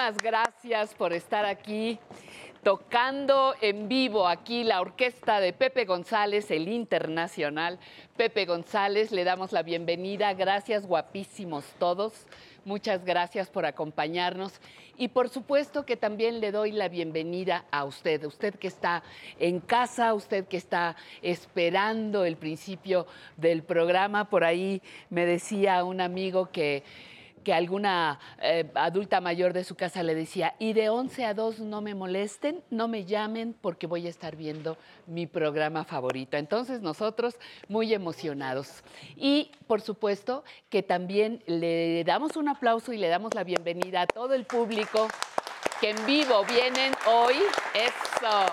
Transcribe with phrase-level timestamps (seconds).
[0.00, 1.98] muchísimas gracias por estar aquí
[2.62, 7.78] tocando en vivo aquí la orquesta de Pepe González, el internacional.
[8.16, 10.32] Pepe González, le damos la bienvenida.
[10.32, 12.26] Gracias, guapísimos todos.
[12.64, 14.60] Muchas gracias por acompañarnos.
[14.96, 19.02] Y por supuesto que también le doy la bienvenida a usted, usted que está
[19.38, 23.06] en casa, usted que está esperando el principio
[23.36, 24.30] del programa.
[24.30, 24.80] Por ahí
[25.10, 26.84] me decía un amigo que
[27.44, 31.60] que alguna eh, adulta mayor de su casa le decía, y de 11 a 2
[31.60, 36.36] no me molesten, no me llamen porque voy a estar viendo mi programa favorito.
[36.36, 37.36] Entonces nosotros
[37.68, 38.82] muy emocionados.
[39.16, 44.06] Y por supuesto que también le damos un aplauso y le damos la bienvenida a
[44.06, 45.08] todo el público
[45.80, 47.36] que en vivo vienen hoy.
[47.74, 48.46] Eso.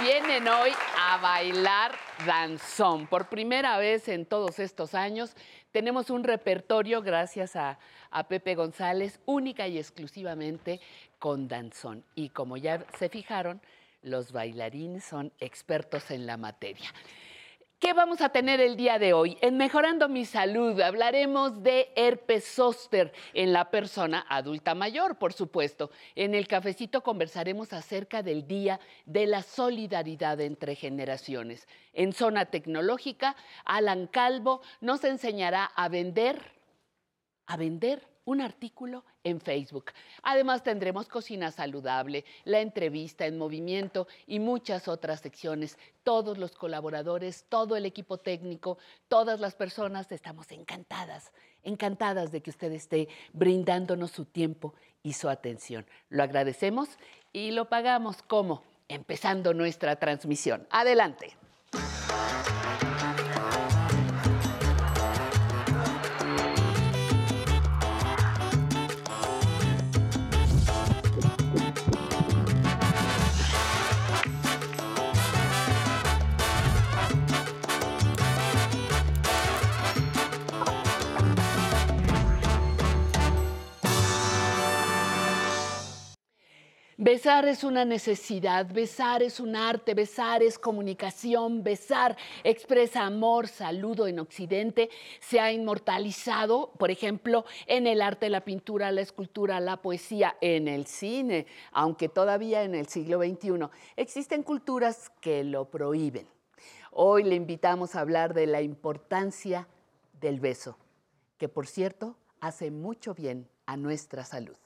[0.00, 1.92] Vienen hoy a bailar
[2.26, 3.06] danzón.
[3.06, 5.36] Por primera vez en todos estos años
[5.70, 7.78] tenemos un repertorio, gracias a,
[8.12, 10.80] a Pepe González, única y exclusivamente
[11.18, 12.04] con danzón.
[12.14, 13.60] Y como ya se fijaron,
[14.02, 16.92] los bailarines son expertos en la materia.
[17.82, 19.36] ¿Qué vamos a tener el día de hoy?
[19.40, 25.90] En Mejorando mi Salud hablaremos de herpes zóster en la persona adulta mayor, por supuesto.
[26.14, 31.66] En el cafecito conversaremos acerca del Día de la Solidaridad entre Generaciones.
[31.92, 33.34] En Zona Tecnológica,
[33.64, 36.40] Alan Calvo nos enseñará a vender,
[37.52, 39.92] a vender un artículo en Facebook.
[40.22, 45.76] Además tendremos cocina saludable, la entrevista en movimiento y muchas otras secciones.
[46.02, 51.30] Todos los colaboradores, todo el equipo técnico, todas las personas estamos encantadas,
[51.62, 55.84] encantadas de que usted esté brindándonos su tiempo y su atención.
[56.08, 56.88] Lo agradecemos
[57.34, 60.66] y lo pagamos como empezando nuestra transmisión.
[60.70, 61.36] Adelante.
[87.04, 94.06] Besar es una necesidad, besar es un arte, besar es comunicación, besar expresa amor, saludo
[94.06, 94.88] en Occidente,
[95.18, 100.68] se ha inmortalizado, por ejemplo, en el arte, la pintura, la escultura, la poesía, en
[100.68, 106.28] el cine, aunque todavía en el siglo XXI existen culturas que lo prohíben.
[106.92, 109.66] Hoy le invitamos a hablar de la importancia
[110.20, 110.78] del beso,
[111.36, 114.61] que por cierto hace mucho bien a nuestra salud.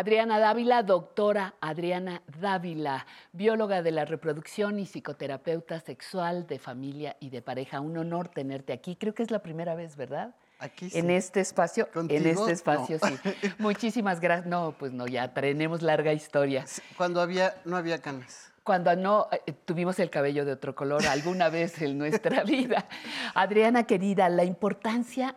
[0.00, 7.30] Adriana Dávila, doctora Adriana Dávila, bióloga de la reproducción y psicoterapeuta sexual de familia y
[7.30, 7.80] de pareja.
[7.80, 8.96] Un honor tenerte aquí.
[8.96, 10.34] Creo que es la primera vez, ¿verdad?
[10.58, 10.98] Aquí sí.
[10.98, 12.20] En este espacio, ¿Contigo?
[12.20, 13.08] en este espacio, No.
[13.08, 13.14] sí.
[13.58, 14.46] Muchísimas gracias.
[14.46, 16.66] No, pues no, ya tenemos larga historia.
[16.98, 18.52] Cuando había, no había canas.
[18.64, 22.86] Cuando no eh, tuvimos el cabello de otro color alguna vez en nuestra vida.
[23.32, 25.36] Adriana querida, la importancia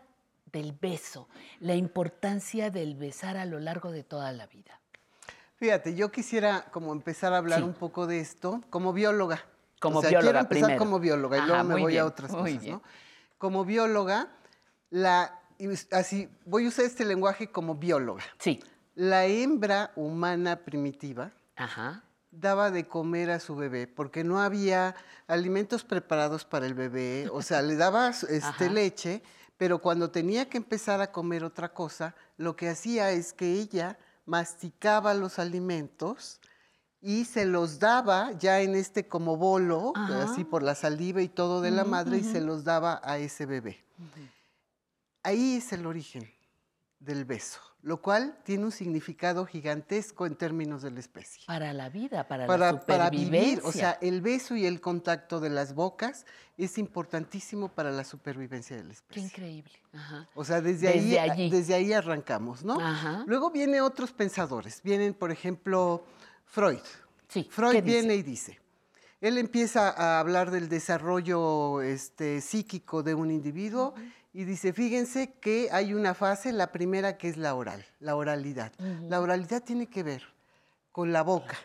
[0.51, 1.27] del beso,
[1.59, 4.79] la importancia del besar a lo largo de toda la vida.
[5.55, 7.65] Fíjate, yo quisiera como empezar a hablar Sí.
[7.65, 9.43] un poco de esto como bióloga.
[9.81, 10.79] Como o sea, bióloga quiero empezar primero.
[10.79, 12.63] como bióloga y Ajá, luego me voy bien, a otras cosas.
[12.63, 12.81] ¿no?
[13.37, 14.29] Como bióloga,
[14.89, 15.39] la,
[15.91, 18.23] así, voy a usar este lenguaje como bióloga.
[18.39, 18.61] Sí.
[18.95, 22.03] La hembra humana primitiva Ajá.
[22.31, 24.95] daba de comer a su bebé porque no había
[25.27, 28.69] alimentos preparados para el bebé, o sea, le daba este, Ajá.
[28.69, 29.21] leche,
[29.59, 33.99] pero cuando tenía que empezar a comer otra cosa, lo que hacía es que ella
[34.25, 36.39] masticaba los alimentos
[37.01, 40.23] y se los daba ya en este como bolo, Ajá.
[40.23, 43.45] así por la saliva y todo de la madre, y se los daba a ese
[43.45, 43.83] bebé.
[45.23, 46.38] Ahí es el origen
[46.99, 51.43] del beso, lo cual tiene un significado gigantesco en términos de la especie.
[51.47, 53.71] Para la vida, para, la Para, para vivir, o supervivencia.
[53.71, 56.25] sea, el beso y el contacto de las bocas
[56.57, 59.23] es importantísimo para la supervivencia de la Qué especie.
[59.23, 59.71] increíble.
[59.93, 60.27] Ajá.
[60.35, 61.49] O sea, desde, Desde ahí, allí.
[61.49, 62.79] desde ahí arrancamos, ¿no?
[62.81, 63.23] Ajá.
[63.27, 64.81] Luego vienen otros pensadores.
[64.83, 66.03] Vienen, por ejemplo,
[66.45, 66.79] Freud.
[67.29, 67.45] Sí.
[67.45, 67.81] ¿qué Freud dice?
[67.81, 68.59] viene y dice,
[69.21, 73.93] él empieza a hablar del desarrollo este, psíquico de un individuo
[74.33, 78.71] y dice, fíjense que hay una fase, la primera que es la oral, la oralidad.
[79.07, 80.23] La oralidad tiene que ver
[80.91, 81.57] con la boca,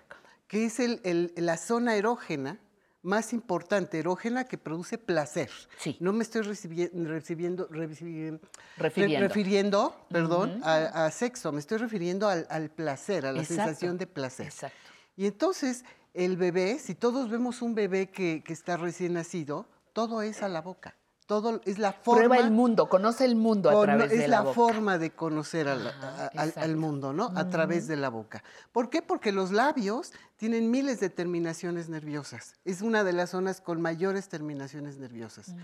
[0.48, 2.58] que es el- el- la zona erógena
[3.02, 5.50] más importante, erógena, que produce placer.
[5.78, 5.98] Sí.
[6.00, 8.40] No me estoy recibi- recibiendo, recibi-
[8.78, 9.20] Refiriendo.
[9.20, 13.62] re- refiriendo, perdón, a, a sexo, me estoy refiriendo al, al placer, a la Exacto.
[13.64, 14.46] sensación de placer.
[14.46, 14.78] Exacto.
[15.16, 15.84] Y entonces
[16.14, 20.48] el bebé, si todos vemos un bebé que, que está recién nacido, todo es a
[20.48, 20.94] la boca,
[21.26, 22.24] Todo es la forma.
[22.26, 24.54] Prueba el mundo, conoce el mundo a través es de la, la, boca.
[24.54, 27.32] forma de conocer a la- Ajá, a- al, al mundo, ¿no?
[27.34, 28.44] A través de la boca.
[28.72, 29.00] ¿Por qué?
[29.00, 32.54] Porque los labios tienen miles de terminaciones nerviosas.
[32.64, 35.54] Es una de las zonas con mayores terminaciones nerviosas.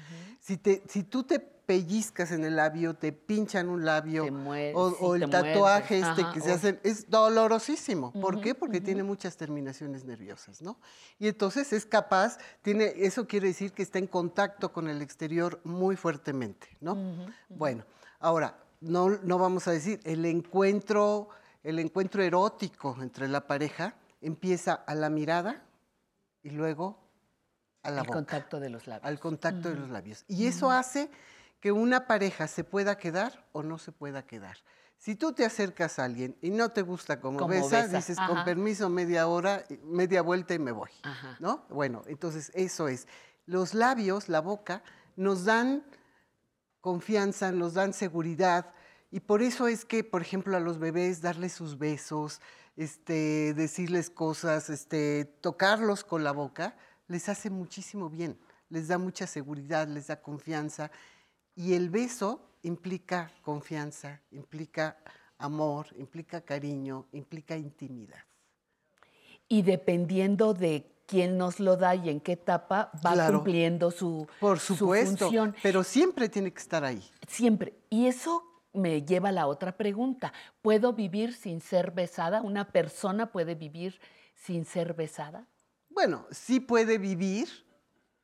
[0.41, 4.73] si, te, si tú te pellizcas en el labio, te pinchan un labio, Te muer-
[4.75, 8.13] o, el tatuaje este Ajá, que se o- hace, es dolorosísimo.
[8.13, 8.55] ¿Por qué?
[8.55, 10.79] Porque tiene muchas terminaciones nerviosas, ¿no?
[11.19, 15.61] Y entonces es capaz, tiene, eso quiere decir que está en contacto con el exterior
[15.65, 16.97] muy fuertemente, ¿no?
[17.49, 17.85] Bueno,
[18.19, 21.29] ahora, no, no vamos a decir, el encuentro,
[21.63, 25.63] el encuentro erótico entre la pareja empieza a la mirada
[26.43, 26.99] y luego
[27.83, 29.07] a la boca contacto de los labios.
[29.07, 30.25] al contacto de los labios.
[30.29, 31.11] Y eso hace
[31.61, 34.59] que una pareja se pueda quedar o no se pueda quedar.
[34.99, 38.19] Si tú te acercas a alguien y no te gusta como, Como besa, besa, dices,
[38.27, 40.91] con permiso, media hora, media vuelta y me voy.
[41.03, 41.37] Ajá.
[41.41, 41.65] ¿No?
[41.71, 43.09] Bueno, entonces eso es.
[43.47, 44.83] Los labios, la boca,
[45.17, 45.85] nos dan
[46.83, 48.75] confianza, nos dan seguridad.
[49.11, 52.41] Y por eso es que, por ejemplo, a los bebés darles sus besos,
[52.81, 56.77] este, decirles cosas, este, tocarlos con la boca,
[57.09, 58.39] les hace muchísimo bien,
[58.71, 60.91] les da mucha seguridad, les da confianza.
[61.55, 64.97] Y el beso implica confianza, implica
[65.37, 68.25] amor, implica cariño, implica intimidad.
[69.49, 73.39] Y dependiendo de quién nos lo da y en qué etapa, va Claro.
[73.39, 75.55] cumpliendo su, Por su supuesto, función.
[75.63, 77.03] pero siempre tiene que estar ahí.
[77.29, 77.75] Siempre.
[77.91, 80.33] Y eso me lleva a la otra pregunta.
[80.63, 82.43] ¿Puedo vivir sin ser besada?
[82.43, 84.01] ¿Una persona puede vivir
[84.35, 85.47] sin ser besada?
[85.89, 87.49] Bueno, sí puede vivir,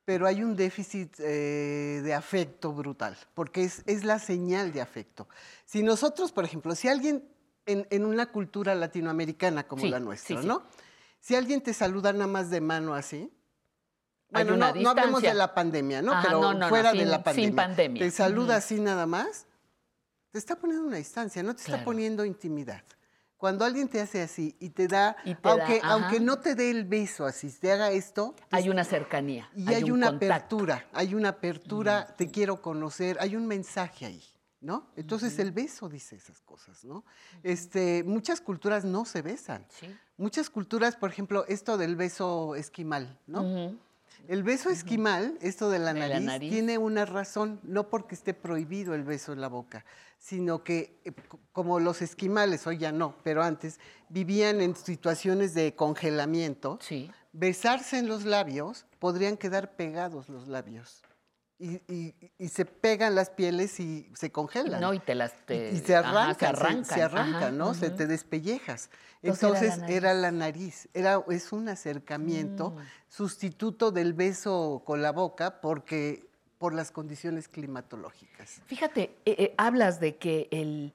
[0.05, 5.27] pero hay un déficit eh, de afecto brutal, porque es, es la señal de afecto.
[5.65, 7.27] Si nosotros, por ejemplo, si alguien
[7.65, 10.47] en, en una cultura latinoamericana como Sí, la nuestra, sí.
[10.47, 10.63] ¿no?
[11.19, 13.29] Si alguien te saluda nada más de mano así,
[14.29, 16.11] bueno, no, no hablemos de la pandemia, ¿no?
[16.13, 17.55] Ajá, Pero no, no, no, fuera de la sin pandemia.
[17.55, 18.03] pandemia.
[18.03, 19.46] Te saluda así nada más,
[20.37, 22.83] te está poniendo una distancia, no te está poniendo intimidad.
[23.37, 26.69] Cuando alguien te hace así y te da, Y te aunque, aunque no te dé
[26.69, 29.49] el beso así, te haga esto, te Hay una cercanía.
[29.55, 30.33] y hay, un una contacto.
[30.35, 34.23] apertura, hay una apertura, te quiero conocer, hay un mensaje ahí,
[34.61, 34.87] ¿no?
[34.95, 37.03] Entonces el beso dice esas cosas, ¿no?
[37.43, 39.65] Este, muchas culturas no se besan.
[39.69, 39.95] Sí.
[40.17, 43.75] Muchas culturas, por ejemplo, esto del beso esquimal, ¿no?
[44.27, 48.33] El beso esquimal, esto de la, De la nariz, tiene una razón, no porque esté
[48.33, 49.85] prohibido el beso en la boca,
[50.17, 51.11] sino que eh,
[51.53, 57.09] como los esquimales, hoy ya no, pero antes, vivían en situaciones de congelamiento, Sí.
[57.33, 61.03] besarse en los labios, podrían quedar pegados los labios.
[61.59, 64.79] Y, y- y se pegan las pieles y se congelan.
[64.79, 65.33] No, y te las...
[65.47, 66.85] Te- y se ajá, arrancan, se se, arrancan.
[66.85, 67.73] se arrancan, ajá, ¿no?
[67.73, 68.89] Se te despellejas.
[69.23, 72.77] Entonces era Entonces la era la nariz, era, es un acercamiento Mm.
[73.09, 76.27] sustituto del beso con la boca porque
[76.59, 78.61] por las condiciones climatológicas.
[78.67, 80.93] Fíjate, eh, eh, hablas de que el,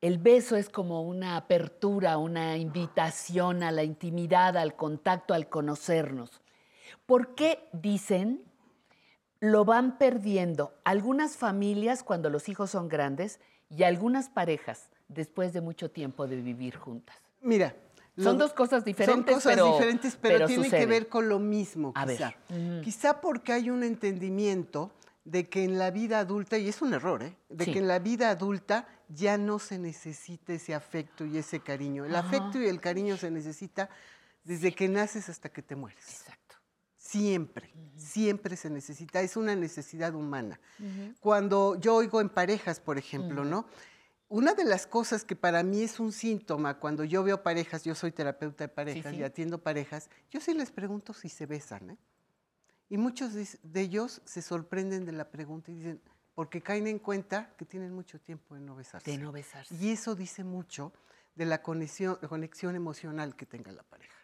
[0.00, 6.40] el beso es como una apertura, una invitación a la intimidad, al contacto, al conocernos.
[7.06, 8.42] ¿Por qué dicen
[9.40, 15.60] lo van perdiendo algunas familias cuando los hijos son grandes y algunas parejas después de
[15.60, 17.16] mucho tiempo de vivir juntas?
[17.40, 17.74] Mira.
[18.18, 21.38] Son dos cosas diferentes, Son cosas pero- diferentes, pero, pero tienen que ver con lo
[21.38, 22.34] mismo, A ver, quizá.
[22.82, 24.90] Quizá porque hay un entendimiento
[25.24, 27.34] de que en la vida adulta, y es un error, ¿eh?
[27.48, 27.72] de Sí.
[27.72, 32.04] que en la vida adulta ya no se necesita ese afecto y ese cariño.
[32.04, 32.26] El Ajá.
[32.28, 33.88] afecto y el cariño se necesita
[34.44, 36.04] desde que naces hasta que te mueres.
[36.04, 36.39] Exacto.
[37.10, 40.60] Siempre, siempre se necesita, es una necesidad humana.
[41.18, 43.66] Cuando yo oigo en parejas, por ejemplo, ¿no?
[44.28, 47.96] Una de las cosas que para mí es un síntoma cuando yo veo parejas, yo
[47.96, 49.18] soy terapeuta de parejas sí.
[49.18, 51.98] y atiendo parejas, yo sí les pregunto si se besan, ¿eh?
[52.88, 56.00] Y muchos de ellos se sorprenden de la pregunta y dicen,
[56.36, 59.10] porque caen en cuenta que tienen mucho tiempo de no besarse.
[59.10, 59.74] De no besarse.
[59.74, 60.92] Y eso dice mucho
[61.34, 64.19] de la conexión, conexión emocional que tenga la pareja.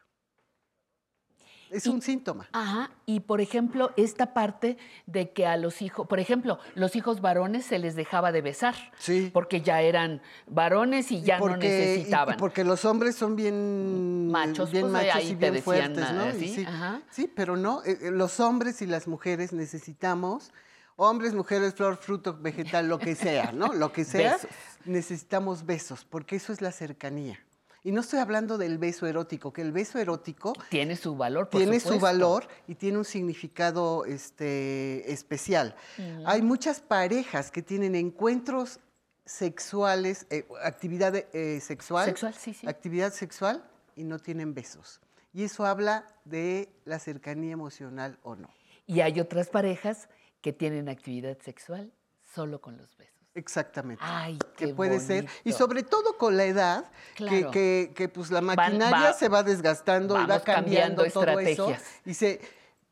[1.71, 2.49] Es Y- un síntoma.
[2.53, 7.21] Ajá, y por ejemplo, esta parte de que a los hijos, por ejemplo, los hijos
[7.21, 8.75] varones se les dejaba de besar.
[8.99, 9.31] Sí.
[9.33, 12.37] Porque ya eran varones y ya no porque, y necesitaban.
[12.37, 16.33] porque los hombres son bien Machos, bien pues, machos ahí y bien fuertes, ¿no?
[16.33, 16.55] ¿sí?
[16.55, 17.03] sí, Ajá.
[17.11, 20.53] sí, pero no, eh, eh, los hombres y las mujeres necesitamos,
[20.97, 23.73] hombres, mujeres, flor, fruto, vegetal, lo que sea, ¿no?
[23.73, 24.51] Lo que sea, Besos.
[24.85, 27.39] necesitamos besos, porque eso es la cercanía.
[27.87, 31.61] Y no estoy hablando del beso erótico, que el beso erótico Tiene su valor, por
[31.61, 35.77] tiene su valor y tiene un significado este, especial.
[36.25, 38.81] Hay muchas parejas que tienen encuentros
[39.25, 42.67] sexuales, eh, actividad eh, sexual, Sexual, sí, sí.
[42.67, 43.65] actividad sexual
[43.95, 45.01] y no tienen besos.
[45.33, 48.51] Y eso habla de la cercanía emocional o no.
[48.89, 50.09] Y hay otras parejas
[50.41, 51.93] que tienen actividad sexual
[52.35, 53.16] solo con los besos.
[53.37, 54.03] Exactamente.
[54.05, 55.27] Ay, que puede ser.
[55.45, 57.51] Y sobre todo con la edad, que- Claro.
[57.51, 61.39] que, que, pues la Van- maquinaria va- se va desgastando y va cambiando cambiando, todo
[61.39, 61.69] eso.
[61.71, 61.83] estrategias.
[62.07, 62.41] Y se,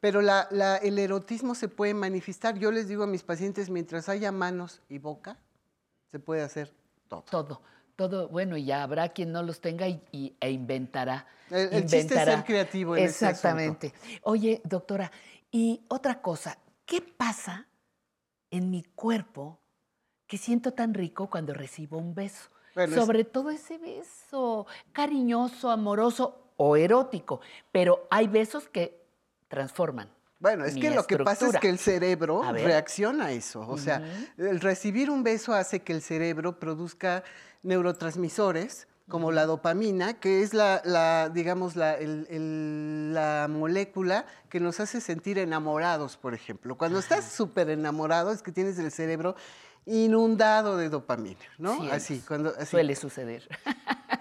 [0.00, 2.58] pero la, la- el erotismo se puede manifestar.
[2.58, 5.38] Yo les digo a mis pacientes, mientras haya manos y boca,
[6.12, 6.72] se puede hacer
[7.08, 7.22] todo.
[7.22, 7.62] Todo,
[7.96, 11.26] todo, bueno, y ya habrá quien no los tenga y, y- e inventará.
[11.50, 12.32] El- el chiste es inventará.
[12.36, 13.26] ser creativo en asunto.
[13.30, 13.94] Exactamente.
[14.22, 15.10] Oye, doctora,
[15.50, 17.66] y otra cosa, ¿qué pasa
[18.50, 19.58] en mi cuerpo
[20.34, 22.48] que siento tan rico cuando recibo un beso?
[22.74, 29.00] Bueno, es- Sobre todo ese beso cariñoso, amoroso o erótico, pero hay besos que
[29.46, 30.08] transforman.
[30.40, 31.60] Bueno, es que lo que pasa es estructura.
[31.60, 33.60] que el cerebro A reacciona a eso.
[33.68, 34.02] O sea,
[34.36, 37.22] el recibir un beso hace que el cerebro produzca
[37.62, 44.58] neurotransmisores como la dopamina, que es la, la, digamos, la, el- el- la molécula que
[44.60, 46.76] nos hace sentir enamorados, por ejemplo.
[46.76, 49.36] Cuando estás súper enamorado es que tienes el cerebro
[49.86, 51.74] inundado de dopamina, ¿no?
[51.76, 51.92] Cielos.
[51.92, 53.48] Así, cuando así Suele suceder.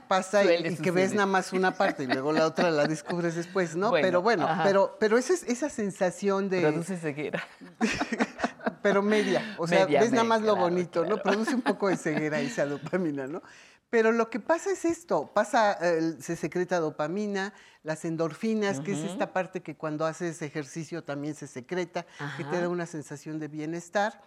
[0.07, 2.85] pasa y- suele y, que ves nada más una parte y luego la otra la
[2.85, 3.89] descubres después, ¿no?
[3.89, 4.63] Bueno, pero bueno, ajá.
[4.63, 7.43] pero, pero esa, es- esa sensación de Produce ceguera.
[8.81, 9.55] pero media.
[9.57, 11.17] O sea, Media, ves nada más lo claro, bonito, ¿no?
[11.17, 13.41] Produce un poco de ceguera esa dopamina, ¿no?
[13.89, 17.53] Pero lo que pasa es esto, pasa, eh, se secreta dopamina,
[17.83, 22.05] las endorfinas, que es esta parte que cuando haces ejercicio también se secreta,
[22.37, 24.19] que te da una sensación de bienestar.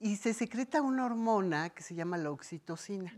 [0.00, 3.12] Y se secreta una hormona que se llama la oxitocina,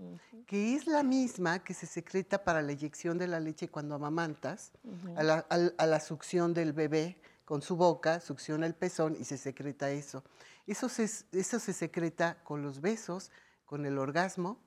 [0.47, 4.73] que es la misma que se secreta para la eyección de la leche cuando amamantas,
[5.17, 5.47] a, la,
[5.77, 10.25] a la succión del bebé con su boca, succiona el pezón y se secreta eso.
[10.67, 13.31] Eso se, eso se secreta con los besos,
[13.67, 14.59] con el orgasmo.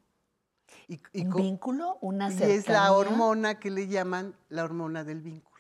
[0.88, 1.98] Y, y ¿Un con- vínculo?
[2.02, 2.92] ¿Una y es la cercanía?
[2.94, 5.53] hormona que le llaman la hormona del vínculo,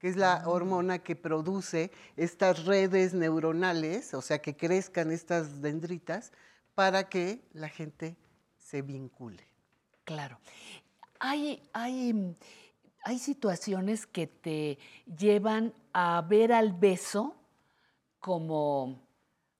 [0.00, 6.32] que es la hormona que produce estas redes neuronales, o sea, que crezcan estas dendritas
[6.74, 8.16] para que la gente
[8.56, 9.46] se vincule.
[10.04, 10.40] Claro.
[11.18, 12.34] Hay, hay,
[13.04, 17.36] hay situaciones que te llevan a ver al beso
[18.20, 19.06] como,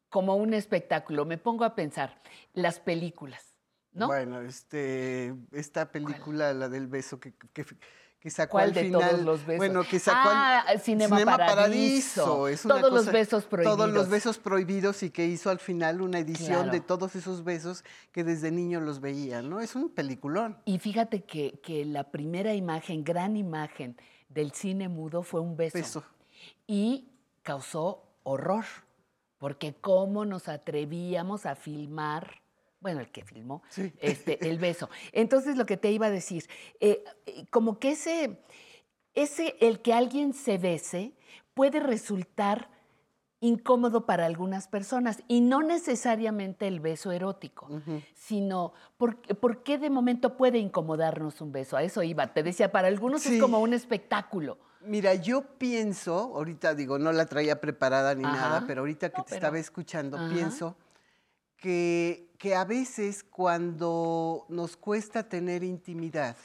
[0.09, 1.27] como un espectáculo.
[1.27, 2.23] Me pongo a pensar,
[2.55, 3.45] las películas,
[3.93, 4.07] ¿no?
[4.07, 7.67] Bueno, este, esta película, la del beso que, que,
[8.21, 9.11] que sacó ¿Cuál al de final.
[9.11, 9.57] todos los besos?
[9.57, 12.49] Bueno, que sacó al- Ah, Cinema Paradiso.
[12.49, 14.09] Es una Todos los besos Todos los prohibidos.
[14.11, 18.51] besos prohibidos y que hizo al final una edición de todos esos besos que desde
[18.51, 19.61] niño los veía, ¿no?
[19.61, 20.59] Es un peliculón.
[20.67, 23.97] Y fíjate que, que la primera imagen, gran imagen
[24.29, 25.79] del cine mudo fue un beso.
[25.79, 26.05] Beso.
[26.67, 27.09] Y
[27.43, 28.65] causó horror,
[29.39, 32.40] porque cómo nos atrevíamos a filmar,
[32.81, 33.93] bueno, el que filmó, Sí.
[34.01, 34.89] este, el beso.
[35.13, 36.49] Entonces, lo que te iba a decir,
[36.81, 37.05] eh,
[37.51, 38.41] como que ese,
[39.15, 41.13] ese, el que alguien se bese
[41.55, 42.71] puede resultar
[43.43, 47.69] incómodo para algunas personas y no necesariamente el beso erótico,
[48.15, 51.79] sino por, por qué de momento puede incomodarnos un beso.
[51.79, 52.35] A eso iba.
[52.35, 53.37] Te decía, para algunos Sí.
[53.37, 54.59] es como un espectáculo.
[54.83, 58.37] Mira, yo pienso, ahorita digo, no la traía preparada ni Ajá.
[58.37, 60.29] nada, pero ahorita que No, te pero- estaba escuchando, Ajá.
[60.35, 60.77] pienso
[61.61, 66.37] que, que a veces cuando nos cuesta tener intimidad,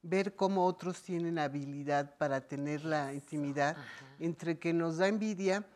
[0.00, 3.76] ver cómo otros tienen habilidad para tener la intimidad,
[4.18, 5.66] entre que nos da envidia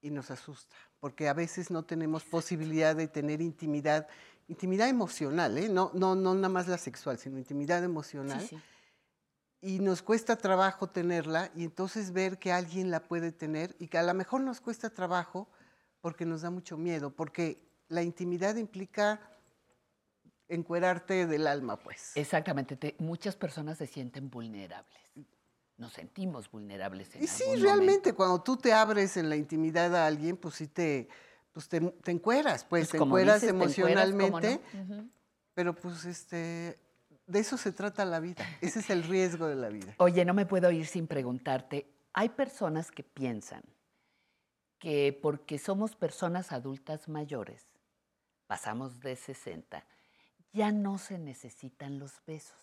[0.00, 4.08] y nos asusta, porque a veces no tenemos posibilidad de tener intimidad,
[4.48, 5.68] intimidad emocional, ¿eh?
[5.68, 8.62] no, no, no nada más la sexual, sino intimidad emocional Sí, sí.
[9.60, 13.98] y nos cuesta trabajo tenerla y entonces ver que alguien la puede tener y que
[13.98, 15.48] a lo mejor nos cuesta trabajo
[16.00, 17.62] porque nos da mucho miedo, porque
[17.94, 19.20] la intimidad implica
[20.48, 22.12] encuerarte del alma, pues.
[22.16, 22.76] Exactamente.
[22.76, 25.00] te- muchas personas se sienten vulnerables.
[25.76, 27.14] Nos sentimos vulnerables.
[27.16, 28.16] En y sí, algún realmente, momento.
[28.16, 31.08] cuando tú te abres en la intimidad a alguien, pues sí te,
[31.52, 34.46] pues te, te encueras, pues, Pues te encueras dices, te encueras, ¿cómo no?
[34.46, 35.10] emocionalmente,
[35.54, 36.78] pero pues este,
[37.26, 39.94] de eso se trata la vida, ese es el riesgo de la vida.
[39.98, 41.86] Oye, no me puedo ir sin preguntarte.
[42.12, 43.62] Hay personas que piensan
[44.78, 47.66] que porque somos personas adultas mayores,
[48.46, 49.84] pasamos de 60,
[50.52, 52.56] ya no se necesitan los besos,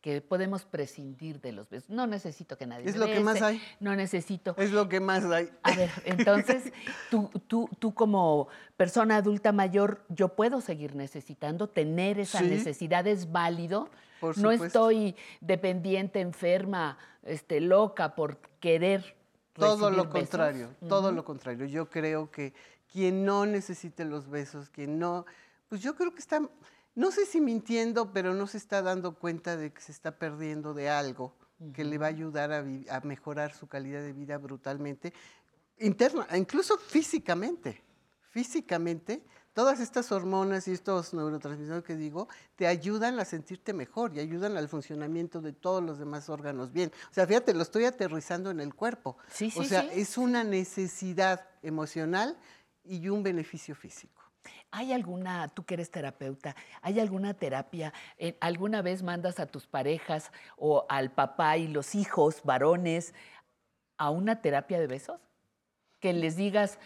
[0.00, 1.88] que podemos prescindir de los besos.
[1.88, 3.62] No necesito que nadie Es me lo que más hay.
[3.80, 4.54] No necesito.
[4.58, 5.48] Es lo que más hay.
[5.62, 6.72] A ver, entonces,
[7.10, 12.46] tú, tú, tú como persona adulta mayor, yo puedo seguir necesitando, tener esa Sí.
[12.46, 13.88] necesidad es válido.
[14.20, 19.16] Por no estoy dependiente, enferma, este, loca por querer.
[19.54, 20.12] Todo lo besos.
[20.12, 21.64] contrario, todo lo contrario.
[21.66, 22.52] Yo creo que
[22.94, 25.26] quien no necesite los besos, quien no,
[25.68, 26.40] pues yo creo que está,
[26.94, 30.74] no sé si mintiendo, pero no se está dando cuenta de que se está perdiendo
[30.74, 31.34] de algo
[31.72, 35.12] que le va a ayudar a, a mejorar su calidad de vida brutalmente,
[35.78, 37.82] interna, incluso físicamente.
[38.30, 44.20] físicamente, todas estas hormonas y estos neurotransmisores que digo te ayudan a sentirte mejor y
[44.20, 46.92] ayudan al funcionamiento de todos los demás órganos bien.
[47.10, 49.16] O sea, fíjate, lo estoy aterrizando en el cuerpo.
[49.32, 49.88] Sí, sí, o sea, sí.
[49.92, 52.36] es una necesidad emocional
[52.84, 54.22] y un beneficio físico.
[54.70, 57.92] ¿Hay alguna, tú que eres terapeuta, hay alguna terapia?
[58.18, 63.14] eh, ¿Alguna vez mandas a tus parejas o al papá y los hijos varones
[63.96, 65.20] a una terapia de besos?
[66.00, 66.78] Que les digas,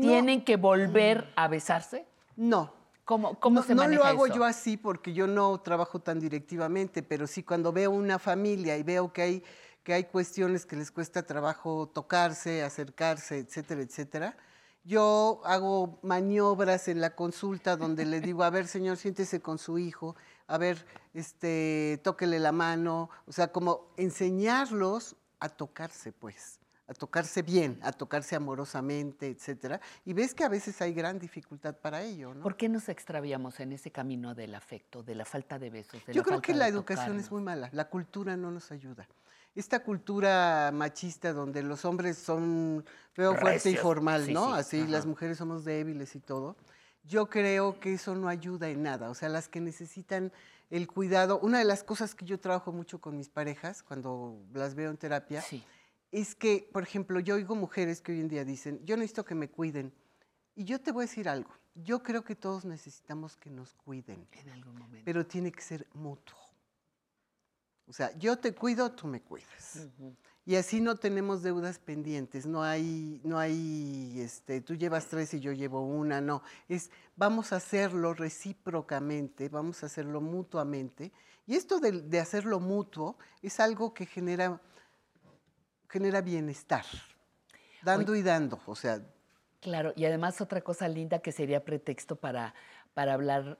[0.00, 2.06] ¿tienen que volver a besarse?
[2.36, 2.72] No,
[3.04, 4.36] ¿Cómo, cómo no, se no maneja lo hago eso?
[4.36, 8.84] yo así porque yo no trabajo tan directivamente, pero sí cuando veo una familia y
[8.84, 9.44] veo que hay,
[9.82, 14.36] que hay cuestiones que les cuesta trabajo tocarse, acercarse, etcétera, etcétera,
[14.84, 19.78] yo hago maniobras en la consulta donde le digo, a ver, señor, siéntese con su
[19.78, 20.16] hijo,
[20.46, 27.42] a ver, este, tóquele la mano, o sea, como enseñarlos a tocarse, pues, a tocarse
[27.42, 29.80] bien, a tocarse amorosamente, etcétera.
[30.04, 32.42] Y ves que a veces hay gran dificultad para ello, ¿no?
[32.42, 36.04] ¿Por qué nos extraviamos en ese camino del afecto, de la falta de besos?
[36.04, 38.72] de Yo la creo falta que la educación es muy mala, la cultura no nos
[38.72, 39.06] ayuda.
[39.54, 44.46] Esta cultura machista donde los hombres son feo, fuerte y formal, sí, ¿no?
[44.46, 44.90] sí, Así ajá.
[44.90, 46.56] las mujeres somos débiles y todo.
[47.02, 49.10] Yo creo que eso no ayuda en nada.
[49.10, 50.32] O sea, las que necesitan
[50.70, 51.40] el cuidado.
[51.40, 54.96] Una de las cosas que yo trabajo mucho con mis parejas cuando las veo en
[54.96, 55.64] terapia Sí.
[56.12, 59.34] es que, por ejemplo, yo oigo mujeres que hoy en día dicen, yo necesito que
[59.34, 59.92] me cuiden.
[60.54, 61.50] Y yo te voy a decir algo.
[61.74, 65.04] Yo creo que todos necesitamos que nos cuiden En algún momento.
[65.04, 66.38] pero tiene que ser mutuo.
[67.90, 69.88] O sea, yo te cuido, tú me cuidas.
[70.46, 75.40] Y así no tenemos deudas pendientes, no hay, no hay, este, tú llevas tres y
[75.40, 76.42] yo llevo una, no.
[76.68, 81.12] Es, vamos a hacerlo recíprocamente, vamos a hacerlo mutuamente.
[81.46, 84.60] Y esto de, de hacerlo mutuo es algo que genera,
[85.88, 86.86] genera bienestar,
[87.82, 88.60] dando y dando.
[88.66, 89.02] O sea,
[89.60, 92.54] Claro, y además otra cosa linda que sería pretexto para,
[92.94, 93.58] para hablar,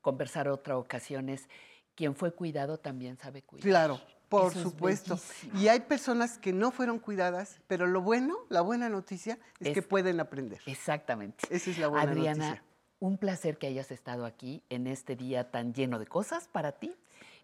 [0.00, 1.48] conversar otra ocasión es,
[1.94, 3.64] quien fue cuidado también sabe cuidar.
[3.68, 5.18] Claro, por Eso supuesto.
[5.54, 9.74] Y hay personas que no fueron cuidadas, pero lo bueno, la buena noticia es, Es-
[9.74, 10.60] que pueden aprender.
[10.66, 11.44] Exactamente.
[11.50, 12.64] Esa es la buena Adriana, noticia.
[13.00, 16.94] un placer que hayas estado aquí en este día tan lleno de cosas para ti.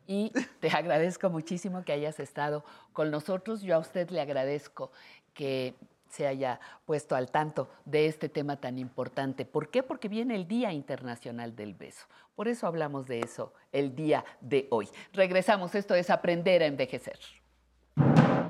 [0.06, 3.61] Y te agradezco muchísimo que hayas estado con nosotros.
[3.61, 4.90] Yo a usted le agradezco
[5.34, 5.74] que
[6.09, 9.44] se haya puesto al tanto de este tema tan importante.
[9.44, 9.83] ¿Por qué?
[9.83, 12.07] Porque viene el Día Internacional del Beso.
[12.35, 14.88] Por eso hablamos de eso el día de hoy.
[15.12, 17.18] Regresamos, esto es Aprender a Envejecer.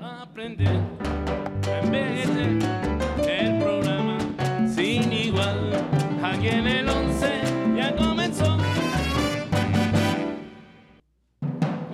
[0.02, 0.80] Aprender
[1.66, 2.58] a envejecer
[3.26, 4.18] el programa
[4.68, 5.72] sin igual.
[6.22, 7.42] Aquí en el 11
[7.76, 8.58] ya comenzó.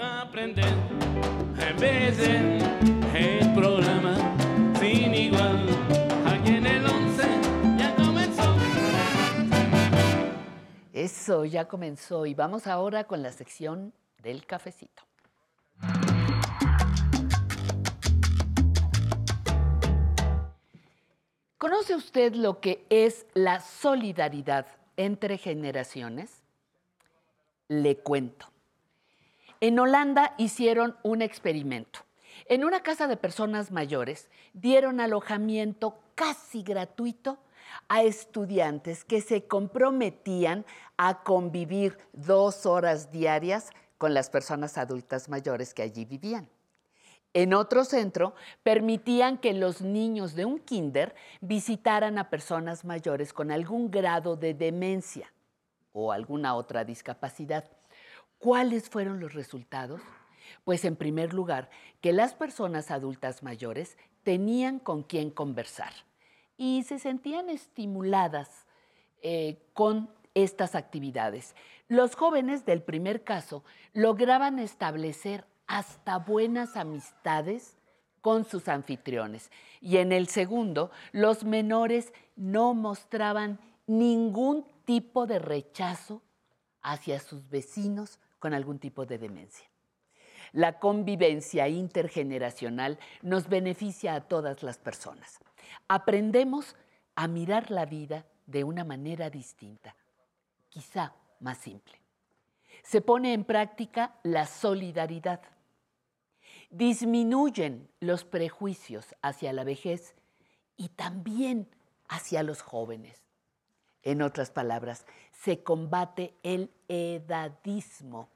[0.01, 0.75] Aprender
[1.61, 2.64] a envejecer
[11.25, 15.05] Eso ya comenzó y vamos ahora con la sección del cafecito.
[21.57, 24.67] ¿Conoce usted lo que es la solidaridad
[24.99, 26.43] entre generaciones?
[27.69, 28.49] Le cuento.
[29.61, 32.01] En Holanda hicieron un experimento.
[32.51, 37.39] En una casa de personas mayores dieron alojamiento casi gratuito
[37.89, 40.65] a estudiantes que se comprometían
[40.97, 46.49] a convivir dos horas diarias con las personas adultas mayores que allí vivían.
[47.33, 53.51] En otro centro, permitían que los niños de un kinder visitaran a personas mayores con
[53.51, 55.33] algún grado de demencia
[55.93, 57.65] o alguna otra discapacidad.
[58.39, 60.01] ¿Cuáles fueron los resultados?
[60.63, 65.93] Pues en primer lugar, que las personas adultas mayores tenían con quién conversar
[66.57, 68.67] y se sentían estimuladas
[69.23, 71.55] eh, con estas actividades.
[71.89, 77.77] Los jóvenes del primer caso lograban establecer hasta buenas amistades
[78.21, 79.51] con sus anfitriones.
[79.81, 86.23] Y en el segundo, los menores no mostraban ningún tipo de rechazo
[86.83, 89.67] hacia sus vecinos con algún tipo de demencia.
[90.53, 95.41] La convivencia intergeneracional nos beneficia a todas las personas.
[95.89, 96.77] Aprendemos
[97.15, 99.97] a mirar la vida de una manera distinta,
[100.69, 102.01] quizá más simple.
[102.83, 105.41] Se pone en práctica la solidaridad.
[106.71, 110.15] Disminuyen los prejuicios hacia la vejez
[110.77, 111.69] y también
[112.09, 113.23] hacia los jóvenes.
[114.03, 118.29] En otras palabras, se combate el edadismo.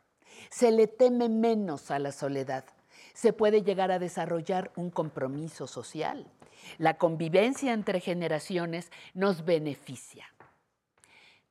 [0.51, 2.65] Se le teme menos a la soledad.
[3.13, 6.31] Se puede llegar a desarrollar un compromiso social
[6.79, 10.27] La convivencia entre generaciones nos beneficia.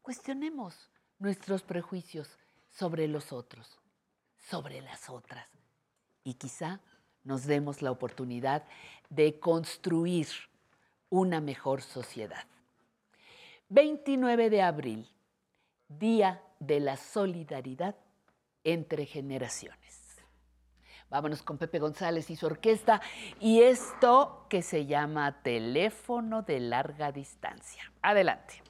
[0.02, 0.90] Cuestionemos
[1.20, 2.38] nuestros prejuicios
[2.70, 3.80] sobre los otros,
[4.38, 5.48] sobre las otras,
[6.24, 6.82] y quizá
[7.24, 8.64] nos demos la oportunidad
[9.10, 10.28] de construir
[11.10, 12.46] una mejor sociedad.
[13.70, 15.08] 29 de abril,
[15.90, 17.96] Día de la Solidaridad
[18.64, 19.87] entre Generaciones.
[21.10, 23.02] Vámonos con Pepe González y su orquesta
[23.40, 27.92] y esto que se llama teléfono de larga distancia.
[28.02, 28.62] Adelante.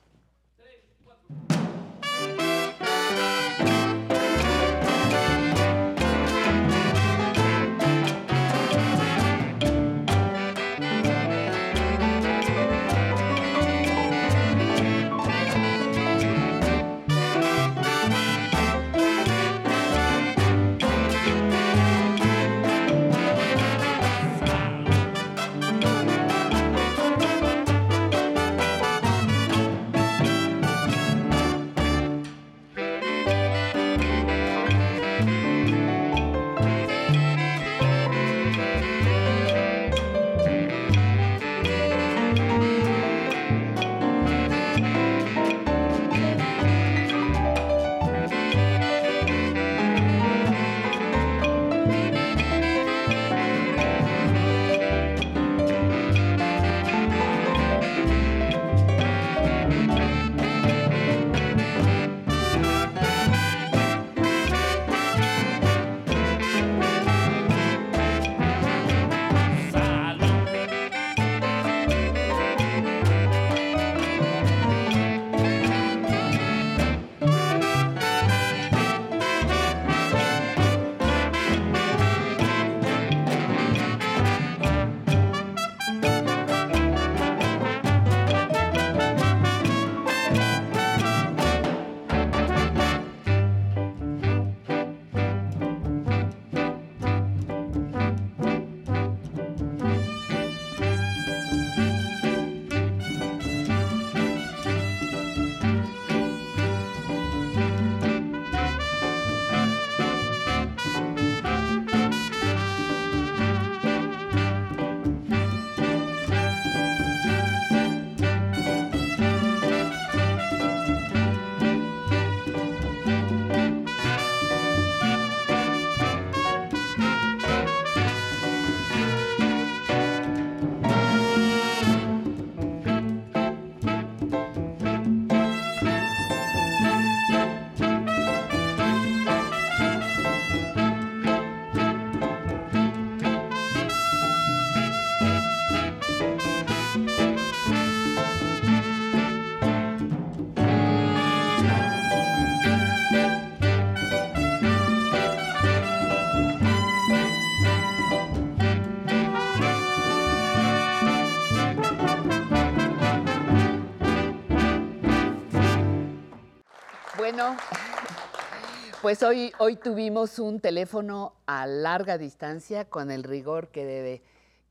[169.08, 174.22] Pues hoy, hoy tuvimos un teléfono a larga distancia con el rigor que debe,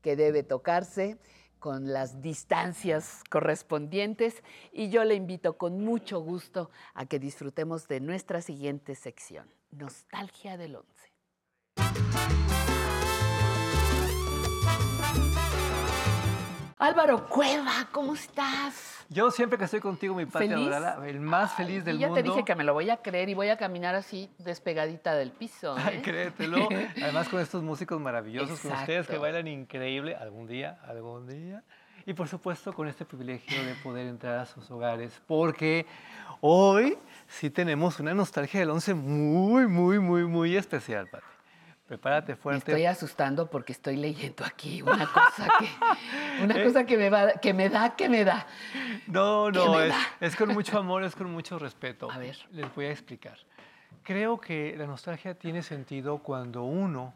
[0.03, 1.17] que debe tocarse,
[1.57, 7.99] con las distancias correspondientes y yo le invito con mucho gusto a que disfrutemos de
[7.99, 12.46] nuestra siguiente sección, Nostalgia del Once.
[16.79, 19.03] Álvaro Cueva, ¿cómo estás?
[19.09, 22.21] Yo siempre que estoy contigo, mi patria el más feliz del y ya mundo.
[22.21, 25.31] te dije que me lo voy a creer y voy a caminar así despegadita del
[25.31, 25.73] piso.
[25.75, 26.01] Ay, ¿eh?
[26.03, 26.69] créetelo.
[27.01, 31.63] Además con estos músicos maravillosos, con ustedes que bailan increíble algún día, algún día.
[32.05, 35.87] Y por supuesto con este privilegio de poder entrar a sus hogares, porque
[36.41, 41.36] hoy sí tenemos una nostalgia del 11 muy, muy, muy, muy especial, Pati.
[41.87, 42.71] Prepárate Me fuerte.
[42.71, 45.69] estoy asustando porque estoy leyendo aquí una cosa que,
[46.43, 46.63] una Eh.
[46.65, 48.45] cosa que me va, que me da, que me da.
[49.07, 52.11] No, ¿Qué no, me es, es con mucho amor, es con mucho respeto.
[52.11, 52.37] A ver.
[52.51, 53.37] Les voy a explicar.
[54.03, 57.13] Creo que la nostalgia tiene sentido cuando uno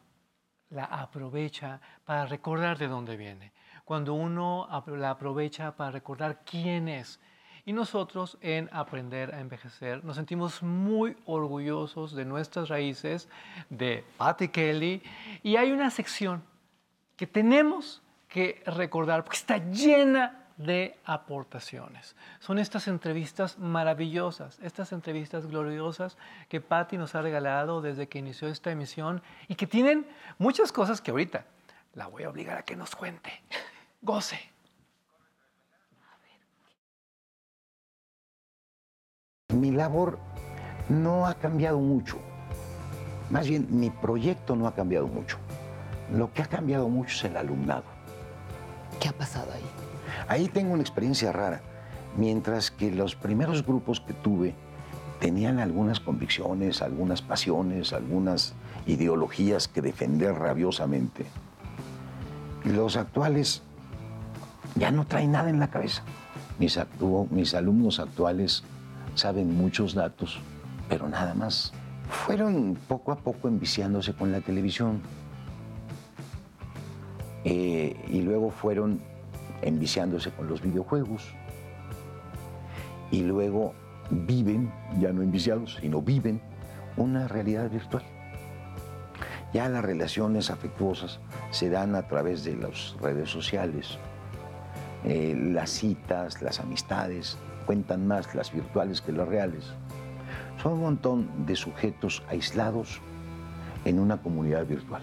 [0.70, 3.52] la aprovecha para recordar de dónde viene,
[3.84, 7.20] cuando uno la aprovecha para recordar quién es.
[7.65, 13.30] Y nosotros en Aprender a Envejecer nos sentimos muy orgullosos de nuestras raíces,
[13.69, 15.04] de Patty Kelly,
[15.43, 16.43] y hay una sección
[17.15, 22.15] que tenemos que recordar porque está llena de aportaciones.
[22.39, 26.17] Son estas entrevistas maravillosas, estas entrevistas gloriosas
[26.50, 31.02] que Patty nos ha regalado desde que inició esta emisión y que tienen muchas cosas
[31.02, 31.45] que ahorita
[31.95, 33.32] la voy a obligar a que nos cuente.
[34.02, 34.51] Goce.
[39.54, 40.20] Mi labor
[40.90, 42.18] no ha cambiado mucho.
[43.30, 45.38] Más bien, mi proyecto no ha cambiado mucho.
[46.14, 47.84] Lo que ha cambiado mucho es el alumnado.
[49.00, 49.64] ¿Qué ha pasado ahí?
[50.28, 51.62] Ahí tengo una experiencia rara.
[52.18, 54.54] Mientras que los primeros grupos que tuve
[55.20, 58.54] tenían algunas convicciones, algunas pasiones, algunas
[58.86, 61.26] ideologías que defender rabiosamente,
[62.66, 63.62] los actuales
[64.76, 66.04] ya no traen nada en la cabeza.
[66.60, 66.78] Mis,
[67.30, 68.64] mis alumnos actuales
[69.15, 70.39] saben muchos datos,
[70.89, 71.74] pero nada más.
[72.10, 75.02] Fueron poco a poco enviciándose con la televisión.
[77.43, 79.02] Eh, y luego fueron
[79.62, 81.34] enviciándose con los videojuegos.
[83.12, 83.74] Y luego
[84.10, 86.41] viven, ya no enviciados, sino viven
[86.97, 88.04] una realidad virtual.
[89.54, 91.19] Ya las relaciones afectuosas
[91.52, 93.97] se dan a través de las redes sociales.
[95.04, 99.65] Eh, las citas, las amistades, cuentan más las virtuales que las reales.
[100.62, 103.02] Son un montón de sujetos aislados
[103.86, 105.02] en una comunidad virtual.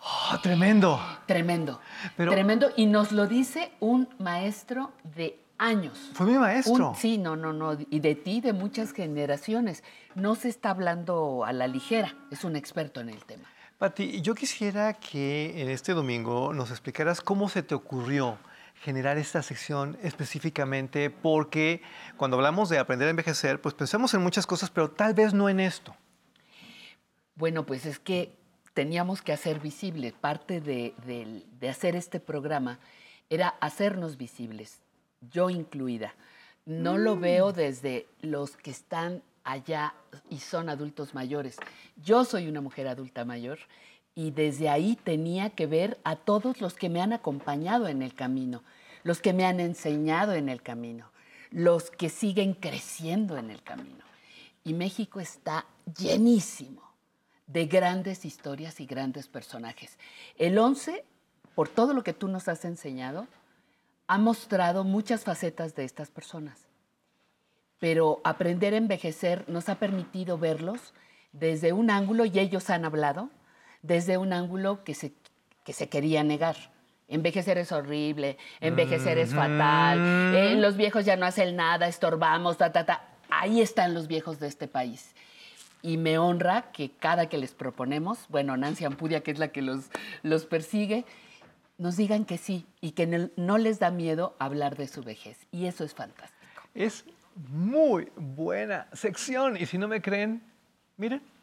[0.00, 1.00] ¡Oh, tremendo!
[1.26, 1.80] Tremendo.
[2.16, 2.70] Pero- Tremendo.
[2.76, 6.10] Y nos lo dice un maestro de años.
[6.14, 6.90] Fue mi maestro.
[6.90, 7.76] Un- sí, no, no, no.
[7.90, 9.82] Y de ti, de muchas generaciones.
[10.14, 12.14] No se está hablando a la ligera.
[12.30, 13.44] Es un experto en el tema.
[13.78, 18.38] Pati, yo quisiera que en este domingo nos explicaras cómo se te ocurrió
[18.80, 21.82] generar esta sección específicamente, porque
[22.16, 25.48] cuando hablamos de aprender a envejecer, pues pensamos en muchas cosas, pero tal vez no
[25.48, 25.96] en esto.
[27.34, 28.36] Bueno, pues es que
[28.76, 30.12] teníamos que hacer visible.
[30.12, 30.94] Parte de,
[31.68, 32.78] hacer este programa
[33.30, 34.80] era hacernos visibles,
[35.20, 36.14] yo incluida.
[36.64, 39.94] No lo veo desde los que están allá
[40.28, 41.56] y son adultos mayores.
[41.96, 43.58] Yo soy una mujer adulta mayor
[44.16, 48.14] y desde ahí tenía que ver a todos los que me han acompañado en el
[48.14, 48.64] camino,
[49.04, 51.12] los que me han enseñado en el camino,
[51.50, 54.04] los que siguen creciendo en el camino.
[54.64, 55.66] Y México está
[55.98, 56.82] llenísimo
[57.46, 59.98] de grandes historias y grandes personajes.
[60.38, 61.04] El 11,
[61.54, 63.28] por todo lo que tú nos has enseñado,
[64.06, 66.58] ha mostrado muchas facetas de estas personas.
[67.78, 70.94] Pero aprender a envejecer nos ha permitido verlos
[71.32, 73.28] desde un ángulo, y ellos han hablado,
[73.86, 75.12] desde un ángulo que se,
[75.64, 76.56] que se quería negar.
[77.08, 82.72] Envejecer es horrible, envejecer es fatal, eh, los viejos ya no hacen nada, estorbamos, ta,
[82.72, 83.08] ta, ta.
[83.30, 85.14] Ahí están los viejos de este país.
[85.82, 89.62] Y me honra que cada que les proponemos, bueno, Nancy Ampudia, que es la que
[89.62, 89.84] los,
[90.24, 91.04] los persigue,
[91.78, 95.46] nos digan que sí y que no, no les da miedo hablar de su vejez.
[95.52, 96.62] Y eso es fantástico.
[96.74, 97.04] Es
[97.36, 100.42] muy buena sección y si no me creen,
[100.96, 101.35] miren.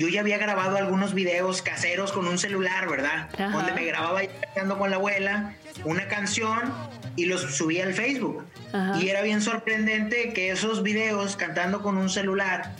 [0.00, 3.28] Yo ya había grabado algunos videos caseros con un celular, ¿verdad?
[3.34, 3.50] Ajá.
[3.50, 5.52] Donde me grababa cantando con la abuela
[5.84, 6.72] una canción
[7.16, 8.42] y los subía al Facebook.
[8.72, 8.98] Ajá.
[8.98, 12.74] Y era bien sorprendente que esos videos cantando con un celular,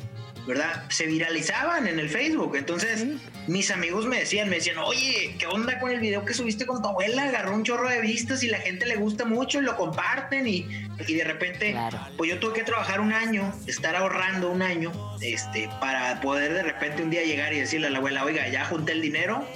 [0.51, 0.85] ¿verdad?
[0.91, 2.55] Se viralizaban en el Facebook.
[2.57, 3.07] Entonces,
[3.47, 6.83] mis amigos me decían, me decían, oye, ¿qué onda con el video que subiste con
[6.83, 7.25] tu abuela?
[7.25, 10.67] Agarró un chorro de vistas y la gente le gusta mucho y lo comparten y,
[11.07, 11.99] y de repente, Claro.
[12.17, 16.63] pues yo tuve que trabajar un año, estar ahorrando un año, este, para poder de
[16.63, 19.47] repente un día llegar y decirle a la abuela, oiga, ya junté el dinero,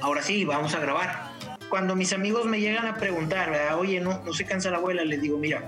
[0.00, 1.32] ahora sí, vamos a grabar.
[1.68, 3.78] Cuando mis amigos me llegan a preguntar, ¿verdad?
[3.78, 5.62] oye, no, no se cansa la abuela, les digo, mira,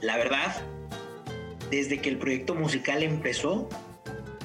[0.00, 0.56] la verdad,
[1.70, 3.68] desde que el proyecto musical empezó,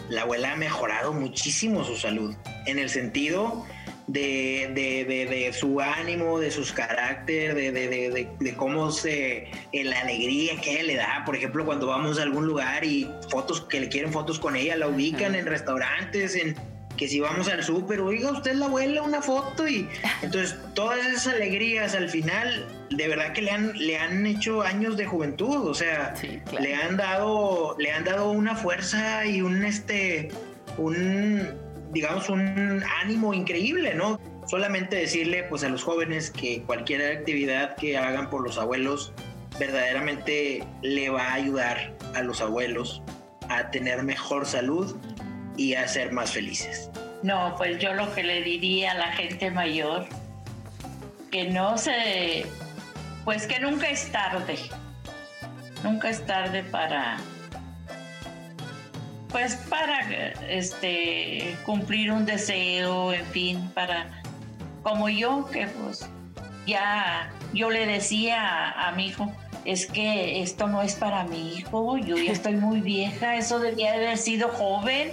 [0.10, 3.66] la abuela ha mejorado muchísimo su salud, en el sentido
[4.08, 8.92] de, de- de- de su ánimo, de sus carácter, de, de- de- de- de cómo
[8.92, 13.08] se, la alegría que ella le da, por ejemplo, cuando vamos a algún lugar y
[13.30, 16.56] fotos, que le quieren fotos con ella, la ubican en restaurantes, en
[17.02, 19.90] que si vamos al súper, oiga, usted la abuela, una foto y
[20.22, 24.98] entonces todas esas alegrías al final, de verdad que le han, le han hecho años
[24.98, 26.64] de juventud, o sea, Sí, claro.
[26.64, 30.30] le han dado, le han dado una fuerza y un este,
[30.78, 31.56] un,
[31.92, 34.20] digamos, un ánimo increíble, ¿no?
[34.46, 39.12] Solamente decirle, pues, a los jóvenes que cualquier actividad que hagan por los abuelos
[39.58, 43.02] verdaderamente le va a ayudar a los abuelos
[43.50, 44.96] a tener mejor salud
[45.58, 46.90] y a ser más felices.
[47.24, 50.08] No, pues yo lo que le diría a la gente mayor,
[51.32, 52.46] que no se,
[53.24, 54.58] pues que nunca es tarde,
[55.84, 57.18] nunca es tarde para,
[59.30, 60.00] pues para,
[60.50, 64.24] este, cumplir un deseo, en fin, para,
[64.82, 66.10] como yo, que pues
[66.66, 69.32] ya, yo le decía a, mi hijo,
[69.64, 73.92] es que esto no es para mi hijo, yo ya estoy muy vieja, eso debía
[73.92, 75.12] de haber sido joven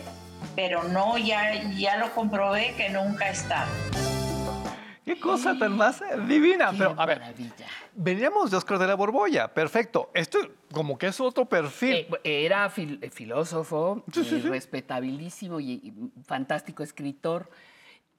[0.58, 3.64] pero no, ya, ya lo comprobé que nunca está.
[5.04, 6.72] Qué cosa tan más eh, divina.
[6.72, 7.66] Qué Pero, a ver, maravilla.
[7.94, 9.54] veníamos de Oscar de la Borbolla.
[9.54, 10.10] Perfecto.
[10.14, 10.40] Esto
[10.72, 12.08] como que es otro perfil.
[12.24, 15.94] Eh, era fil- eh, filósofo, eh, respetabilísimo y, y
[16.24, 17.48] fantástico escritor,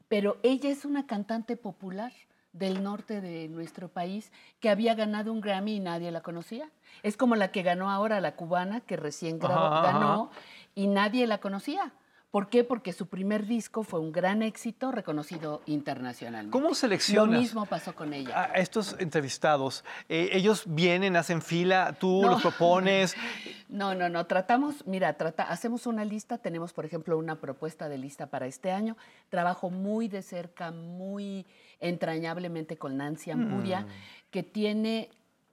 [0.07, 2.13] pero ella es una cantante popular
[2.53, 6.69] del norte de nuestro país que había ganado un Grammy y nadie la conocía.
[7.03, 9.91] Es como la que ganó ahora la cubana, que recién grabó- Ajá, ajá.
[9.91, 10.31] ganó
[10.73, 11.91] y nadie la conocía.
[12.31, 12.63] ¿Por qué?
[12.63, 16.51] Porque su primer disco fue un gran éxito reconocido internacionalmente.
[16.51, 18.43] ¿Cómo Lo seleccionas mismo pasó con ella.
[18.43, 19.83] a estos entrevistados?
[20.09, 22.31] Eh, ellos vienen, hacen fila, tú No.
[22.31, 23.15] los propones.
[23.69, 24.25] No, no, no.
[24.25, 26.39] Tratamos, mira, trata, hacemos una lista.
[26.39, 28.97] Tenemos, por ejemplo, una propuesta de lista para este año.
[29.29, 31.45] Trabajo muy de cerca, muy
[31.79, 33.85] entrañablemente con Nancy Ampudia,
[34.31, 35.09] que tiene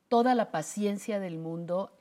[0.09, 1.93] toda la paciencia del mundo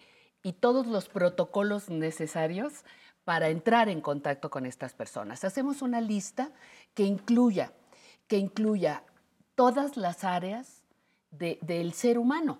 [0.42, 2.86] y todos los protocolos necesarios
[3.26, 5.44] para entrar en contacto con estas personas.
[5.44, 6.52] Hacemos una lista
[6.94, 7.74] que incluya,
[8.28, 9.04] que incluya
[9.56, 10.84] todas las áreas
[11.32, 12.60] de- del ser humano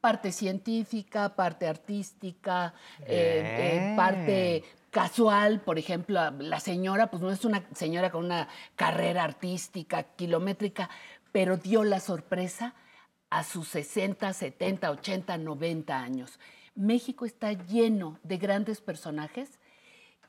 [0.00, 2.74] parte científica, parte artística,
[3.06, 8.48] eh, eh, parte casual, por ejemplo, la señora, pues no es una señora con una
[8.74, 10.90] carrera artística kilométrica,
[11.30, 12.74] pero dio la sorpresa
[13.30, 16.40] a sus 60, 70, 80, 90 años.
[16.74, 19.60] México está lleno de grandes personajes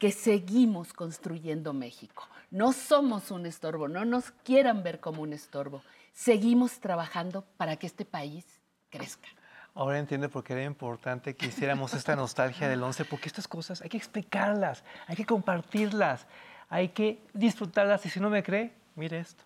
[0.03, 2.27] que seguimos construyendo México.
[2.51, 5.81] No somos un estorbo, no nos quieran ver como un estorbo.
[6.11, 8.43] Seguimos trabajando para que este país
[8.89, 9.29] crezca.
[9.73, 13.81] Ahora entiendo por qué era importante que hiciéramos esta nostalgia del 11, porque estas cosas
[13.81, 16.27] hay que explicarlas, hay que compartirlas,
[16.67, 18.05] hay que disfrutarlas.
[18.05, 19.45] Y si no me cree, mire esto.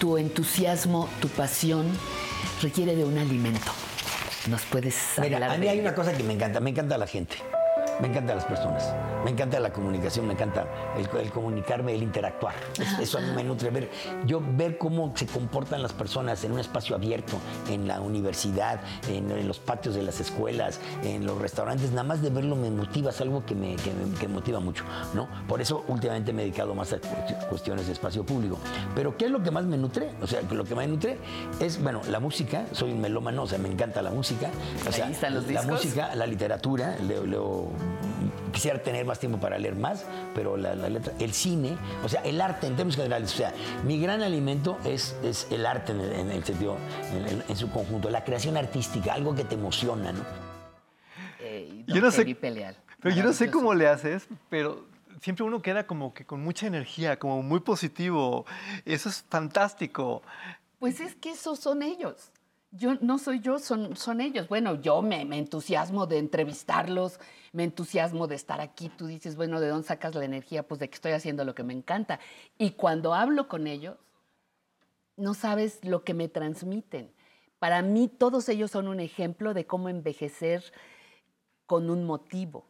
[0.00, 1.86] Tu entusiasmo, tu pasión
[2.62, 3.83] requiere de un alimento.
[4.48, 7.06] ¿Nos puedes Mira, hablar a mí hay una cosa que me encanta, me encanta la
[7.06, 7.36] gente,
[8.00, 8.94] me encantan las personas,
[9.24, 10.66] me encanta la comunicación, me encanta
[10.96, 12.54] el, el comunicarme, el interactuar.
[12.78, 13.90] Es- Eso a mí me nutre ver,
[14.26, 17.36] yo ver cómo se comportan las personas en un espacio abierto,
[17.68, 22.22] en la universidad, en, en los patios de las escuelas, en los restaurantes, nada más
[22.22, 25.28] de verlo me motiva, es algo que me, que me- que me motiva mucho, ¿no?
[25.48, 27.08] Por eso últimamente me he dedicado más a cu-
[27.48, 28.58] cuestiones de espacio público.
[28.94, 30.10] Pero ¿qué es lo que más me nutre?
[30.22, 31.18] O sea, lo que más me nutre
[31.60, 34.50] es, bueno, la música, soy un melómano, o sea, me encanta la música.
[34.88, 35.66] O sea, Ahí están los la discos.
[35.84, 37.68] música, la literatura, leo, leo-
[38.52, 40.04] quisiera tener más tiempo para leer más,
[40.34, 43.52] pero la, la letra, el cine, o sea, el arte en términos generales, o sea,
[43.84, 46.76] mi gran alimento es, es el arte en el, en el sentido,
[47.12, 50.22] en, en- en su conjunto, la creación artística, algo que te emociona, ¿no?
[51.40, 52.76] Eh, Yo no sé- Leal.
[53.00, 54.86] Pero yo no sé cómo le haces, pero
[55.20, 58.46] siempre uno queda como que con mucha energía, como muy positivo.
[58.86, 60.22] Eso es fantástico.
[60.78, 62.30] Pues es que esos son ellos.
[62.76, 64.48] Yo no soy yo, son, son ellos.
[64.48, 67.20] Bueno, yo me, me entusiasmo de entrevistarlos,
[67.52, 68.88] me entusiasmo de estar aquí.
[68.88, 70.66] Tú dices, bueno, ¿de dónde sacas la energía?
[70.66, 72.18] Pues de que estoy haciendo lo que me encanta.
[72.58, 73.96] Y cuando hablo con ellos,
[75.16, 77.12] no sabes lo que me transmiten.
[77.60, 80.64] Para mí, todos ellos son un ejemplo de cómo envejecer
[81.66, 82.66] con un motivo,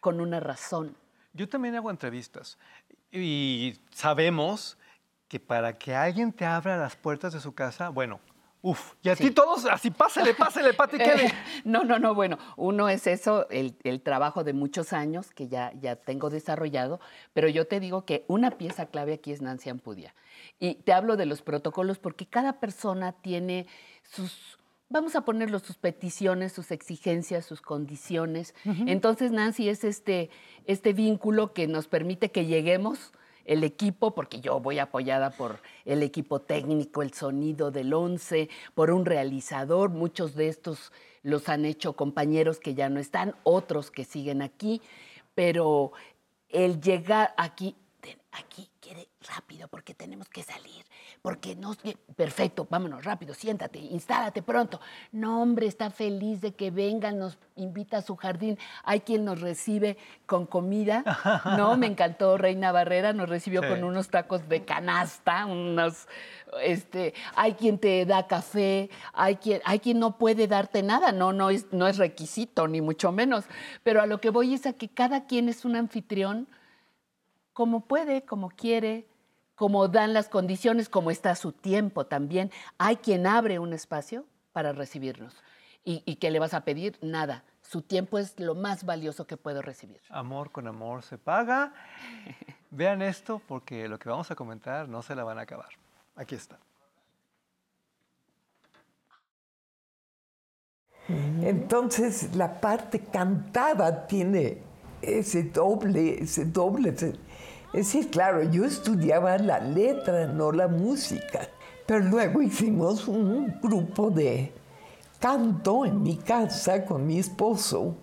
[0.00, 0.96] con una razón.
[1.32, 2.58] Yo también hago entrevistas
[3.10, 4.78] y sabemos
[5.28, 8.20] que para que alguien te abra las puertas de su casa, bueno,
[9.02, 9.24] y a Sí.
[9.24, 11.32] ti todos así, pásale, pásale, Pati, ¿qué le-
[11.64, 15.72] No, no, no, bueno, uno es eso, el, el trabajo de muchos años que ya,
[15.80, 16.98] ya tengo desarrollado,
[17.32, 20.14] pero yo te digo que una pieza clave aquí es Nancy Ampudia.
[20.58, 23.66] Y te hablo de los protocolos porque cada persona tiene
[24.02, 24.58] sus,
[24.88, 28.54] vamos a ponerlo, sus peticiones, sus exigencias, sus condiciones.
[28.64, 30.30] Entonces Nancy es este,
[30.66, 33.12] este vínculo que nos permite que lleguemos
[33.46, 38.90] el equipo, porque yo voy apoyada por el equipo técnico, el sonido del 11, por
[38.90, 39.90] un realizador.
[39.90, 40.92] Muchos de estos
[41.22, 44.82] los han hecho compañeros que ya no están, otros que siguen aquí,
[45.34, 45.92] pero
[46.48, 47.74] el llegar aquí,
[48.32, 48.68] aquí
[49.26, 50.84] rápido porque tenemos que salir,
[51.22, 51.74] porque no,
[52.16, 54.80] perfecto, vámonos rápido, siéntate, instálate pronto.
[55.12, 58.58] No, hombre, está feliz de que vengan, nos invita a su jardín.
[58.84, 59.96] Hay quien nos recibe
[60.26, 61.04] con comida,
[61.56, 61.76] ¿no?
[61.76, 63.68] Me encantó Reina Barrera, nos recibió Sí.
[63.68, 66.06] con unos tacos de canasta, unos,
[66.62, 71.32] este, hay quien te da café, hay quien, hay quien no puede darte nada, no,
[71.32, 73.44] no es, no es requisito, ni mucho menos.
[73.82, 76.48] Pero a lo que voy es a que cada quien es un anfitrión
[77.52, 79.06] como puede, como quiere,
[79.56, 82.52] como dan las condiciones, como está su tiempo también.
[82.78, 85.34] Hay quien abre un espacio para recibirnos.
[85.84, 86.98] ¿Y, y qué le vas a pedir?
[87.02, 87.44] Nada.
[87.62, 90.00] Su tiempo es lo más valioso que puedo recibir.
[90.10, 91.72] Amor con amor se paga.
[92.70, 95.70] Vean esto porque lo que vamos a comentar no se la van a acabar.
[96.14, 96.58] Aquí está.
[101.08, 104.58] Entonces la parte cantada tiene
[105.02, 106.94] ese doble, ese doble.
[107.76, 111.46] Es decir, claro, yo estudiaba la letra, no la música.
[111.84, 114.50] Pero luego hicimos un grupo de
[115.20, 117.94] canto en mi casa con mi esposo,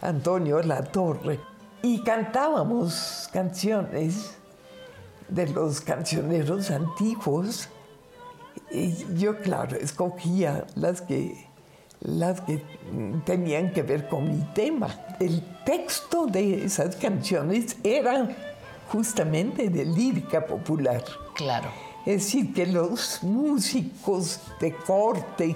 [0.00, 1.38] Antonio La Torre,
[1.82, 4.38] y cantábamos canciones
[5.28, 7.68] de los cancioneros antiguos.
[8.70, 11.46] Y yo, claro, escogía las que,
[12.00, 12.64] las que
[13.26, 14.88] tenían que ver con mi tema.
[15.20, 18.34] El texto de esas canciones era
[18.92, 21.04] justamente de lírica popular.
[21.34, 21.68] Claro.
[22.06, 25.54] Es decir, que los músicos de corte,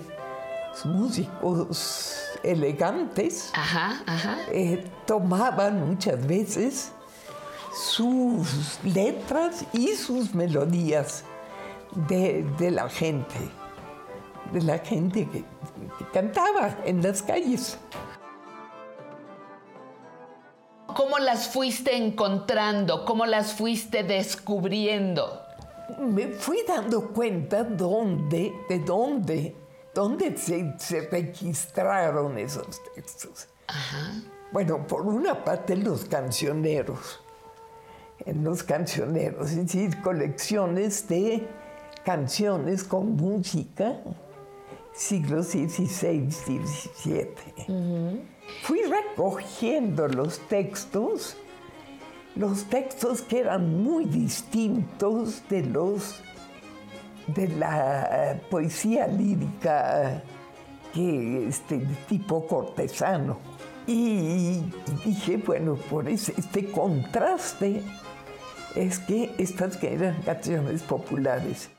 [0.71, 4.39] los músicos elegantes, Ajá, ajá.
[4.51, 6.93] eh, tomaban muchas veces
[7.75, 11.25] sus letras y sus melodías
[12.09, 13.35] de, de la gente,
[14.53, 15.45] de la gente que,
[15.99, 17.79] que cantaba en las calles.
[20.95, 23.05] ¿Cómo las fuiste encontrando?
[23.05, 25.43] ¿Cómo las fuiste descubriendo?
[25.99, 29.57] Me fui dando cuenta dónde, de dónde,
[29.95, 33.49] dónde se, se registraron esos textos.
[34.53, 37.21] Bueno, por una parte los cancioneros,
[38.25, 41.49] en los cancioneros, es decir, colecciones de
[42.05, 43.97] canciones con música,
[44.93, 48.32] siglos XVI, XVII.
[48.63, 51.37] Fui recogiendo los textos,
[52.37, 56.21] los textos que eran muy distintos de los
[57.27, 60.23] de la eh, poesía lírica
[60.93, 61.79] que este
[62.09, 63.39] tipo cortesano.
[63.87, 64.61] Y
[65.05, 67.83] dije, bueno, por ese- este contraste
[68.75, 71.71] es que estas que eran canciones populares.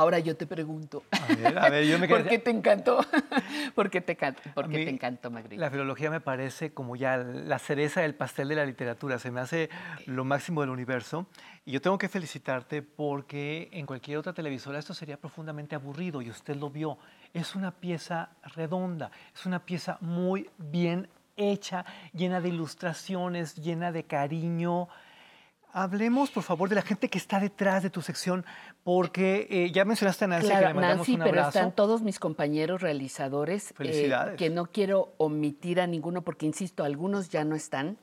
[0.00, 1.02] Ahora yo te pregunto.
[1.10, 3.04] A ver, a ver, yo me ¿Por qué te encantó?
[3.74, 4.16] ¿Por qué te,
[4.54, 5.58] por qué mí, te encantó, Magritte?
[5.58, 9.18] La filología me parece como ya la cereza del pastel de la literatura.
[9.18, 9.68] Se me hace
[10.06, 11.26] lo máximo del universo.
[11.66, 16.30] Y yo tengo que felicitarte porque en cualquier otra televisora esto sería profundamente aburrido y
[16.30, 16.96] usted lo vio.
[17.34, 21.84] Es una pieza redonda, es una pieza muy bien hecha,
[22.14, 24.88] llena de ilustraciones, llena de cariño.
[25.72, 28.44] Hablemos, por favor, de la gente que está detrás de tu sección,
[28.82, 31.48] porque eh, ya mencionaste a Nancy, que le Claro, mandamos Nancy, un pero abrazo.
[31.58, 34.36] están todos mis compañeros realizadores, eh, Felicidades.
[34.36, 37.98] que no quiero omitir a ninguno porque, insisto, algunos ya no están,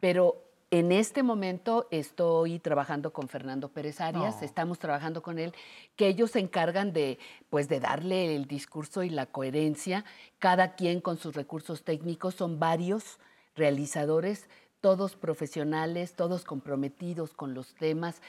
[0.00, 5.54] pero en este momento estoy trabajando con Fernando Pérez Arias, estamos trabajando con él,
[5.94, 10.04] que ellos se encargan de, pues, de darle el discurso y la coherencia,
[10.38, 13.18] cada quien con sus recursos técnicos, son varios
[13.54, 14.48] realizadores,
[14.86, 18.22] todos profesionales, todos comprometidos con los temas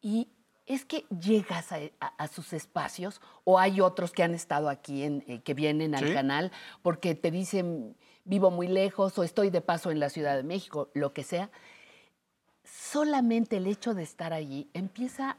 [0.00, 0.26] y
[0.66, 5.04] es que llegas a, a- a sus espacios o hay otros que han estado aquí,
[5.04, 6.12] en, eh, que vienen al Sí.
[6.12, 6.50] canal
[6.82, 7.94] porque te dicen
[8.24, 11.50] vivo muy lejos o estoy de paso en la Ciudad de México, lo que sea.
[12.64, 15.36] Solamente el hecho de estar allí empieza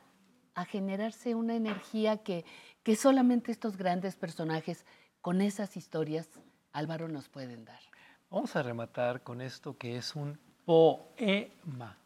[0.55, 2.45] a generarse una energía que,
[2.83, 4.85] que solamente estos grandes personajes
[5.19, 6.29] con esas historias,
[6.71, 7.81] Álvaro, nos pueden dar.
[8.29, 11.97] Vamos a rematar con esto que es un poema.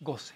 [0.00, 0.34] Goce.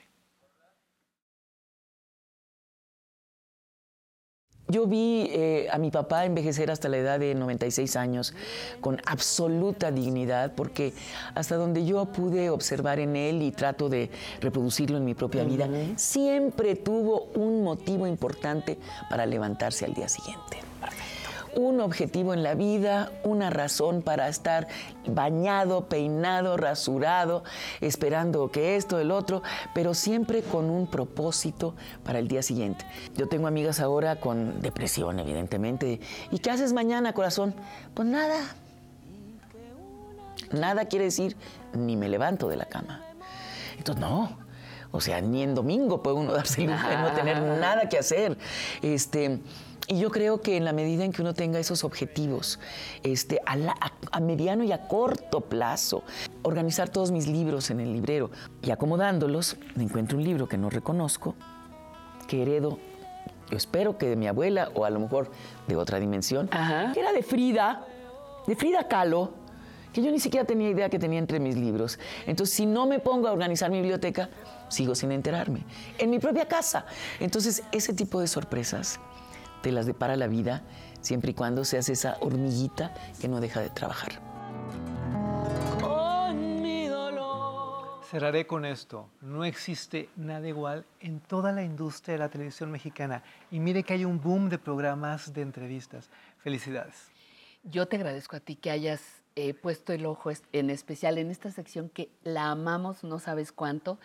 [4.70, 8.34] Yo vi eh, a mi papá envejecer hasta la edad de 96 años
[8.80, 10.92] con absoluta dignidad, porque
[11.34, 15.68] hasta donde yo pude observar en él y trato de reproducirlo en mi propia vida,
[15.96, 20.69] siempre tuvo un motivo importante para levantarse al día siguiente.
[21.56, 24.68] Un objetivo en la vida, una razón para estar
[25.06, 27.42] bañado, peinado, rasurado,
[27.80, 29.42] esperando que esto, el otro,
[29.74, 31.74] pero siempre con un propósito
[32.04, 32.84] para el día siguiente.
[33.16, 36.00] Yo tengo amigas ahora con depresión, evidentemente.
[36.30, 37.54] ¿Y qué haces mañana, corazón?
[37.94, 38.54] Pues nada.
[40.52, 41.36] Nada quiere decir
[41.72, 43.02] ni me levanto de la cama.
[43.76, 44.38] Entonces, no.
[44.92, 47.98] O sea, ni en domingo puede uno darse el lujo de no tener nada que
[47.98, 48.36] hacer.
[48.82, 49.40] Este,
[49.90, 52.60] y yo creo que en la medida en que uno tenga esos objetivos,
[53.02, 56.04] este, a, la- a- a mediano y a corto plazo,
[56.42, 58.30] organizar todos mis libros en el librero
[58.62, 61.34] y acomodándolos, me encuentro un libro que no reconozco,
[62.28, 62.78] que heredo,
[63.50, 65.32] yo espero que de mi abuela o a lo mejor
[65.66, 66.92] de otra dimensión, Ajá.
[66.92, 67.84] que era de Frida,
[68.46, 69.32] de Frida Kahlo,
[69.92, 71.98] que yo ni siquiera tenía idea que tenía entre mis libros.
[72.28, 74.30] Entonces, si no me pongo a organizar mi biblioteca,
[74.68, 75.64] sigo sin enterarme.
[75.98, 76.86] En mi propia casa.
[77.18, 79.00] Entonces, ese tipo de sorpresas
[79.62, 80.62] te las depara la vida
[81.00, 84.20] siempre y cuando seas esa hormiguita que no deja de trabajar.
[88.10, 89.08] Cerraré con esto.
[89.20, 93.22] No existe nada igual en toda la industria de la televisión mexicana.
[93.52, 96.10] Y mire que hay un boom de programas de entrevistas.
[96.38, 97.12] Felicidades.
[97.62, 99.00] Yo te agradezco a ti que hayas
[99.36, 104.00] eh, puesto el ojo en especial en esta sección que la amamos, no sabes cuánto,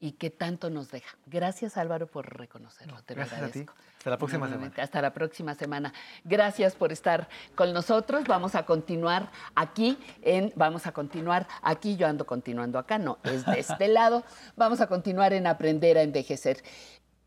[0.00, 1.16] y que tanto nos deja.
[1.26, 3.58] Gracias Álvaro por reconocerlo, te lo gracias a ti.
[3.60, 3.74] agradezco.
[3.98, 4.72] Hasta la próxima semana.
[4.76, 5.92] Hasta la próxima semana.
[6.24, 8.24] Gracias por estar con nosotros.
[8.28, 13.44] Vamos a continuar aquí en, vamos a continuar aquí, yo ando continuando acá, no, es
[13.44, 14.24] de este lado.
[14.56, 16.62] Vamos a continuar en aprender a envejecer.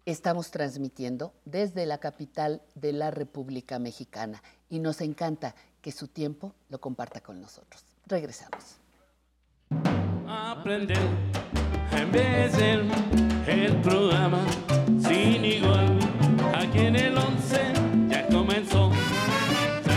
[0.05, 6.55] Estamos transmitiendo desde la capital de la República Mexicana y nos encanta que su tiempo
[6.69, 7.83] lo comparta con nosotros.
[8.07, 8.77] Regresamos.
[10.27, 10.97] aprender
[11.91, 12.85] a envejecer
[13.47, 14.39] el programa
[15.01, 15.97] sin igual.
[16.55, 17.73] Aquí en el 11
[18.09, 18.91] ya comenzó.
[19.83, 19.91] Se.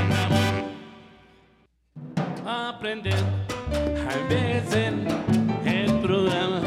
[2.47, 3.15] Aprender
[4.09, 4.95] a envejecer
[5.65, 6.61] el programa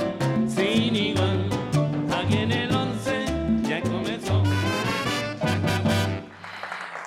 [0.47, 1.49] sin igual.
[2.15, 3.25] Aquí en el 11
[3.63, 4.43] ya comenzó.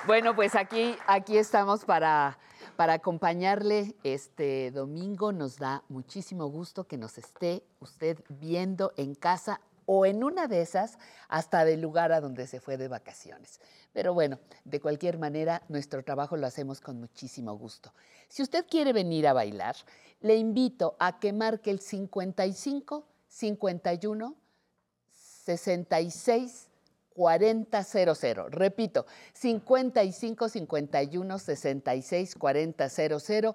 [0.07, 2.37] Bueno, pues aquí, aquí estamos para,
[2.81, 5.31] para acompañarle este domingo.
[5.31, 10.63] Nos da muchísimo gusto que nos esté usted viendo en casa o en una de
[10.63, 13.61] esas hasta del lugar a donde se fue de vacaciones.
[13.93, 17.93] Pero bueno, de cualquier manera, nuestro trabajo lo hacemos con muchísimo gusto.
[18.27, 19.75] Si usted quiere venir a bailar,
[20.19, 24.35] le invito a que marque el 55 51
[25.11, 26.70] 66
[27.13, 28.49] 4000.
[28.49, 33.53] Repito, 55 51 66 4000.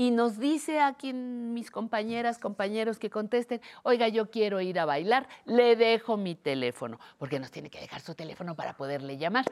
[0.00, 5.28] Y nos dice aquí mis compañeras, compañeros que contesten, oiga, yo quiero ir a bailar,
[5.44, 9.44] le dejo mi teléfono, porque nos tiene que dejar su teléfono para poderle llamar.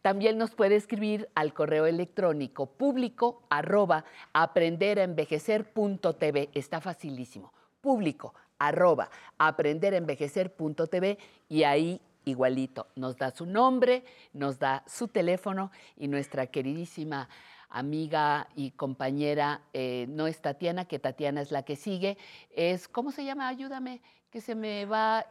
[0.00, 6.48] También nos puede escribir al correo electrónico público arroba aprenderaenvejecer.tv.
[6.54, 7.52] Está facilísimo.
[7.82, 11.18] Público arroba aprenderaenvejecer.tv
[11.50, 17.28] y ahí igualito nos da su nombre, nos da su teléfono y nuestra queridísima
[17.70, 22.18] amiga y compañera, eh, no es Tatiana, que Tatiana es la que sigue,
[22.54, 23.48] es, ¿cómo se llama?
[23.48, 25.26] Ayúdame, que se me va,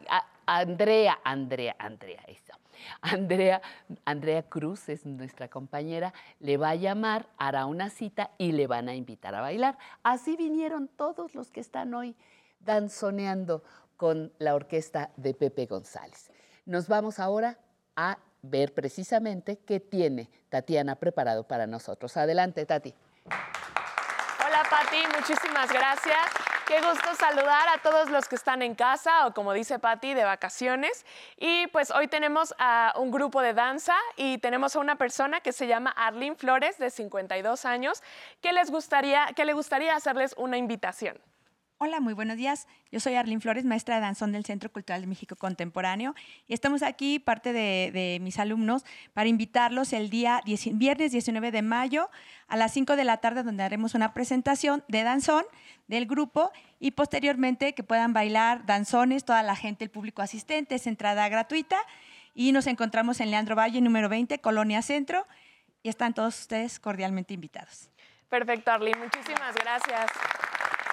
[0.45, 2.53] Andrea, Andrea, Andrea, eso.
[3.01, 3.61] Andrea,
[4.05, 8.87] Andrea Cruz es nuestra compañera, le va a llamar, hará una cita y le van
[8.89, 9.77] a invitar a bailar.
[10.01, 12.15] Así vinieron todos los que están hoy
[12.61, 13.63] danzoneando
[13.97, 16.31] con la orquesta de Pepe González.
[16.69, 17.57] Nos vamos ahora
[17.95, 22.15] a ver precisamente qué tiene Tatiana preparado para nosotros.
[22.15, 22.93] Adelante, Tati.
[23.25, 26.19] Hola Pati, muchísimas gracias.
[26.67, 30.23] Qué gusto saludar a todos los que están en casa o como dice Pati, de
[30.25, 31.07] vacaciones.
[31.37, 35.53] Y pues hoy tenemos a un grupo de danza y tenemos a una persona que
[35.53, 38.03] se llama Arlene Flores, de 52 años,
[38.41, 41.19] que, les gustaría, que le gustaría hacerles una invitación.
[41.81, 42.67] Hola, muy buenos días.
[42.91, 46.13] Yo soy Arlene Flores, maestra de danzón del Centro Cultural de México Contemporáneo
[46.45, 51.51] y estamos aquí, parte de, de mis alumnos, para invitarlos el día 10 viernes 19
[51.51, 52.09] de mayo
[52.49, 55.45] a las 5 de la tarde, donde haremos una presentación de danzón
[55.87, 56.51] del grupo
[56.81, 61.77] y posteriormente que puedan bailar danzones, toda la gente, el público asistente, es entrada gratuita
[62.33, 65.25] y nos encontramos en Leandro Valle, número 20, Colonia Centro
[65.81, 67.89] y están todos ustedes cordialmente invitados.
[68.27, 70.11] Perfecto, Arlene, muchísimas gracias.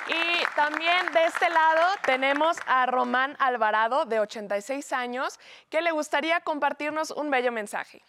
[0.09, 5.39] Y también de este lado tenemos a Román Alvarado, de 86 años,
[5.69, 8.03] que le gustaría compartirnos un bello mensaje.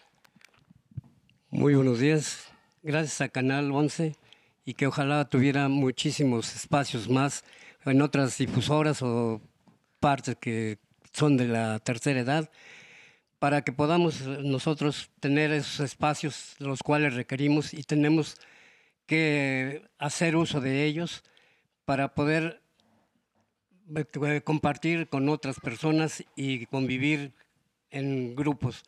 [1.50, 2.52] Muy buenos días.
[2.84, 4.16] Gracias a Canal 11
[4.64, 7.44] y que ojalá tuviera muchísimos espacios más
[7.86, 9.42] en otras difusoras o
[10.00, 10.78] partes que
[11.14, 12.50] son de la tercera edad
[13.40, 18.38] para que podamos nosotros tener esos espacios los cuales requerimos y tenemos
[19.06, 21.24] que hacer uso de ellos
[21.88, 22.62] para poder
[23.96, 27.32] eh, compartir con otras personas y convivir
[27.92, 28.84] en grupos.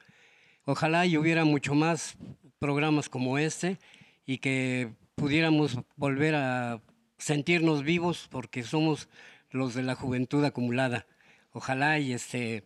[0.65, 2.17] Ojalá y hubiera mucho más
[2.59, 3.77] programas como este
[4.25, 6.81] y que pudiéramos volver a
[7.17, 9.07] sentirnos vivos porque somos
[9.49, 11.05] los de la juventud acumulada.
[11.53, 12.65] Ojalá y este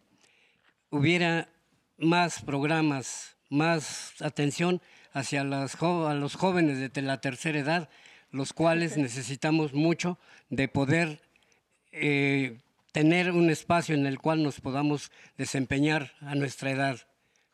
[0.90, 1.48] hubiera
[2.00, 4.82] más programas, más atención
[5.12, 7.90] hacia los jóvenes de la tercera edad,
[8.34, 10.18] los cuales necesitamos mucho
[10.50, 11.22] de poder
[11.92, 12.58] eh,
[12.92, 17.00] tener un espacio en el cual nos podamos desempeñar a nuestra edad.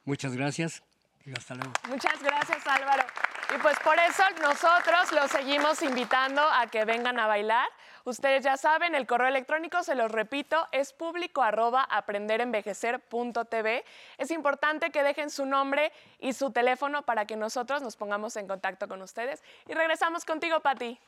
[0.05, 0.81] Muchas gracias
[1.25, 1.73] y hasta luego.
[1.89, 3.03] Muchas gracias, Álvaro.
[3.51, 7.67] Y pues por eso nosotros los seguimos invitando a que vengan a bailar.
[8.05, 13.83] Ustedes ya saben, el correo electrónico, se los repito, es público arroba aprenderenvejecer.tv.
[14.19, 18.47] Es importante que dejen su nombre y su teléfono para que nosotros nos pongamos en
[18.47, 19.41] contacto con ustedes.
[19.67, 20.99] Y regresamos contigo, Pati.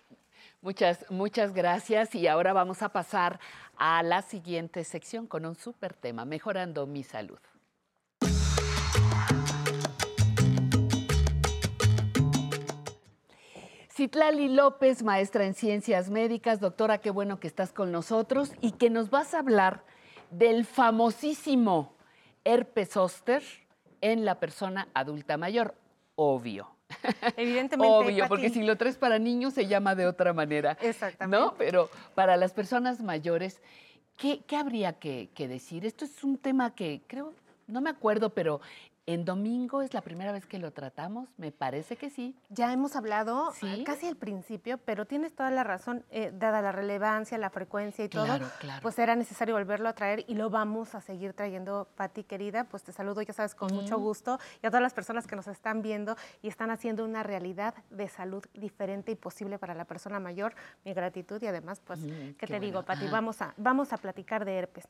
[0.61, 2.15] Muchas, muchas gracias.
[2.15, 3.39] Y ahora vamos a pasar
[3.77, 7.39] a la siguiente sección con un súper tema, mejorando mi salud.
[14.01, 18.89] Citlali López, maestra en ciencias médicas, doctora, qué bueno que estás con nosotros y que
[18.89, 19.83] nos vas a hablar
[20.31, 21.93] del famosísimo
[22.43, 23.43] herpes zóster
[24.01, 25.75] en la persona adulta mayor,
[26.15, 26.67] obvio.
[27.37, 27.93] Evidentemente.
[27.93, 30.79] Obvio, porque si lo traes para niños se llama de otra manera.
[30.81, 31.37] Exactamente.
[31.37, 31.53] ¿No?
[31.59, 33.61] Pero para las personas mayores,
[34.17, 35.85] ¿qué, qué habría que, que decir?
[35.85, 37.35] Esto es un tema que creo,
[37.67, 38.61] no me acuerdo, pero
[39.13, 42.35] en domingo es la primera vez que lo tratamos, me parece que sí.
[42.49, 43.67] Ya hemos hablado Sí.
[43.67, 48.05] eh, casi al principio, pero tienes toda la razón, eh, dada la relevancia, la frecuencia
[48.05, 48.81] y Claro, todo, claro.
[48.81, 52.83] pues era necesario volverlo a traer y lo vamos a seguir trayendo, Pati querida, pues
[52.83, 55.81] te saludo, ya sabes, con mucho gusto y a todas las personas que nos están
[55.81, 60.53] viendo y están haciendo una realidad de salud diferente y posible para la persona mayor,
[60.85, 62.83] mi gratitud y además, pues, Mm, ¿qué, qué te digo.
[62.83, 63.03] Pati?
[63.05, 63.11] Ajá.
[63.11, 64.87] Vamos a, vamos a platicar de herpes.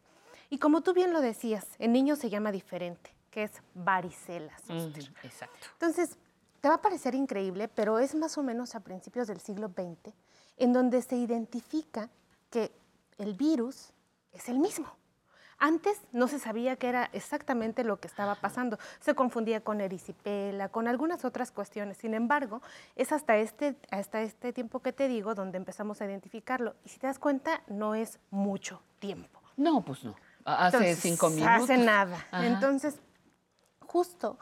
[0.50, 4.54] Y como tú bien lo decías, en niños se llama diferente, que es varicela.
[5.24, 5.68] Exacto.
[5.74, 6.18] Entonces,
[6.60, 10.14] te va a parecer increíble, pero es más o menos a principios del siglo XX,
[10.58, 12.10] en donde se identifica
[12.52, 12.72] que
[13.18, 13.92] el virus
[14.34, 14.88] es el mismo.
[15.58, 18.80] Antes no se sabía qué era exactamente lo que estaba pasando.
[19.00, 21.98] Se confundía con erisipela, con algunas otras cuestiones.
[21.98, 22.64] Sin embargo,
[22.96, 26.76] es hasta este, hasta este tiempo que te digo donde empezamos a identificarlo.
[26.84, 29.40] Y si te das cuenta, no es mucho tiempo.
[29.56, 30.16] No, pues no.
[30.46, 31.64] Hace Entonces, cinco minutos.
[31.64, 32.26] Hace nada.
[32.32, 32.48] Ajá.
[32.48, 33.00] Entonces,
[33.92, 34.38] justo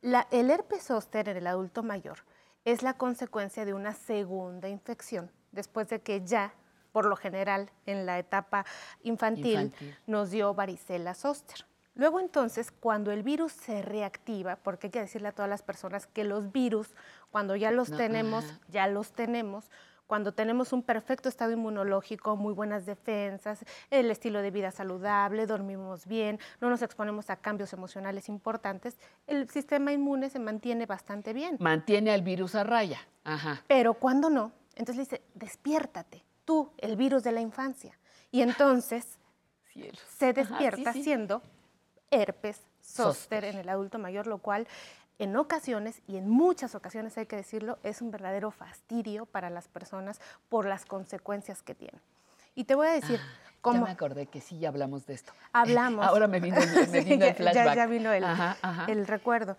[0.00, 2.18] la- el herpes zóster en el adulto mayor
[2.64, 6.54] es la consecuencia de una segunda infección, después de que ya,
[6.92, 8.64] por lo general, en la etapa
[9.02, 9.96] infantil, Infantil.
[10.06, 11.66] nos dio varicela zóster.
[11.94, 16.06] Luego entonces, cuando el virus se reactiva, porque hay que decirle a todas las personas
[16.06, 16.94] que los virus,
[17.30, 19.70] cuando ya los No, tenemos, ya los tenemos,
[20.06, 26.06] cuando tenemos un perfecto estado inmunológico, muy buenas defensas, el estilo de vida saludable, dormimos
[26.06, 28.96] bien, no nos exponemos a cambios emocionales importantes,
[29.26, 31.56] el sistema inmune se mantiene bastante bien.
[31.60, 33.00] Mantiene al virus a raya.
[33.24, 33.62] Ajá.
[33.66, 37.98] Pero cuando no, entonces le dice, despiértate, tú, el virus de la infancia.
[38.30, 39.18] Y entonces
[40.18, 41.04] se Ajá, despierta sí, sí.
[41.04, 41.42] siendo
[42.10, 43.44] herpes Zóster.
[43.44, 44.66] en el adulto mayor, lo cual
[45.18, 49.68] en ocasiones, y en muchas ocasiones hay que decirlo, es un verdadero fastidio para las
[49.68, 51.98] personas por las consecuencias que tiene.
[52.54, 55.14] Y te voy a decir Ah, Ya cómo me acordé que sí, ya hablamos de
[55.14, 55.32] esto.
[55.52, 56.06] hablamos.
[56.06, 57.66] Ahora me vino, el- me vino ya- el flashback.
[57.66, 58.84] Ya, ya vino el, Ajá, ajá.
[58.88, 59.56] el recuerdo.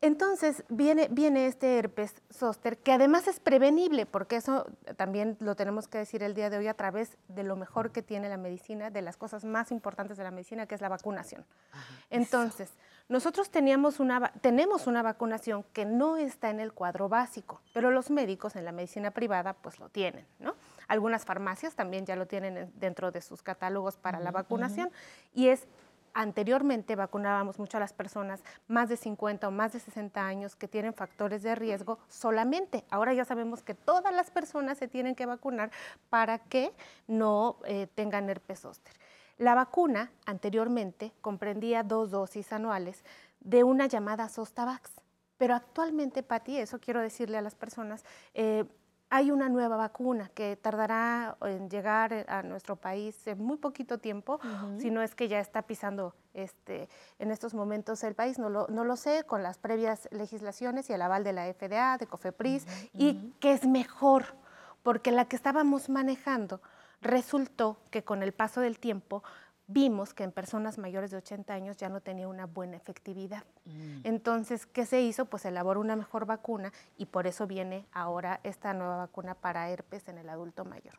[0.00, 4.64] Entonces viene, viene este herpes zóster, que además es prevenible, porque eso
[4.96, 8.00] también lo tenemos que decir el día de hoy a través de lo mejor que
[8.00, 11.44] tiene la medicina, de las cosas más importantes de la medicina, que es la vacunación.
[12.10, 12.70] Entonces,
[13.08, 17.90] nosotros teníamos una, va- tenemos una vacunación que no está en el cuadro básico, pero
[17.90, 20.54] los médicos en la medicina privada pues lo tienen, ¿no?
[20.88, 24.90] Algunas farmacias también ya lo tienen en- dentro de sus catálogos para la vacunación
[25.34, 25.66] y es
[26.14, 30.66] Anteriormente vacunábamos mucho a las personas más de 50 o más de 60 años que
[30.66, 32.82] tienen factores de riesgo solamente.
[32.90, 35.70] Ahora ya sabemos que todas las personas se tienen que vacunar
[36.10, 36.72] para que
[37.06, 38.94] no eh, tengan herpes zóster.
[39.38, 43.04] La vacuna anteriormente comprendía dos dosis anuales
[43.40, 44.90] de una llamada Zostavax,
[45.36, 48.64] pero actualmente, Pati, eso quiero decirle a las personas, eh,
[49.10, 54.38] hay una nueva vacuna que tardará en llegar a nuestro país en muy poquito tiempo,
[54.78, 58.66] si no es que ya está pisando este, en estos momentos el país, no lo,
[58.68, 62.66] no lo sé, con las previas legislaciones y el aval de la FDA, de COFEPRIS,
[62.92, 64.34] y que es mejor,
[64.82, 66.60] porque la que estábamos manejando
[67.00, 69.22] resultó que con el paso del tiempo
[69.68, 73.44] vimos que en personas mayores de 80 años ya no tenía una buena efectividad.
[74.02, 75.26] Entonces, ¿qué se hizo?
[75.26, 79.68] Pues se elaboró una mejor vacuna y por eso viene ahora esta nueva vacuna para
[79.70, 80.94] herpes en el adulto mayor.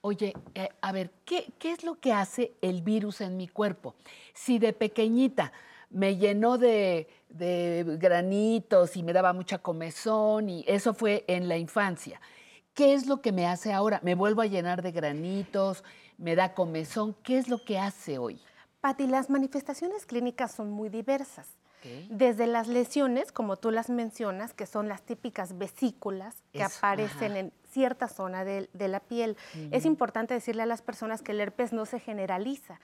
[0.00, 3.94] Oye, eh, a ver, ¿qué, ¿qué es lo que hace el virus en mi cuerpo?
[4.32, 5.52] Si de pequeñita
[5.90, 11.58] me llenó de, de granitos y me daba mucha comezón y eso fue en la
[11.58, 12.20] infancia,
[12.78, 13.98] ¿qué es lo que me hace ahora?
[14.04, 15.82] ¿Me vuelvo a llenar de granitos?
[16.16, 17.16] ¿Me da comezón?
[17.24, 18.40] ¿Qué es lo que hace hoy?
[18.80, 21.48] Pati, las manifestaciones clínicas son muy diversas.
[22.10, 27.32] Desde las lesiones, como tú las mencionas, que son las típicas vesículas que Eso, aparecen
[27.32, 27.38] ajá.
[27.40, 29.36] en cierta zona de, de la piel.
[29.70, 32.78] Es importante decirle a las personas que el herpes no se generaliza.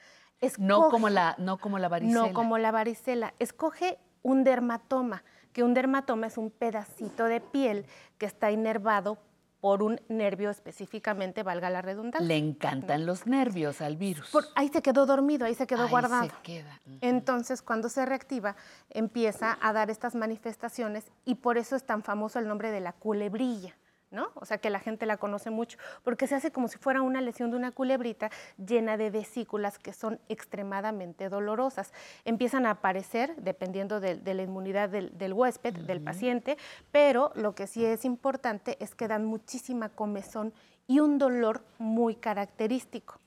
[0.59, 2.27] No como la, no como la varicela.
[2.29, 3.35] No como la varicela.
[3.39, 5.23] Escoge un dermatoma,
[5.53, 7.87] que un dermatoma es un pedacito de piel
[8.19, 9.19] que está inervado
[9.65, 12.29] por un nervio específicamente, valga la redundancia.
[12.29, 14.29] Le encantan los nervios al virus.
[14.31, 16.25] Por- ahí se quedó dormido, ahí se quedó Ahí guardado.
[16.29, 16.79] se queda.
[17.01, 18.57] Entonces, cuando se reactiva,
[18.91, 22.93] empieza a dar estas manifestaciones y por eso es tan famoso el nombre de la
[22.93, 23.75] culebrilla,
[24.15, 24.31] ¿no?
[24.35, 27.21] O sea, que la gente la conoce mucho, porque se hace como si fuera una
[27.21, 31.93] lesión de una culebrita llena de vesículas que son extremadamente dolorosas.
[32.25, 36.57] Empiezan a aparecer dependiendo de, de la inmunidad del, del huésped, del paciente,
[36.93, 40.55] pero lo que sí es importante es que dan muchísima comezón
[40.87, 43.19] y un dolor muy característico.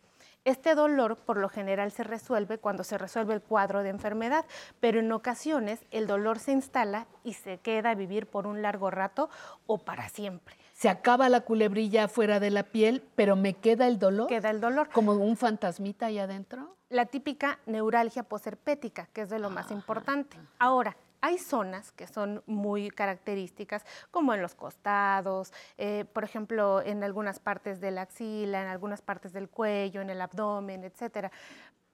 [0.48, 4.46] Este dolor por lo general se resuelve cuando se resuelve el cuadro de enfermedad,
[4.80, 8.90] pero en ocasiones el dolor se instala y se queda a vivir por un largo
[8.90, 9.30] rato
[9.66, 10.56] o para siempre.
[10.78, 14.28] Se acaba la culebrilla fuera de la piel, pero me queda el dolor.
[14.28, 14.90] Queda el dolor.
[14.94, 16.76] Como un fantasmita ahí adentro.
[16.90, 20.38] La típica neuralgia posherpética, que es de lo más importante.
[20.60, 27.04] Ahora, hay zonas que son muy características, como en los costados, eh, por ejemplo, en
[27.04, 31.32] algunas partes de la axila, en algunas partes del cuello, en el abdomen, etcétera.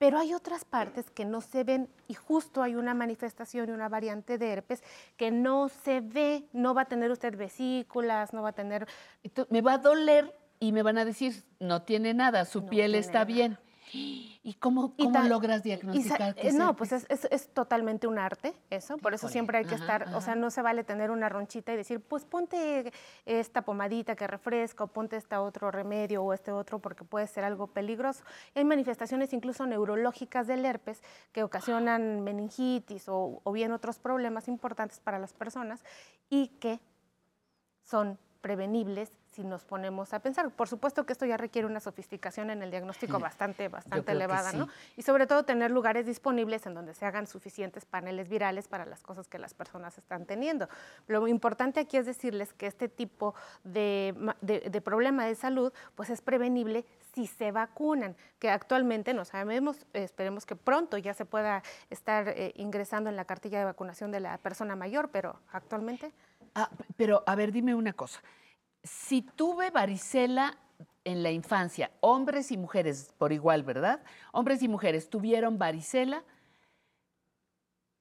[0.03, 3.87] Pero hay otras partes que no se ven y justo hay una manifestación y una
[3.87, 4.83] variante de herpes
[5.15, 8.85] que no se ve, no va a tener usted vesículas, no va a tener...
[9.49, 13.23] me va a doler y me van a decir, no tiene nada, su piel está
[13.23, 13.57] bien.
[14.45, 16.35] ¿Y cómo, cómo logras diagnosticar?
[16.35, 19.75] que no, pues es, es, es, totalmente un arte eso, por eso siempre hay que
[19.75, 22.91] estar, o sea, no se vale tener una ronchita y decir, pues ponte
[23.25, 27.45] esta pomadita que refresca o ponte este otro remedio o este otro porque puede ser
[27.45, 28.25] algo peligroso.
[28.53, 34.99] Hay manifestaciones incluso neurológicas del herpes que ocasionan meningitis o, o bien otros problemas importantes
[34.99, 35.85] para las personas
[36.29, 36.81] y que
[37.85, 40.49] son prevenibles si nos ponemos a pensar.
[40.51, 44.57] Por supuesto que esto ya requiere una sofisticación en el diagnóstico bastante, bastante elevada, sí.
[44.57, 44.67] ¿no?
[44.95, 49.01] Y sobre todo tener lugares disponibles en donde se hagan suficientes paneles virales para las
[49.01, 50.69] cosas que las personas están teniendo.
[51.07, 56.09] Lo importante aquí es decirles que este tipo de, de, de problema de salud pues
[56.09, 61.63] es prevenible si se vacunan, que actualmente no sabemos, esperemos que pronto ya se pueda
[61.89, 66.11] estar eh, ingresando en la cartilla de vacunación de la persona mayor, pero actualmente...
[66.55, 68.21] Ah, pero a ver, dime una cosa
[68.83, 70.57] si tuve varicela
[71.05, 74.01] en la infancia, hombres y mujeres por igual, ¿verdad?
[74.31, 76.23] Hombres y mujeres tuvieron varicela,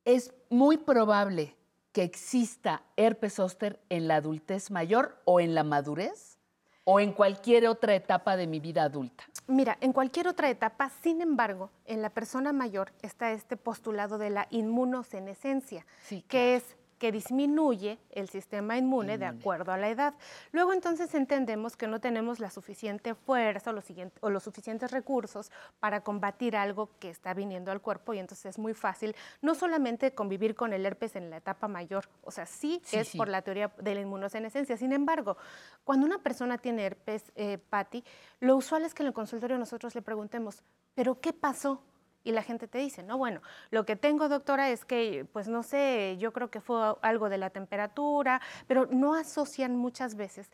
[0.04, 1.56] es muy probable
[1.92, 6.38] que exista herpes zóster en la adultez mayor o en la madurez
[6.84, 9.24] o en cualquier otra etapa de mi vida adulta.
[9.46, 14.30] Mira, en cualquier otra etapa, sin embargo, en la persona mayor está este postulado de
[14.30, 20.14] la inmunosenescencia, sí, que es que disminuye el sistema inmune, de acuerdo a la edad.
[20.52, 23.86] Luego entonces entendemos que no tenemos la suficiente fuerza o los,
[24.20, 25.50] o los, suficientes recursos
[25.80, 30.14] para combatir algo que está viniendo al cuerpo y entonces es muy fácil no solamente
[30.14, 33.18] convivir con el herpes en la etapa mayor, o sea, sí, sí es sí.
[33.18, 34.76] por la teoría de la inmunosenescencia.
[34.76, 35.36] Sin embargo,
[35.82, 38.04] cuando una persona tiene herpes, eh, Patti,
[38.38, 40.62] lo usual es que en el consultorio nosotros le preguntemos,
[40.94, 41.82] ¿pero qué pasó?
[42.24, 45.62] Y la gente te dice, no, bueno, lo que tengo, doctora, es que, pues no
[45.62, 50.50] sé, yo creo que fue algo de la temperatura, pero no asocian muchas veces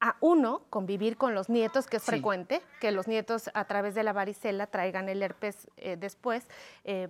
[0.00, 2.10] a uno convivir con los nietos, que es sí.
[2.10, 6.46] frecuente, que los nietos a través de la varicela traigan el herpes eh, después.
[6.84, 7.08] Eh,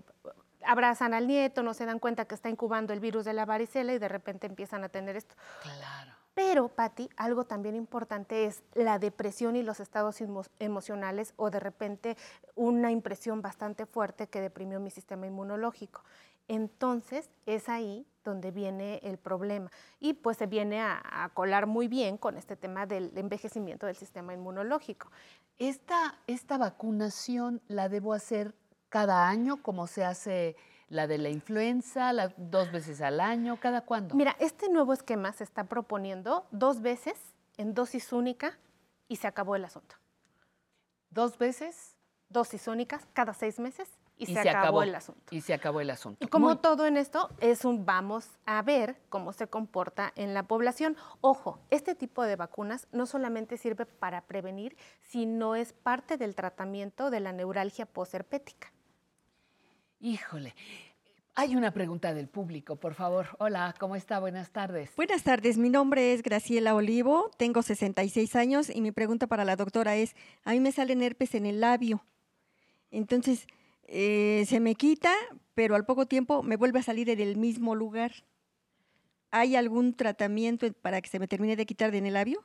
[0.64, 3.92] abrazan al nieto, no se dan cuenta que está incubando el virus de la varicela
[3.92, 5.34] y de repente empiezan a tener esto.
[5.62, 6.13] Claro.
[6.34, 10.20] Pero, Patti, algo también importante es la depresión y los estados
[10.58, 12.16] emocionales o de repente
[12.56, 16.02] una impresión bastante fuerte que deprimió mi sistema inmunológico.
[16.48, 19.70] Entonces es ahí donde viene el problema
[20.00, 24.34] y pues se viene a, colar muy bien con este tema del envejecimiento del sistema
[24.34, 25.10] inmunológico.
[25.58, 28.54] ¿Esta, esta vacunación la debo hacer
[28.88, 30.56] cada año como se hace
[30.88, 34.14] la de la influenza, la, dos veces al año, ¿cada cuándo?
[34.14, 37.14] Mira, este nuevo esquema se está proponiendo dos veces
[37.56, 38.58] en dosis única
[39.08, 39.96] y se acabó el asunto.
[41.10, 41.96] ¿Dos veces?
[42.28, 45.22] Dosis únicas cada seis meses y, y se, se acabó, acabó, el asunto.
[45.30, 46.24] Y se acabó el asunto.
[46.24, 46.56] Y como Muy...
[46.56, 50.96] todo en esto, es un vamos a ver cómo se comporta en la población.
[51.20, 57.10] Ojo, este tipo de vacunas no solamente sirve para prevenir, sino es parte del tratamiento
[57.10, 58.73] de la neuralgia posherpética.
[60.04, 60.54] Híjole.
[61.34, 63.28] Hay una pregunta del público, por favor.
[63.38, 64.20] Hola, ¿cómo está?
[64.20, 64.94] Buenas tardes.
[64.96, 69.56] Buenas tardes, mi nombre es Graciela Olivo, tengo 66 años y mi pregunta para la
[69.56, 72.04] doctora es, a mí me salen herpes en el labio,
[72.90, 73.46] entonces
[73.84, 75.10] eh, se me quita,
[75.54, 78.12] pero al poco tiempo me vuelve a salir en el mismo lugar.
[79.30, 82.44] ¿Hay algún tratamiento para que se me termine de quitar de en el labio?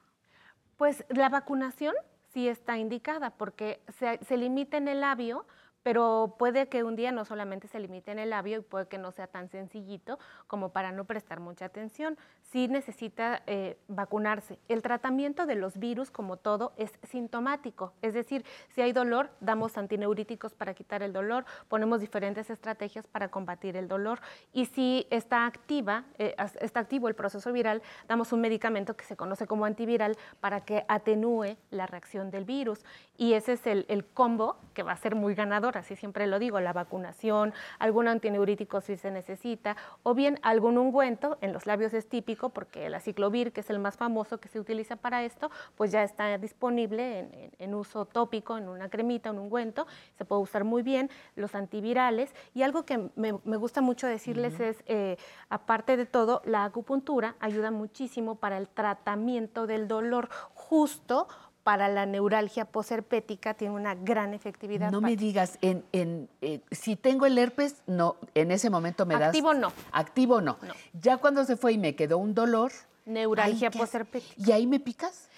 [0.78, 1.94] Pues la vacunación
[2.34, 5.46] sí está indicada porque se, se limita en el labio,
[5.90, 9.00] pero puede que un día no solamente se limite en el labio y puede que
[9.00, 12.16] no sea tan sencillito como para no prestar mucha atención.
[12.44, 14.60] Sí necesita eh, vacunarse.
[14.68, 17.94] El tratamiento de los virus, como todo, es sintomático.
[18.04, 23.30] Es decir, si hay dolor, damos antineuríticos para quitar el dolor, ponemos diferentes estrategias para
[23.30, 24.20] combatir el dolor.
[24.54, 29.18] Y si está activa, eh, está activo el proceso viral, damos un medicamento que se
[29.18, 32.86] conoce como antiviral para que atenúe la reacción del virus.
[33.20, 36.40] Y ese es el, el combo que va a ser muy ganador, así siempre lo
[36.40, 41.94] digo, la vacunación, algún antineurítico si se necesita, o bien algún ungüento, en los labios
[41.94, 45.52] es típico porque el aciclovir, que es el más famoso que se utiliza para esto,
[45.76, 49.86] pues ya está disponible en, en uso tópico, en una cremita, un ungüento,
[50.18, 54.62] se puede usar muy bien, los antivirales, y algo que me, me gusta mucho decirles
[54.62, 55.18] es, eh,
[55.50, 61.28] aparte de todo, la acupuntura ayuda muchísimo para el tratamiento del dolor justo
[61.70, 64.90] para la neuralgia posherpética tiene una gran efectividad.
[64.90, 69.14] No me digas, en, en, eh, si tengo el herpes, no, en ese momento me
[69.14, 69.28] das.
[69.28, 69.72] Activo no.
[69.92, 70.58] Activo no.
[71.00, 72.72] Ya cuando se fue y me quedó un dolor.
[73.06, 74.34] Neuralgia ay, ¿qué- posherpética.
[74.36, 75.30] ¿Y ahí me picas?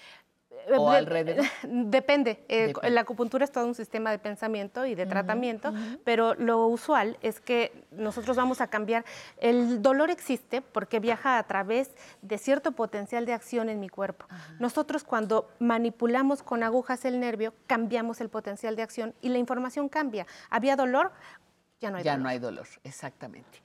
[0.68, 1.44] Eh, ¿O de- alrededor?
[1.64, 2.44] Depende.
[2.48, 2.90] Eh, Depende.
[2.90, 5.72] La acupuntura es todo un sistema de pensamiento y de tratamiento,
[6.04, 9.04] pero lo usual es que nosotros vamos a cambiar.
[9.38, 11.90] El dolor existe porque viaja a través
[12.22, 14.26] de cierto potencial de acción en mi cuerpo.
[14.58, 19.88] Nosotros cuando manipulamos con agujas el nervio, cambiamos el potencial de acción y la información
[19.88, 20.26] cambia.
[20.50, 21.12] Había dolor,
[21.80, 22.22] ya no hay ya dolor.
[22.22, 23.58] no hay dolor, exactamente.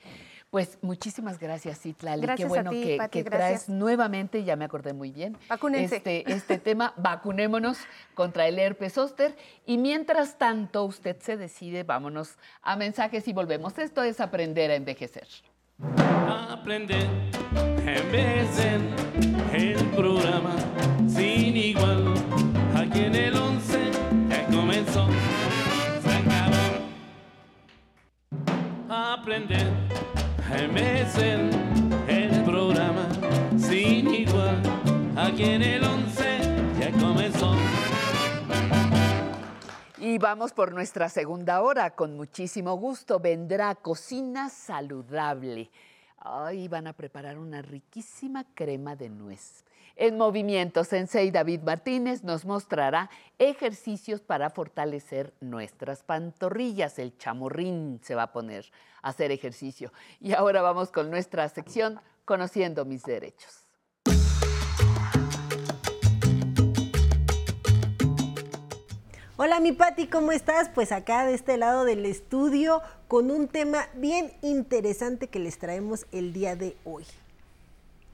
[0.50, 2.22] Pues muchísimas gracias, Citlali.
[2.22, 5.38] Qué Gracias a bueno ti, que, Pati, que traes nuevamente, ya me acordé muy bien,
[5.50, 5.98] Vacúnense.
[5.98, 7.78] este, este tema, vacunémonos
[8.14, 9.36] contra el herpes zóster.
[9.66, 13.78] Y mientras tanto usted se decide, vámonos a mensajes y volvemos.
[13.78, 15.28] Esto es aprender a envejecer.
[16.28, 17.08] Aprender
[17.86, 18.80] a envejecer
[19.54, 20.56] el programa
[21.08, 22.14] sin igual.
[22.74, 23.92] Aquí en el 11
[24.30, 25.08] ya comenzó.
[26.02, 26.86] Se acabó.
[28.90, 29.87] Aprender
[30.52, 31.50] envejecer
[32.08, 33.08] el programa
[33.58, 34.62] sin igual.
[35.16, 36.40] Aquí en el 11
[36.80, 37.56] ya comenzó.
[39.98, 41.96] Y vamos por nuestra segunda hora.
[41.96, 45.70] Con muchísimo gusto vendrá Cocina Saludable.
[46.20, 49.66] Ay, van a preparar una riquísima crema de nuez.
[50.00, 57.00] En movimiento, Sensei David Martínez nos mostrará ejercicios para fortalecer nuestras pantorrillas.
[57.00, 58.68] El chamorrín se va a poner
[59.02, 59.92] a hacer ejercicio.
[60.20, 63.64] Y ahora vamos con nuestra sección Conociendo mis derechos.
[69.38, 70.70] Hola mi Pati, ¿cómo estás?
[70.70, 76.06] Pues acá de este lado del estudio con un tema bien interesante que les traemos
[76.12, 77.06] el día de hoy.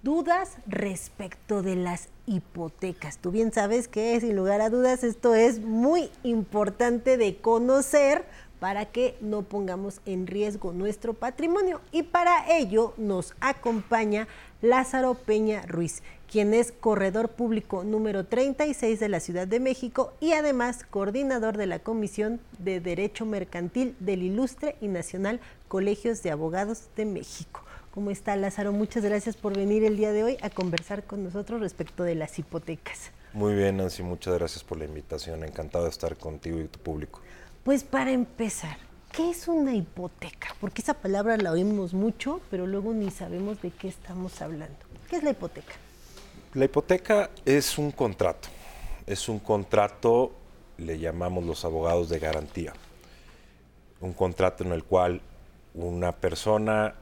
[0.04, 3.20] Dudas respecto de las hipotecas.
[3.20, 8.26] Tú bien sabes que sin lugar a dudas esto es muy importante de conocer
[8.60, 11.80] para que no pongamos en riesgo nuestro patrimonio.
[11.94, 14.28] Y para ello nos acompaña
[14.62, 20.34] Lázaro Peña Ruiz, quien es corredor público número 36 de la Ciudad de México y
[20.34, 25.40] además coordinador de la Comisión de Derecho Mercantil del Ilustre y Nacional
[25.70, 27.62] Colegios de Abogados de México.
[27.94, 28.72] ¿Cómo está Lázaro?
[28.72, 32.40] Muchas gracias por venir el día de hoy a conversar con nosotros respecto de las
[32.40, 33.12] hipotecas.
[33.34, 35.44] Muy bien, Nancy, muchas gracias por la invitación.
[35.44, 37.22] Encantado de estar contigo y tu público.
[37.64, 38.78] Pues para empezar,
[39.12, 40.56] ¿qué es una hipoteca?
[40.60, 44.80] Porque esa palabra la oímos mucho, pero luego ni sabemos de qué estamos hablando.
[45.08, 45.74] ¿Qué es la hipoteca?
[46.56, 48.50] La hipoteca es un contrato.
[49.06, 50.32] Es un contrato,
[50.80, 52.74] le llamamos los abogados de garantía.
[54.02, 55.22] Un contrato en el cual
[55.76, 56.96] una persona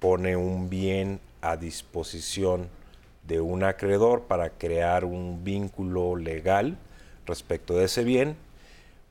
[0.00, 2.68] pone un bien a disposición
[3.26, 6.76] de un acreedor para crear un vínculo legal
[7.26, 8.36] respecto de ese bien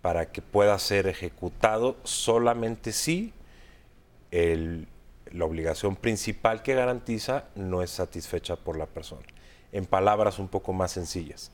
[0.01, 3.33] para que pueda ser ejecutado solamente si
[4.31, 4.87] el-
[5.31, 9.25] la obligación principal que garantiza no es satisfecha por la persona.
[9.71, 11.51] En palabras un poco más sencillas,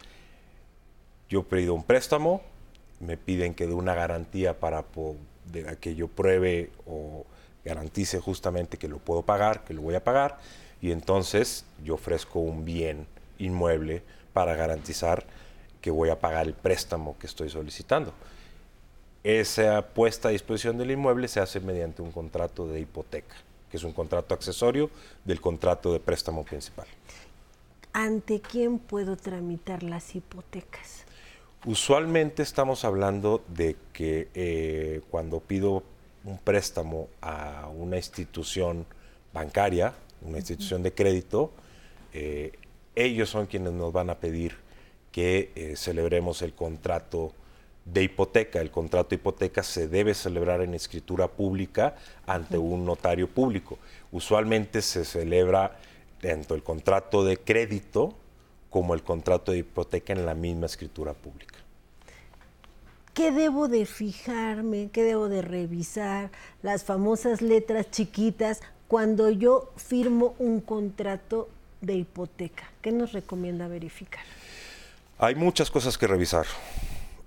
[1.28, 2.42] yo he pedido un préstamo,
[3.00, 4.86] me piden que dé una garantía para
[5.52, 7.26] de- que yo pruebe o
[7.66, 10.38] garantice justamente que lo puedo pagar, que lo voy a pagar,
[10.82, 13.08] y entonces yo ofrezco un bien
[13.40, 14.04] inmueble
[14.34, 15.26] para garantizar
[15.82, 18.14] que voy a pagar el préstamo que estoy solicitando.
[19.24, 23.36] Esa puesta a disposición del inmueble se hace mediante un contrato de hipoteca,
[23.72, 24.92] que es un contrato accesorio
[25.24, 26.86] del contrato de préstamo principal.
[27.92, 31.06] ¿Ante quién puedo tramitar las hipotecas?
[31.66, 35.82] Usualmente estamos hablando de que eh, cuando pido
[36.26, 38.86] un préstamo a una institución
[39.34, 41.52] bancaria, una institución de crédito,
[42.14, 42.54] eh,
[42.96, 44.56] ellos son quienes nos van a pedir
[45.12, 47.34] que eh, celebremos el contrato
[47.86, 48.60] de hipoteca.
[48.60, 51.96] El contrato de hipoteca se debe celebrar en escritura pública
[52.26, 53.78] ante un notario público.
[54.12, 55.78] Usualmente se celebra
[56.22, 58.16] tanto el contrato de crédito
[58.70, 61.65] como el contrato de hipoteca en la misma escritura pública.
[63.16, 64.90] ¿Qué debo de fijarme?
[64.92, 66.32] ¿Qué debo de revisar?
[66.62, 68.60] Las famosas letras chiquitas
[68.90, 71.48] cuando yo firmo un contrato
[71.80, 72.70] de hipoteca.
[72.82, 74.26] ¿Qué nos recomienda verificar?
[75.18, 76.46] Hay muchas cosas que revisar.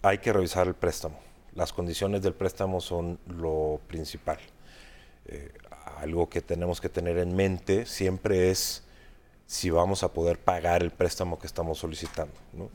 [0.02, 1.18] Hay que revisar el préstamo.
[1.54, 4.36] Las condiciones del préstamo son lo principal.
[5.24, 5.50] Eh,
[5.96, 8.82] algo que tenemos que tener en mente siempre es
[9.46, 12.34] si vamos a poder pagar el préstamo que estamos solicitando.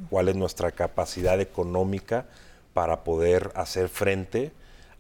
[0.10, 2.26] ¿Cuál es nuestra capacidad económica
[2.74, 4.52] para poder hacer frente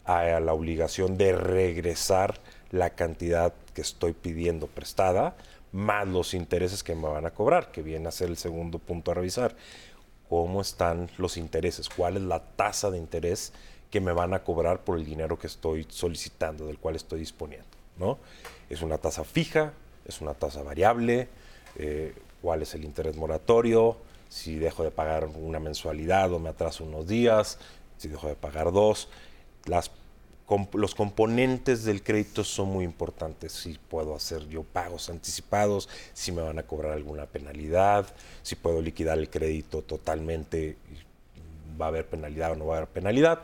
[0.05, 2.39] a la obligación de regresar
[2.71, 5.35] la cantidad que estoy pidiendo prestada,
[5.71, 9.11] más los intereses que me van a cobrar, que viene a ser el segundo punto
[9.11, 9.55] a revisar.
[10.29, 11.89] ¿Cómo están los intereses?
[11.89, 13.53] ¿Cuál es la tasa de interés
[13.89, 17.67] que me van a cobrar por el dinero que estoy solicitando, del cual estoy disponiendo?
[17.97, 18.17] ¿no?
[18.69, 19.73] ¿Es una tasa fija?
[20.05, 21.29] ¿Es una tasa variable?
[21.75, 23.97] Eh, ¿Cuál es el interés moratorio?
[24.33, 27.59] Si dejo de pagar una mensualidad o me atraso unos días,
[27.97, 29.07] si dejo de pagar dos.
[30.73, 33.51] Los componentes del crédito son muy importantes.
[33.51, 38.07] Si puedo hacer yo pagos anticipados, si me van a cobrar alguna penalidad,
[38.41, 40.77] si puedo liquidar el crédito totalmente,
[41.79, 43.43] va a haber penalidad o no va a haber penalidad.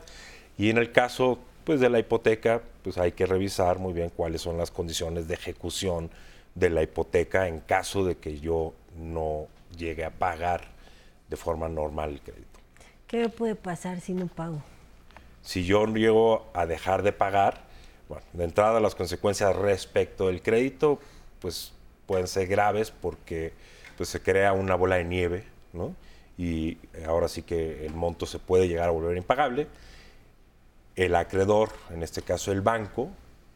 [0.58, 4.42] Y en el caso pues, de la hipoteca, pues hay que revisar muy bien cuáles
[4.42, 6.10] son las condiciones de ejecución
[6.56, 9.46] de la hipoteca en caso de que yo no
[9.78, 10.79] llegue a pagar
[11.30, 12.60] de forma normal el crédito.
[13.06, 14.62] ¿Qué puede pasar si no pago?
[15.42, 17.62] si yo llego a dejar de pagar,
[18.08, 20.98] bueno, de entrada las consecuencias respecto del crédito,
[21.40, 21.72] pues
[22.06, 23.52] pueden ser graves porque
[23.96, 25.94] pues, se crea una bola de nieve, ¿no?
[26.36, 29.66] Y ahora sí que el monto se puede llegar a volver impagable.
[30.96, 33.10] El acreedor, en este caso el banco,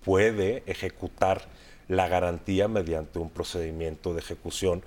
[0.05, 1.43] puede ejecutar
[1.89, 4.83] la garantía mediante un procedimiento de ejecución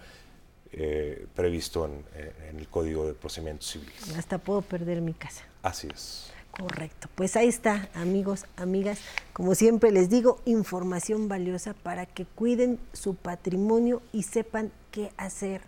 [0.71, 2.03] eh, previsto en,
[2.49, 4.17] en el Código de Procedimientos Civiles.
[4.17, 5.43] Hasta puedo perder mi casa.
[5.61, 6.31] Así es.
[6.51, 8.99] Correcto, pues ahí está, amigos, amigas.
[9.31, 15.61] Como siempre les digo, información valiosa para que cuiden su patrimonio y sepan qué hacer,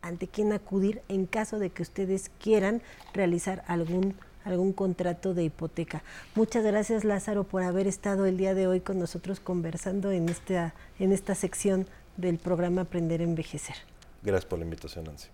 [0.00, 2.82] ante quién acudir en caso de que ustedes quieran
[3.12, 6.02] realizar algún algún contrato de hipoteca.
[6.34, 10.74] Muchas gracias Lázaro por haber estado el día de hoy con nosotros conversando en esta,
[10.98, 11.86] en esta sección
[12.16, 13.76] del programa Aprender a Envejecer.
[14.22, 15.28] Gracias por la invitación, Nancy.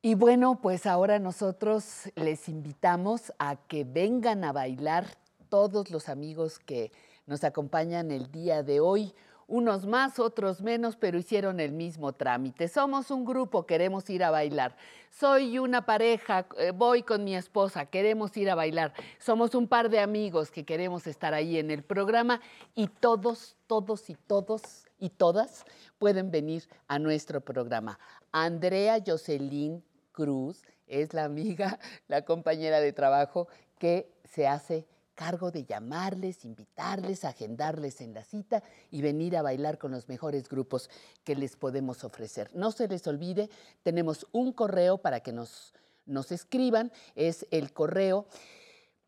[0.00, 5.06] Y bueno, pues ahora nosotros les invitamos a que vengan a bailar
[5.48, 6.92] todos los amigos que
[7.26, 9.12] nos acompañan el día de hoy.
[9.48, 12.68] Unos más, otros menos, pero hicieron el mismo trámite.
[12.68, 14.76] Somos un grupo, queremos ir a bailar.
[15.10, 18.92] Soy una pareja, eh, voy con mi esposa, queremos ir a bailar.
[19.18, 22.40] Somos un par de amigos que queremos estar ahí en el programa
[22.74, 25.64] y todos, todos y todos y todas
[25.98, 27.98] pueden venir a nuestro programa.
[28.32, 29.82] Andrea Jocelyn
[30.12, 31.78] Cruz es la amiga,
[32.08, 38.62] la compañera de trabajo que se hace cargo de llamarles, invitarles, agendarles en la cita
[38.90, 40.88] y venir a bailar con los mejores grupos
[41.24, 42.50] que les podemos ofrecer.
[42.54, 43.50] No se les olvide,
[43.82, 45.74] tenemos un correo para que nos,
[46.06, 48.28] nos escriban, es el correo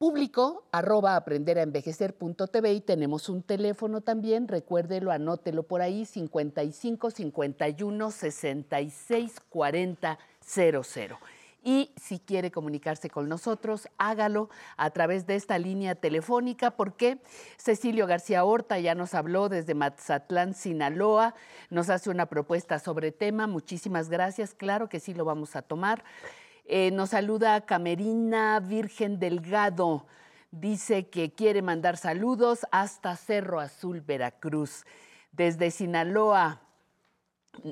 [0.00, 9.40] público arroba aprenderaenvejecer.tv y tenemos un teléfono también, recuérdelo, anótelo por ahí, 55 51 66
[9.50, 11.18] 40 00.
[11.62, 14.48] Y si quiere comunicarse con nosotros, hágalo
[14.78, 17.18] a través de esta línea telefónica, porque
[17.58, 21.34] Cecilio García Horta ya nos habló desde Mazatlán, Sinaloa,
[21.68, 23.46] nos hace una propuesta sobre tema.
[23.46, 26.04] Muchísimas gracias, claro que sí lo vamos a tomar.
[26.72, 30.06] Eh, nos saluda Camerina Virgen Delgado.
[30.52, 34.84] Dice que quiere mandar saludos hasta Cerro Azul, Veracruz.
[35.32, 36.60] Desde Sinaloa,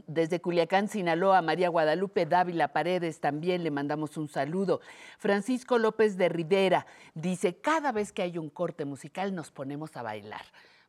[0.08, 4.80] desde Culiacán, Sinaloa, María Guadalupe Dávila Paredes también le mandamos un saludo.
[5.18, 6.84] Francisco López de Rivera
[7.14, 10.42] dice, cada vez que hay un corte musical nos ponemos a bailar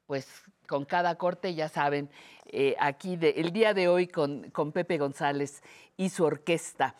[0.10, 0.26] pues
[0.68, 2.10] con cada corte, ya saben,
[2.48, 5.62] eh, aquí el día de hoy con, con, Pepe González
[5.98, 6.96] y su orquesta.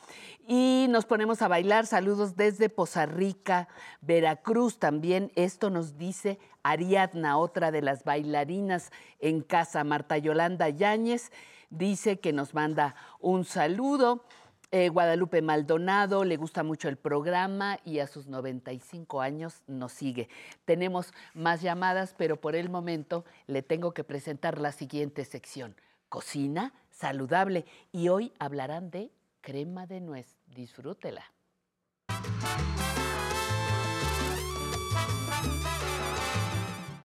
[0.48, 3.68] Y nos ponemos a bailar, saludos desde Poza Rica,
[4.02, 5.32] Veracruz también.
[5.34, 11.32] Esto nos dice Ariadna, otra de las bailarinas en casa, Marta Yolanda Yáñez,
[11.72, 14.24] dice que nos manda un saludo.
[14.72, 20.30] Eh, Guadalupe Maldonado, le gusta mucho el programa y a sus 95 años nos sigue.
[20.66, 25.76] Tenemos más llamadas, pero por el momento le tengo que presentar la siguiente sección.
[26.08, 27.66] Cocina saludable.
[27.92, 29.12] Y hoy hablarán de
[29.42, 30.36] crema de nuez.
[30.48, 31.24] Disfrútela.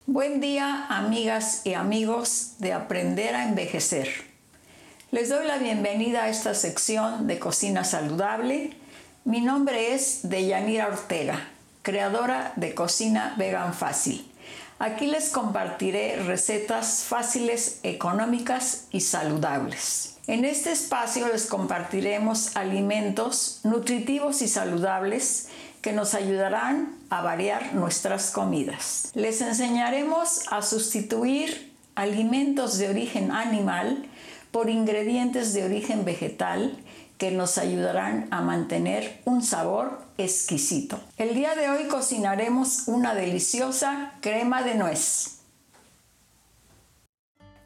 [0.06, 4.33] Buen día, amigas y amigos de Aprender a Envejecer.
[5.14, 8.72] Les doy la bienvenida a esta sección de Cocina Saludable.
[9.24, 11.50] Mi nombre es Deyanira Ortega,
[11.82, 14.28] creadora de Cocina Vegan Fácil.
[14.80, 20.16] Aquí les compartiré recetas fáciles, económicas y saludables.
[20.26, 25.46] En este espacio les compartiremos alimentos nutritivos y saludables
[25.80, 29.12] que nos ayudarán a variar nuestras comidas.
[29.14, 34.08] Les enseñaremos a sustituir alimentos de origen animal
[34.54, 36.78] por ingredientes de origen vegetal
[37.18, 41.00] que nos ayudarán a mantener un sabor exquisito.
[41.16, 45.40] El día de hoy cocinaremos una deliciosa crema de nuez.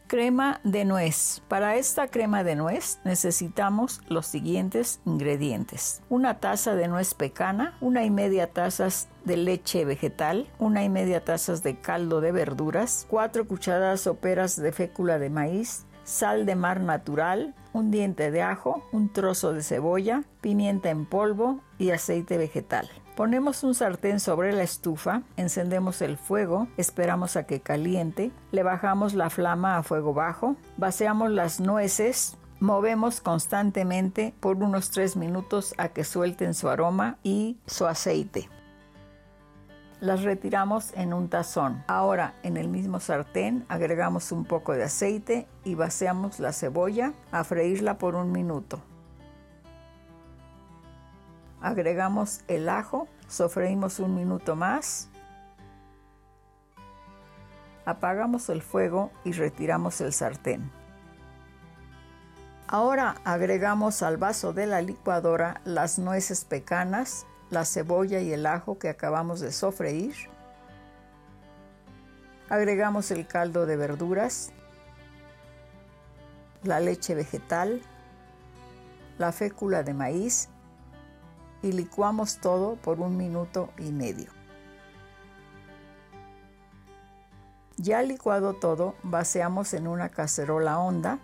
[0.06, 1.42] Crema de nuez.
[1.48, 6.00] Para esta crema de nuez necesitamos los siguientes ingredientes.
[6.08, 11.22] Una taza de nuez pecana, una y media tazas de leche vegetal, una y media
[11.22, 16.80] tazas de caldo de verduras, cuatro cucharadas soperas de fécula de maíz, sal de mar
[16.80, 22.88] natural, un diente de ajo, un trozo de cebolla, pimienta en polvo y aceite vegetal.
[23.14, 29.12] Ponemos un sartén sobre la estufa, encendemos el fuego, esperamos a que caliente, le bajamos
[29.12, 35.88] la flama a fuego bajo, vaciamos las nueces, movemos constantemente por unos 3 minutos a
[35.90, 38.48] que suelten su aroma y su aceite.
[40.00, 41.82] Las retiramos en un tazón.
[41.88, 47.42] Ahora en el mismo sartén agregamos un poco de aceite y vaciamos la cebolla a
[47.42, 48.80] freírla por un minuto.
[51.60, 55.08] Agregamos el ajo, sofreímos un minuto más.
[57.84, 60.70] Apagamos el fuego y retiramos el sartén.
[62.68, 68.78] Ahora agregamos al vaso de la licuadora las nueces pecanas, la cebolla y el ajo
[68.78, 70.14] que acabamos de sofreír.
[72.48, 74.52] Agregamos el caldo de verduras,
[76.62, 77.82] la leche vegetal,
[79.18, 80.48] la fécula de maíz
[81.62, 84.30] y licuamos todo por un minuto y medio.
[87.76, 91.18] Ya licuado todo, vaciamos en una cacerola honda,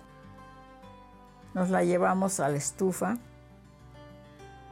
[1.52, 3.18] nos la llevamos a la estufa,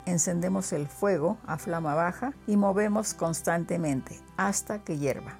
[0.07, 5.39] encendemos el fuego a flama baja y movemos constantemente hasta que hierva.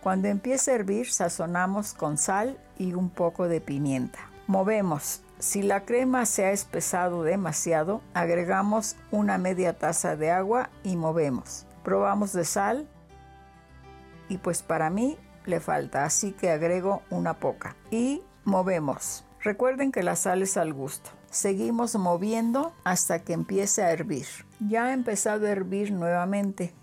[0.00, 4.18] Cuando empiece a hervir, sazonamos con sal y un poco de pimienta.
[4.46, 5.22] Movemos.
[5.38, 11.66] Si la crema se ha espesado demasiado, agregamos una media taza de agua y movemos.
[11.84, 12.88] Probamos de sal
[14.28, 17.76] y pues para mí le falta, así que agrego una poca.
[17.90, 19.27] Y movemos.
[19.42, 21.10] Recuerden que la sal es al gusto.
[21.30, 24.26] Seguimos moviendo hasta que empiece a hervir.
[24.60, 26.74] Ya ha empezado a hervir nuevamente.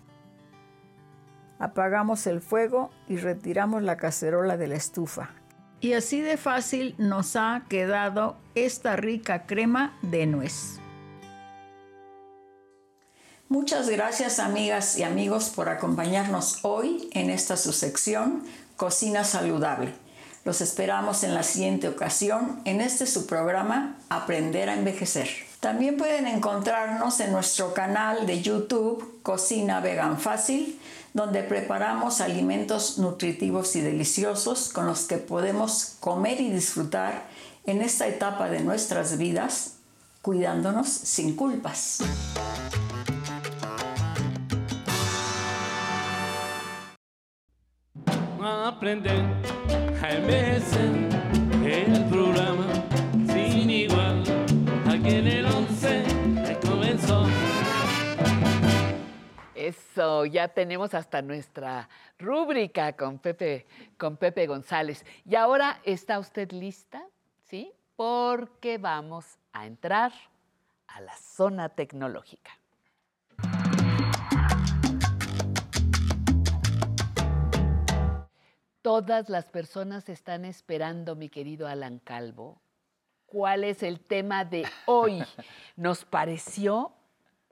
[1.58, 5.30] Apagamos el fuego y retiramos la cacerola de la estufa.
[5.80, 10.80] Y así de fácil nos ha quedado esta rica crema de nuez.
[13.48, 18.42] Muchas gracias amigas y amigos por acompañarnos hoy en esta su sección
[18.76, 20.05] Cocina Saludable.
[20.46, 25.28] Los esperamos en la siguiente ocasión en este su programa Aprender a Envejecer.
[25.58, 30.78] También pueden encontrarnos en nuestro canal de YouTube Cocina Vegan Fácil,
[31.14, 37.24] donde preparamos alimentos nutritivos y deliciosos con los que podemos comer y disfrutar
[37.64, 39.78] en esta etapa de nuestras vidas,
[40.22, 42.04] cuidándonos sin culpas.
[48.68, 49.24] aprender
[50.10, 50.90] envejecer
[51.64, 52.66] el programa
[53.26, 54.22] sin igual
[54.88, 56.04] aquí en el 11
[56.60, 57.26] comenzó.
[59.54, 61.88] Eso ya tenemos hasta nuestra
[62.18, 63.66] rúbrica con Pepe
[63.98, 65.04] con Pepe González.
[65.24, 67.04] Y ahora está usted lista
[67.48, 70.12] sí porque vamos a entrar
[70.86, 72.52] a la zona tecnológica
[78.86, 82.62] Todas las personas están esperando, mi querido Alan Calvo,
[83.26, 85.24] cuál es el tema de hoy.
[85.74, 86.92] Nos pareció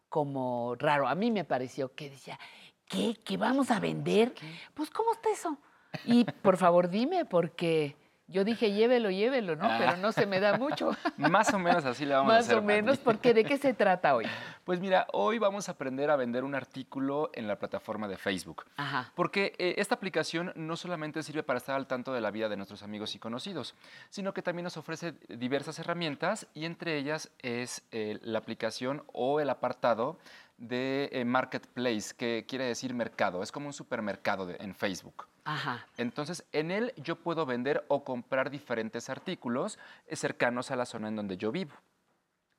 [0.08, 2.38] como raro, a mí me pareció que decía,
[2.86, 3.16] ¿qué?
[3.24, 4.32] ¿Qué vamos a vender?
[4.74, 5.58] Pues, ¿cómo está eso?
[6.04, 9.68] Y por favor dime, porque Yo dije, llévelo, llévelo, ¿no?
[9.78, 10.96] Pero no se me da mucho.
[11.18, 12.56] Más o menos así le vamos a Más hacer.
[12.58, 13.04] o menos, Pati.
[13.04, 14.26] porque ¿de qué se trata hoy?
[14.64, 18.64] Pues mira, hoy vamos a aprender a vender un artículo en la plataforma de Facebook.
[18.78, 19.12] Ajá.
[19.14, 22.56] Porque eh, esta aplicación no solamente sirve para estar al tanto de la vida de
[22.56, 23.74] nuestros amigos y conocidos,
[24.08, 29.38] sino que también nos ofrece diversas herramientas y entre ellas es eh, la aplicación o
[29.40, 30.18] el apartado
[30.56, 33.42] de eh, Marketplace, que quiere decir mercado.
[33.42, 35.26] Es como un supermercado de- en Facebook.
[35.44, 35.86] Ajá.
[35.96, 39.78] Entonces, en él yo puedo vender o comprar diferentes artículos
[40.10, 41.74] cercanos a la zona en donde yo vivo.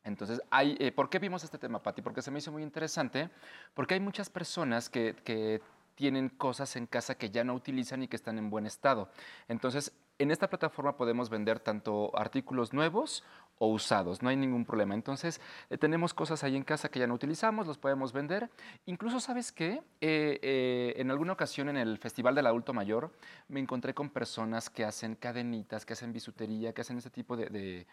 [0.04, 2.04] Entonces, hay, eh, ¿por qué vimos este tema, Pati?
[2.04, 3.30] Porque se me hizo muy interesante,
[3.74, 5.62] porque hay muchas personas que
[5.96, 9.10] tienen cosas en casa que ya no utilizan y que están en buen estado.
[9.48, 13.24] Entonces, en esta plataforma podemos vender tanto artículos nuevos
[13.58, 14.94] o usados, no hay ningún problema.
[14.96, 18.50] Entonces, eh, tenemos cosas ahí en casa que ya no utilizamos, los podemos vender.
[18.86, 19.82] Incluso, ¿sabes qué?
[20.02, 23.12] Eh, eh, en alguna ocasión en el Festival del Adulto Mayor
[23.48, 27.46] me encontré con personas que hacen cadenitas, que hacen bisutería, que hacen ese tipo de,
[27.50, 27.88] de-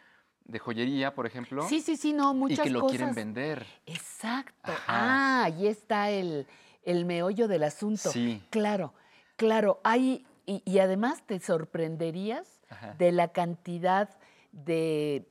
[0.45, 1.63] de joyería, por ejemplo.
[1.69, 3.15] Sí, sí, sí, no, muchas Y que lo quieren cosas.
[3.15, 3.65] vender.
[3.87, 4.73] Exacto.
[4.89, 6.49] Ah, ahí está el,
[6.83, 8.11] el meollo del asunto.
[8.11, 8.43] Sí.
[8.51, 8.93] Claro,
[9.37, 9.81] claro.
[9.85, 12.95] Hay, y, y además te sorprenderías Ajá.
[12.99, 14.11] de la cantidad
[14.51, 15.29] de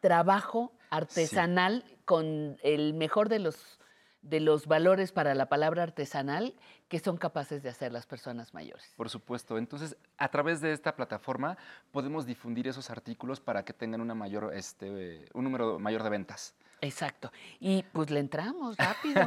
[0.00, 3.77] trabajo artesanal con el mejor de los,
[4.22, 6.54] de los valores para la palabra artesanal
[6.88, 8.92] que son capaces de hacer las personas mayores.
[8.96, 9.58] Por supuesto.
[9.58, 11.56] Entonces, a través de esta plataforma
[11.92, 16.54] podemos difundir esos artículos para que tengan una mayor, este, un número mayor de ventas.
[16.80, 17.32] Exacto.
[17.58, 19.20] Y pues le entramos rápido.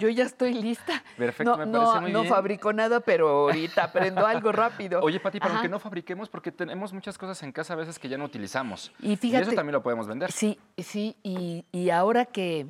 [0.00, 1.02] Yo ya estoy lista.
[1.16, 2.32] Perfecto, no, me no- parece muy no bien.
[2.34, 5.00] fabrico nada, pero ahorita aprendo algo rápido.
[5.00, 5.62] Oye, Pati, para Ajá.
[5.62, 8.92] que no fabriquemos, porque tenemos muchas cosas en casa a veces que ya no utilizamos.
[9.00, 10.30] Y fíjate- eso también lo podemos vender.
[10.30, 12.66] Sí, sí, y, y ahora que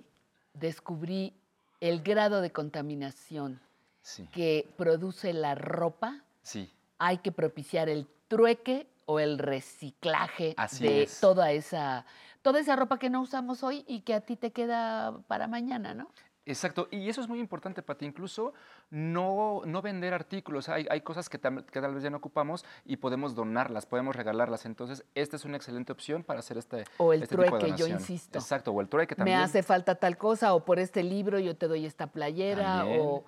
[0.55, 1.33] descubrí
[1.81, 3.61] el grado de contaminación
[4.03, 4.27] Sí.
[4.33, 6.71] que produce la ropa, Sí.
[6.99, 11.21] hay que propiciar el trueque o el reciclaje Así de es.
[11.21, 12.05] toda esa
[12.43, 15.93] toda esa ropa que no usamos hoy y que a ti te queda para mañana,
[15.93, 16.09] ¿no?
[16.47, 18.07] Exacto, y eso es muy importante, Pati.
[18.07, 18.53] Incluso
[18.91, 20.69] no, no vender artículos.
[20.69, 24.17] Hay, hay cosas que, tam- que tal vez ya no ocupamos y podemos donarlas, podemos
[24.17, 24.65] regalarlas.
[24.67, 28.39] Entonces, esta es una excelente opción para hacer este O el este trueque, yo insisto.
[28.39, 29.39] Exacto, o el trueque Me también.
[29.41, 33.01] hace falta tal cosa o por este libro yo te doy esta playera También.
[33.03, 33.25] o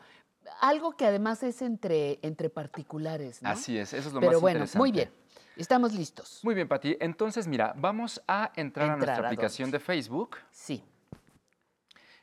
[0.61, 3.51] algo que además es entre entre particulares, ¿no?
[3.51, 4.79] Así es, eso es lo Pero más bueno, interesante.
[4.79, 5.11] muy bien.
[5.57, 6.41] Estamos listos.
[6.43, 6.97] Muy bien, Pati.
[6.99, 10.39] Entonces, mira, vamos a entrar, a nuestra ¿a aplicación de Facebook.
[10.51, 10.83] Sí.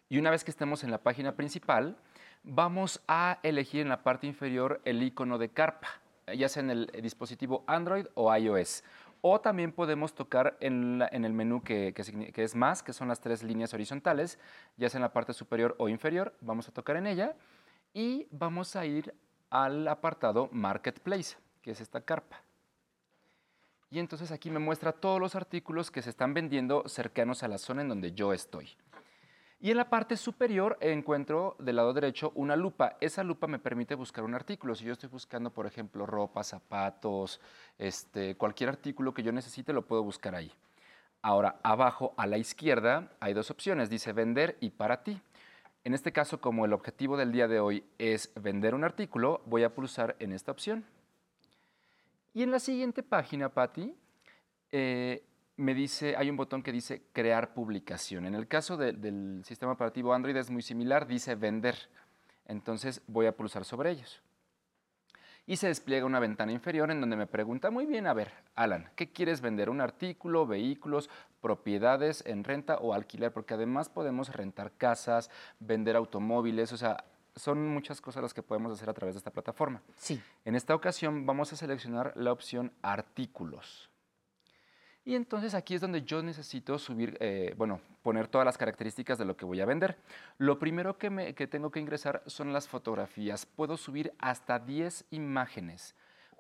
[0.10, 1.95] Y una vez que estemos en la página principal,
[2.44, 5.88] vamos a elegir en la parte inferior el icono de carpa,
[6.36, 8.84] ya sea en el dispositivo Android o iOS.
[9.22, 11.94] O también podemos tocar en, el menú que
[12.36, 14.40] es más, que son las tres líneas horizontales,
[14.77, 16.34] ya sea en la parte superior o inferior.
[16.41, 17.36] Vamos a tocar en ella
[17.94, 19.14] y vamos a ir
[19.52, 22.41] al apartado Marketplace, que es esta carpa.
[23.91, 27.57] Y entonces aquí me muestra todos los artículos que se están vendiendo cercanos a la
[27.57, 28.69] zona en donde yo estoy.
[29.61, 32.95] Y en la parte superior encuentro del lado derecho una lupa.
[33.02, 34.73] Esa lupa me permite buscar un artículo.
[34.73, 37.41] Si yo estoy buscando, por ejemplo, ropa, zapatos,
[37.77, 40.49] este, cualquier artículo que yo necesite, lo puedo buscar ahí.
[41.22, 43.90] Ahora, abajo a la izquierda hay dos opciones.
[43.90, 45.22] Dice vender y para ti.
[45.84, 49.64] En este caso, como el objetivo del día de hoy es vender un artículo, voy
[49.64, 50.86] a pulsar en esta opción.
[52.34, 53.94] Y en la siguiente página, Patti,
[54.72, 55.23] eh,
[55.60, 58.26] me dice, hay un botón que dice crear publicación.
[58.26, 61.76] En el caso de- del sistema operativo Android es muy similar, dice vender.
[62.45, 64.22] Entonces voy a pulsar sobre ellos.
[65.45, 68.90] Y se despliega una ventana inferior en donde me pregunta, muy bien, a ver, Alan,
[68.95, 69.69] ¿qué quieres vender?
[69.69, 71.10] ¿Un artículo, vehículos,
[71.41, 73.34] propiedades en renta o alquiler?
[73.34, 77.03] Porque además podemos rentar casas, vender automóviles, o sea,
[77.36, 79.81] son muchas cosas las que podemos hacer a través de esta plataforma.
[79.98, 80.22] Sí.
[80.45, 83.90] En esta ocasión vamos a seleccionar la opción artículos.
[85.05, 89.26] Y entonces aquí es donde yo necesito subir, eh, bueno, poner todas las características de
[89.26, 89.97] lo que voy a vender.
[90.38, 93.45] Lo primero que, me- que tengo que ingresar son las fotografías.
[93.45, 95.95] Puedo subir hasta 10 imágenes.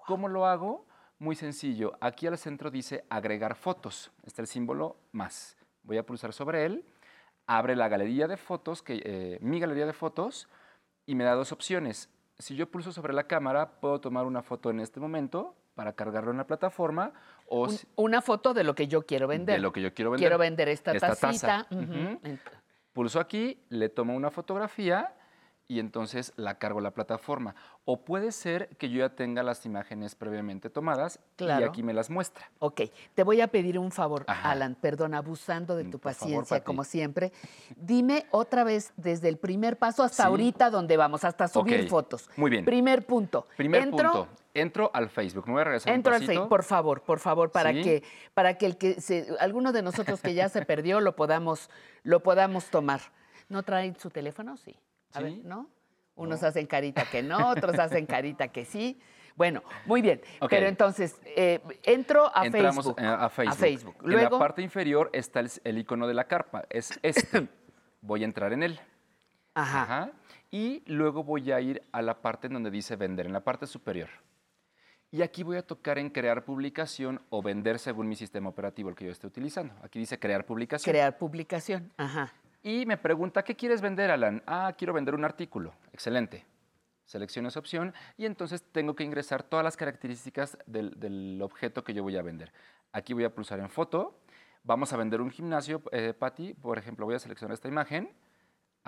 [0.05, 0.85] ¿Cómo lo hago?
[1.17, 1.97] Muy sencillo.
[1.99, 4.11] Aquí al centro dice agregar fotos.
[4.23, 5.57] Está el símbolo más.
[5.83, 6.85] Voy a pulsar sobre él.
[7.47, 10.47] Abre la galería de fotos, que, eh, mi galería de fotos,
[11.07, 12.09] y me da dos opciones.
[12.37, 16.31] Si yo pulso sobre la cámara, puedo tomar una foto en este momento para cargarlo
[16.31, 17.13] en la plataforma
[17.47, 19.55] o Un- si- una foto de lo que yo quiero vender.
[19.55, 20.23] de lo que yo quiero vender.
[20.27, 21.27] Quiero vender esta, Esta taza.
[21.27, 21.67] tacita.
[21.71, 22.37] Ent-
[22.91, 25.15] Pulso aquí, le tomo una fotografía
[25.69, 27.55] y entonces la cargo a la plataforma.
[27.85, 32.09] O puede ser que yo ya tenga las imágenes previamente tomadas y aquí me las
[32.09, 32.51] muestra.
[32.59, 32.81] Ok,
[33.15, 34.51] te voy a pedir un favor, Ajá.
[34.51, 37.31] Alan, perdón, abusando de tu por favor, paciencia, como siempre.
[37.77, 40.27] Dime otra vez desde el primer paso hasta Sí.
[40.27, 42.29] ahorita donde vamos, hasta subir fotos.
[42.35, 42.65] muy bien.
[42.65, 43.47] Primer punto.
[43.55, 44.27] Primer Entro punto.
[44.61, 45.45] Entro al Facebook.
[45.47, 46.25] Me voy a regresar Entro un al.
[46.27, 47.81] Facebook, por favor, por favor, para Sí.
[47.81, 48.03] que,
[48.33, 51.69] para que el que se, alguno de nosotros que ya se perdió lo podamos,
[52.03, 53.01] lo podamos tomar.
[53.47, 54.57] ¿No traen su teléfono?
[54.57, 54.75] Sí.
[55.13, 55.33] A ver.
[55.43, 55.69] ¿no?
[56.15, 58.99] Unos hacen carita que no, otros hacen carita que sí.
[59.35, 60.21] Bueno, muy bien.
[60.49, 62.99] Pero entonces, eh, entro a Entramos Facebook.
[62.99, 63.53] eh, a Facebook.
[63.53, 63.95] A Facebook.
[64.03, 66.65] En Luego, la parte inferior está el, el icono de la carpa.
[66.69, 67.47] Es este.
[68.01, 68.79] voy a entrar en él.
[69.53, 70.11] Ajá.
[70.51, 73.65] Y luego voy a ir a la parte en donde dice vender, en la parte
[73.65, 74.09] superior.
[75.11, 78.95] Y aquí voy a tocar en crear publicación o vender según mi sistema operativo, el
[78.95, 79.73] que yo esté utilizando.
[79.81, 80.91] Aquí dice crear publicación.
[80.91, 81.91] crear publicación.
[81.97, 82.31] Ajá.
[82.61, 84.43] Y me pregunta, ¿qué quieres vender, Alan?
[84.45, 85.73] Ah, quiero vender un artículo.
[85.93, 86.45] Excelente.
[87.05, 91.95] Selecciono esa opción y entonces tengo que ingresar todas las características del, del objeto que
[91.95, 92.51] yo voy a vender.
[92.91, 94.19] Aquí voy a pulsar en foto.
[94.63, 96.53] Vamos a vender un gimnasio, eh, Patti.
[96.53, 98.11] Por ejemplo, voy a seleccionar esta imagen.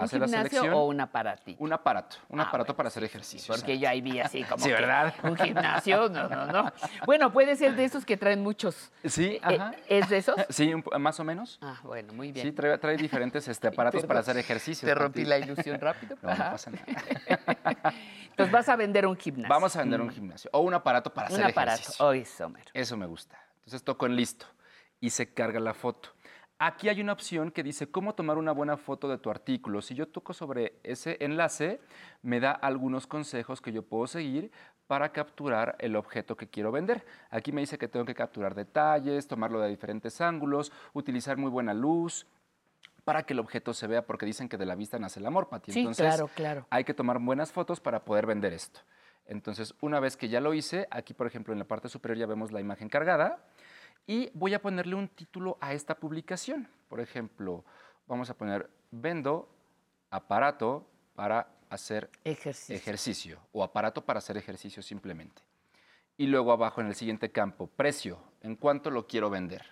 [0.02, 0.74] ¿Un Hace la gimnasio selección.
[0.74, 1.64] o un aparatito?
[1.64, 2.18] Un aparato.
[2.30, 3.54] Un Ah, aparato para hacer ejercicio.
[3.54, 5.14] Porque yo ahí vi así como Sí, que ¿verdad?
[5.24, 6.72] un gimnasio, no, no, no.
[7.06, 8.92] Bueno, puede ser de esos que traen muchos.
[9.06, 9.72] Sí, Eh, ajá.
[9.88, 10.36] ¿Es de esos?
[10.50, 11.60] Sí, un más o menos.
[11.62, 12.46] Ah, bueno, muy bien.
[12.48, 14.88] Sí, trae, trae diferentes este, aparatos para hacer ejercicio.
[14.88, 16.18] Te rompí la ilusión rápido.
[16.22, 16.86] No, no pasa nada.
[18.32, 19.50] Entonces vas a vender un gimnasio.
[19.50, 21.80] Vamos a vender un gimnasio o un aparato para Un hacer aparato.
[21.82, 22.06] ejercicio.
[22.06, 22.72] Oh, eso, mero.
[22.74, 23.40] Eso me gusta.
[23.60, 24.46] Entonces toco en listo
[25.00, 26.10] y se carga la foto.
[26.64, 29.82] Aquí hay una opción que dice cómo tomar una buena foto de tu artículo.
[29.82, 31.82] Si yo toco sobre ese enlace,
[32.22, 34.52] me da algunos consejos que yo puedo seguir
[34.86, 37.04] para capturar el objeto que quiero vender.
[37.32, 41.74] Aquí me dice que tengo que capturar detalles, tomarlo de diferentes ángulos, utilizar muy buena
[41.74, 42.28] luz
[43.06, 45.50] para que el objeto se vea, porque dicen que de la vista nace el amor,
[45.50, 45.72] Pati.
[45.72, 46.68] Sí, Entonces, claro, claro.
[46.70, 48.82] hay que tomar buenas fotos para poder vender esto.
[49.26, 52.28] Entonces, una vez que ya lo hice, aquí, por ejemplo, en la parte superior ya
[52.28, 53.40] vemos la imagen cargada
[54.08, 56.68] y voy a ponerle un título a esta publicación.
[56.88, 57.64] Por ejemplo,
[58.08, 59.50] vamos a poner vendo
[60.10, 62.76] aparato para hacer Ejercicio.
[62.76, 65.42] ejercicio o aparato para hacer ejercicio simplemente.
[66.18, 69.66] Y luego abajo en el siguiente campo, precio, ¿en cuánto lo quiero vender?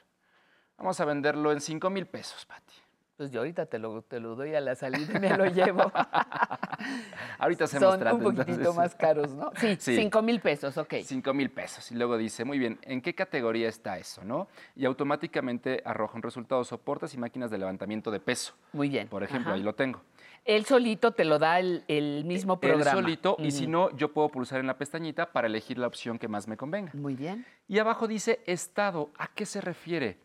[0.77, 2.73] Vamos a venderlo en 5 mil pesos, Pati.
[3.19, 5.91] Pues yo ahorita te lo, te lo doy a la salida y me lo llevo.
[7.37, 8.75] Ahorita hacemos Son trato, un poquitito entonces.
[8.77, 9.51] más caros, ¿no?
[9.57, 9.97] Sí, Sí.
[9.97, 10.93] cinco mil pesos, ok.
[11.03, 11.91] 5 mil pesos.
[11.91, 14.23] Y luego dice, muy bien, ¿en qué categoría está eso?
[14.23, 14.47] ¿no?
[14.73, 18.53] Y automáticamente arroja un resultado, soportes y máquinas de levantamiento de peso.
[18.71, 19.09] Muy bien.
[19.09, 19.57] Por ejemplo, Ajá.
[19.57, 20.01] ahí lo tengo.
[20.45, 22.89] Él solito te lo da el, el mismo programa.
[22.99, 26.17] Él solito, y si no, yo puedo pulsar en la pestañita para elegir la opción
[26.19, 26.91] que más me convenga.
[26.93, 27.45] Muy bien.
[27.67, 29.09] Y abajo dice estado.
[29.17, 30.17] ¿A qué se refiere?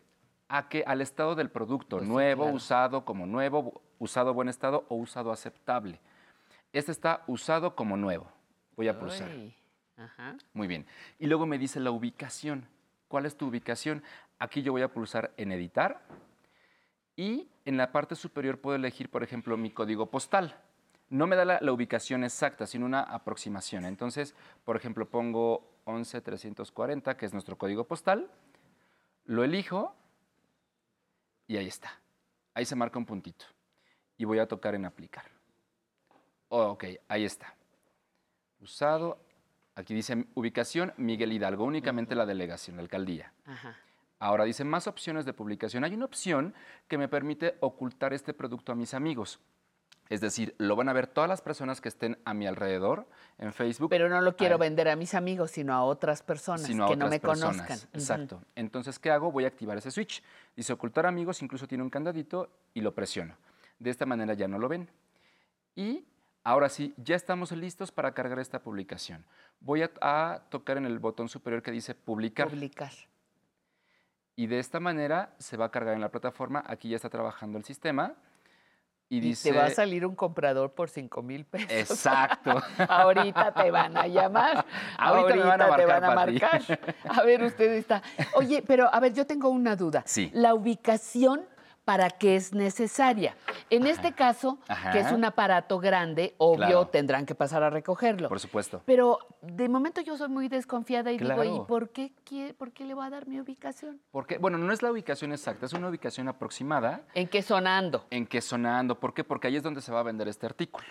[0.47, 2.55] A que al estado del producto, Pues sí, nuevo, claro.
[2.55, 5.99] usado como nuevo, usado buen estado o usado aceptable.
[6.71, 8.27] Este está usado como nuevo.
[8.75, 9.29] Voy a pulsar.
[9.97, 10.35] Ajá.
[10.53, 10.85] Muy bien.
[11.19, 12.67] Y luego me dice la ubicación.
[13.07, 14.03] ¿Cuál es tu ubicación?
[14.39, 16.01] Aquí yo voy a pulsar en editar
[17.15, 20.57] y en la parte superior puedo elegir, por ejemplo, mi código postal.
[21.09, 23.85] No me da la, la ubicación exacta, sino una aproximación.
[23.85, 24.35] Entonces,
[24.65, 28.29] por ejemplo, pongo 11340, que es nuestro código postal,
[29.23, 29.95] lo elijo
[31.47, 31.99] y ahí está.
[32.53, 33.45] Ahí se marca un puntito.
[34.17, 35.25] Y voy a tocar en aplicar.
[36.49, 37.55] Oh, ok, ahí está.
[38.61, 39.19] Usado.
[39.75, 43.33] Aquí dice ubicación Miguel Hidalgo, únicamente la delegación, la alcaldía.
[43.45, 43.77] Ajá.
[44.19, 45.83] Ahora dice más opciones de publicación.
[45.83, 46.53] Hay una opción
[46.87, 49.39] que me permite ocultar este producto a mis amigos.
[50.09, 53.07] Es decir, lo van a ver todas las personas que estén a mi alrededor
[53.39, 53.89] en Facebook.
[53.89, 56.95] Pero no lo quiero vender a mis amigos, sino a otras personas sino a que
[56.95, 57.57] no me personas.
[57.57, 57.89] conozcan.
[57.93, 58.41] Exacto.
[58.55, 59.31] Entonces, ¿qué hago?
[59.31, 60.21] Voy a activar ese switch.
[60.55, 63.35] Dice ocultar amigos, incluso tiene un candadito y lo presiono.
[63.79, 64.89] De esta manera ya no lo ven.
[65.75, 66.05] Y
[66.43, 69.25] ahora sí, ya estamos listos para cargar esta publicación.
[69.59, 72.49] Voy a, a tocar en el botón superior que dice publicar.
[72.49, 72.91] Publicar.
[74.35, 76.63] Y de esta manera se va a cargar en la plataforma.
[76.67, 78.13] Aquí ya está trabajando el sistema.
[79.07, 79.51] Y Y dice...
[79.51, 81.71] te va a salir un comprador por cinco mil pesos.
[81.71, 82.61] Exacto.
[82.89, 84.65] Ahorita te van a llamar.
[84.97, 86.61] Ahorita me van a te van a marcar.
[87.07, 88.01] A ver, usted está.
[88.33, 90.03] Oye, pero a ver, yo tengo una duda.
[90.05, 90.31] Sí.
[90.33, 91.45] La ubicación
[91.85, 93.37] para qué es necesaria.
[93.69, 94.91] En este caso, Ajá.
[94.91, 96.87] que es un aparato grande, obvio, Claro.
[96.87, 98.27] tendrán que pasar a recogerlo.
[98.27, 98.81] Por supuesto.
[98.85, 102.11] Pero de momento yo soy muy desconfiada y digo, ¿y por qué,
[102.57, 104.01] por qué le va a dar mi ubicación?
[104.11, 107.03] Porque, bueno, no es la ubicación exacta, es una ubicación aproximada.
[107.13, 108.05] ¿En qué sonando?
[108.09, 108.99] En qué sonando.
[108.99, 109.23] ¿Por qué?
[109.23, 110.87] Porque ahí es donde se va a vender este artículo.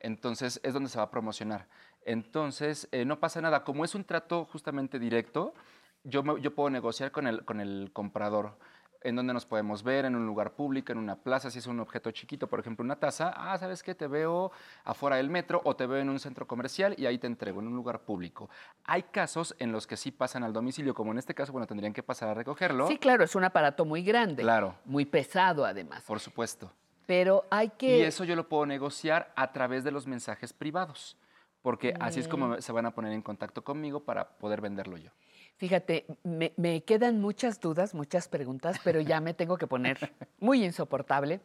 [0.00, 1.66] Entonces, es donde se va a promocionar.
[2.04, 3.64] Entonces, eh, no pasa nada.
[3.64, 5.54] Como es un trato justamente directo,
[6.02, 8.58] yo, me- yo puedo negociar con el, con el comprador.
[9.04, 11.78] En donde nos podemos ver, en un lugar público, en una plaza, si es un
[11.78, 13.34] objeto chiquito, por ejemplo, una taza.
[13.36, 13.94] Ah, ¿sabes qué?
[13.94, 14.50] Te veo
[14.82, 17.66] afuera del metro o te veo en un centro comercial y ahí te entrego, en
[17.66, 18.48] un lugar público.
[18.84, 21.92] Hay casos en los que sí pasan al domicilio, como en este caso, bueno, tendrían
[21.92, 22.88] que pasar a recogerlo.
[22.88, 24.42] Sí, claro, es un aparato muy grande.
[24.42, 24.74] Claro.
[24.86, 26.02] Muy pesado, además.
[26.06, 26.72] Por supuesto.
[27.04, 27.98] Pero hay que...
[27.98, 31.18] Y eso yo lo puedo negociar a través de los mensajes privados.
[31.64, 35.10] porque así es como se van a poner en contacto conmigo para poder venderlo yo.
[35.56, 39.98] Fíjate, me, me quedan muchas dudas, muchas preguntas, pero ya me tengo que poner
[40.40, 41.40] muy insoportable.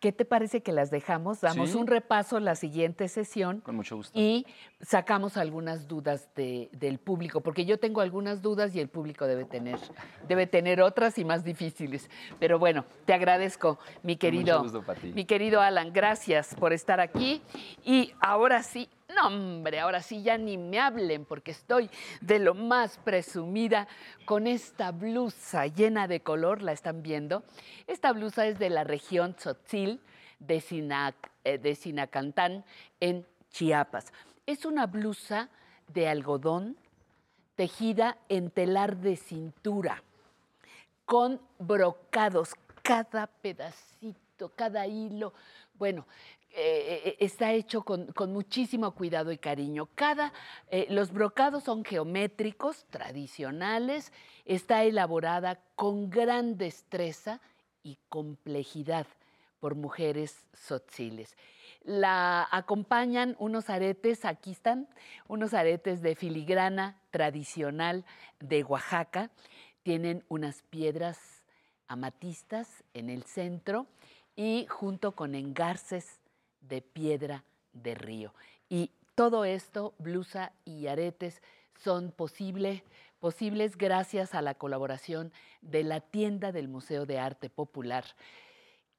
[0.00, 1.40] ¿Qué te parece que las dejamos?
[1.40, 1.76] Damos Sí.
[1.76, 4.12] un repaso la siguiente sesión Con mucho gusto.
[4.18, 4.46] y
[4.82, 9.46] sacamos algunas dudas de- del público, porque yo tengo algunas dudas y el público debe
[9.46, 9.78] tener,
[10.28, 12.10] debe tener otras y más difíciles.
[12.38, 15.12] Pero bueno, te agradezco, mi Con mucho querido, gusto, Pati.
[15.14, 17.40] mi querido Alan, gracias por estar aquí.
[17.84, 22.54] Y ahora sí, no hombre, ahora sí ya ni me hablen, porque estoy de lo
[22.54, 23.88] más presumida
[24.24, 27.44] con esta blusa llena de color, ¿la están viendo?
[27.86, 30.00] Esta blusa es de la región Tzotzil
[30.38, 32.64] de, Sinac- eh, de Sinacantán,
[33.00, 34.12] en Chiapas.
[34.44, 35.48] Es una blusa
[35.88, 36.76] de algodón
[37.54, 40.02] tejida en telar de cintura,
[41.04, 45.32] con brocados, cada pedacito, cada hilo.
[45.74, 46.06] Bueno,
[46.58, 49.90] eh, eh, está hecho con, muchísimo cuidado y cariño.
[49.94, 50.32] Cada,
[50.70, 54.10] eh, los brocados son geométricos, tradicionales,
[54.46, 57.42] está elaborada con gran destreza
[57.82, 59.06] y complejidad
[59.60, 61.36] por mujeres sotziles.
[61.84, 64.88] La acompañan unos aretes, aquí están,
[65.28, 68.06] unos aretes de filigrana tradicional
[68.40, 69.30] de Oaxaca.
[69.82, 71.44] Tienen unas piedras
[71.86, 73.86] amatistas en el centro
[74.36, 76.15] y junto con engarces
[76.68, 78.34] de piedra de río.
[78.68, 81.42] Y todo esto, blusa y aretes,
[81.78, 82.84] son posible-
[83.20, 85.32] posibles gracias a la colaboración
[85.62, 88.04] de la tienda del Museo de Arte Popular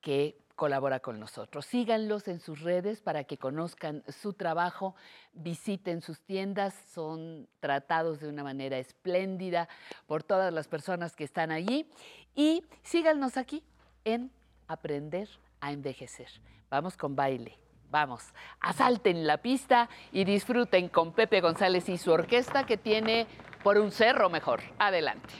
[0.01, 1.67] que colabora con nosotros.
[1.67, 4.95] Síganlos en sus redes para que conozcan su trabajo,
[5.33, 9.69] visiten sus tiendas, son tratados de una manera espléndida
[10.07, 11.87] por todas las personas que están allí
[12.35, 13.63] y síganos aquí
[14.03, 14.31] en
[14.67, 15.29] Aprender
[15.61, 16.29] a Envejecer.
[16.69, 17.57] Vamos con baile.
[17.89, 23.27] Vamos, asalten la pista y disfruten con Pepe González y su orquesta que tiene
[23.63, 24.61] por un cerro mejor.
[24.77, 25.33] Adelante.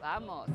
[0.00, 0.48] Vamos.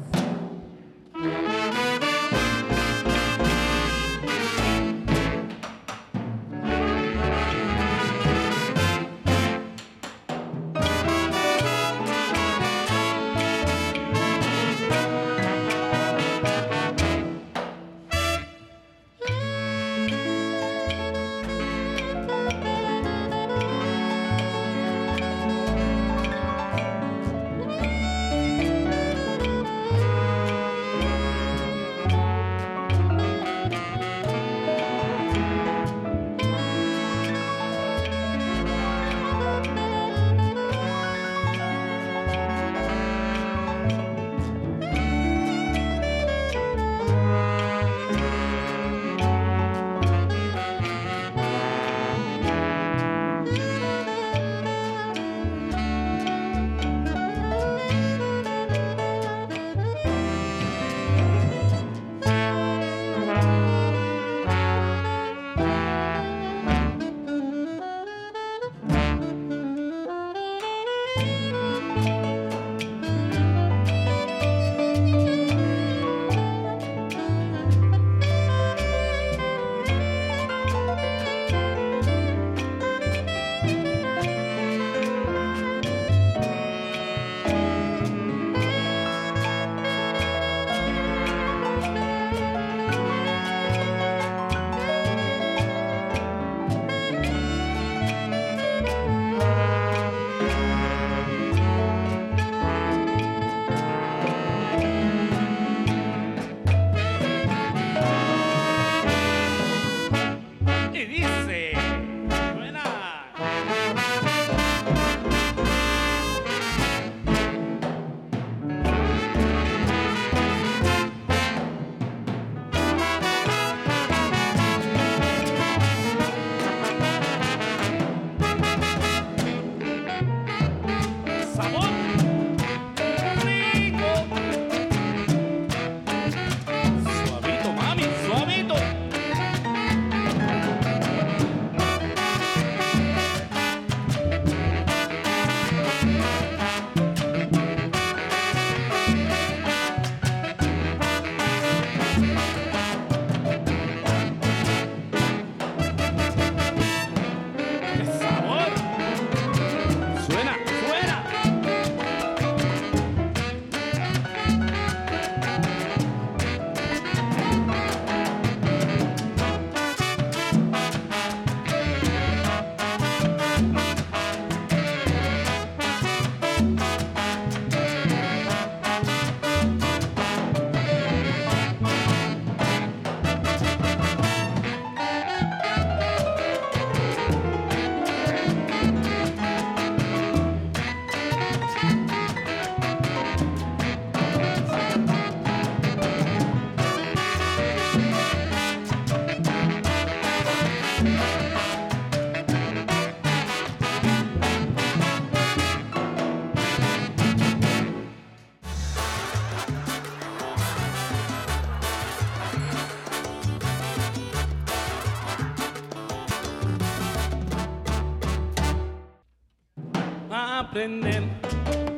[220.81, 221.21] Aprender,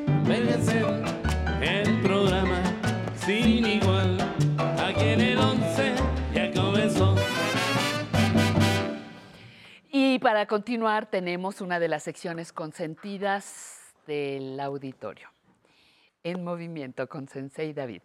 [0.08, 0.86] envejecer,
[1.62, 2.62] el programa
[3.16, 4.18] sin igual.
[4.78, 5.94] Aquí en el 11
[6.34, 7.16] ya comenzó.
[9.90, 15.30] Y para continuar tenemos una de las secciones consentidas del auditorio.
[16.22, 18.02] En movimiento con Sensei David.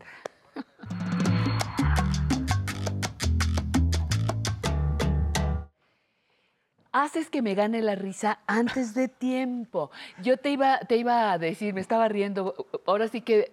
[7.19, 9.91] Haces que me gane la risa antes de tiempo.
[10.23, 12.55] Yo te iba, te iba a decir, me estaba riendo,
[12.87, 13.51] ahora sí que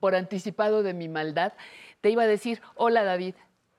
[0.00, 1.52] por anticipado de mi maldad,
[2.00, 3.36] te iba a decir, hola David,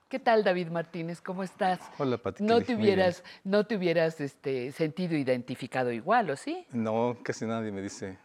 [0.08, 1.20] ¿qué tal David Martínez?
[1.20, 1.80] ¿Cómo estás?
[1.98, 2.44] Hola, Pati.
[2.44, 6.66] No te hubieras, no te hubieras este, sentido identificado igual, ¿o sí?
[6.72, 8.16] No, casi nadie me dice.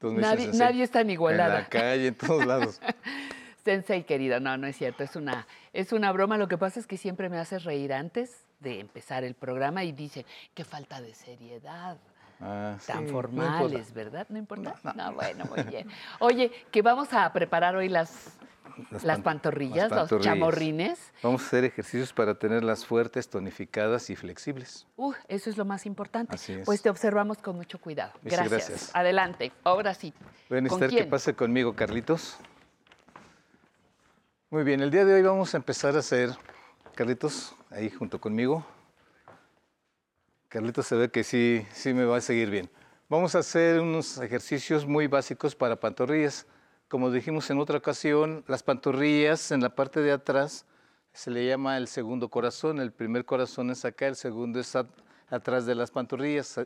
[0.00, 1.60] Me Nadie- nadie es tan En igualada.
[1.60, 2.80] la calle, en todos lados.
[3.64, 6.36] Sensei querido, no, no es cierto, es una, es una broma.
[6.36, 9.92] Lo que pasa es que siempre me haces reír antes de empezar el programa y
[9.92, 10.24] dice,
[10.54, 11.96] qué falta de seriedad.
[12.40, 13.92] Ah, Tan sí, formales.
[13.92, 14.26] ¿verdad?
[14.28, 14.74] ¿No importa?
[14.94, 15.88] No, bueno, muy bien.
[16.20, 18.38] Oye, que vamos a preparar hoy las,
[18.92, 21.12] las, pan- pantorrillas, las los chamorrines.
[21.20, 24.86] Vamos a hacer ejercicios para tenerlas fuertes, tonificadas y flexibles.
[24.96, 26.32] Uh, eso es lo más importante.
[26.36, 26.64] Así es.
[26.64, 28.12] Pues te observamos con mucho cuidado.
[28.22, 28.50] Gracias.
[28.50, 28.90] gracias.
[28.94, 29.50] Adelante.
[29.64, 30.14] Ahora sí.
[30.48, 32.36] Voy a ¿Con necesitar que pase conmigo, Carlitos.
[34.50, 36.30] Muy bien, el día de hoy vamos a empezar a hacer,
[36.98, 38.66] Carlitos, ahí junto conmigo.
[40.48, 42.68] Carlitos se ve que sí, sí me va a seguir bien.
[43.08, 46.44] Vamos a hacer unos ejercicios muy básicos para pantorrillas.
[46.88, 50.66] Como dijimos en otra ocasión, las pantorrillas en la parte de atrás
[51.12, 52.80] se le llama el segundo corazón.
[52.80, 54.88] El primer corazón es acá, el segundo es at-
[55.30, 56.60] atrás de las pantorrillas.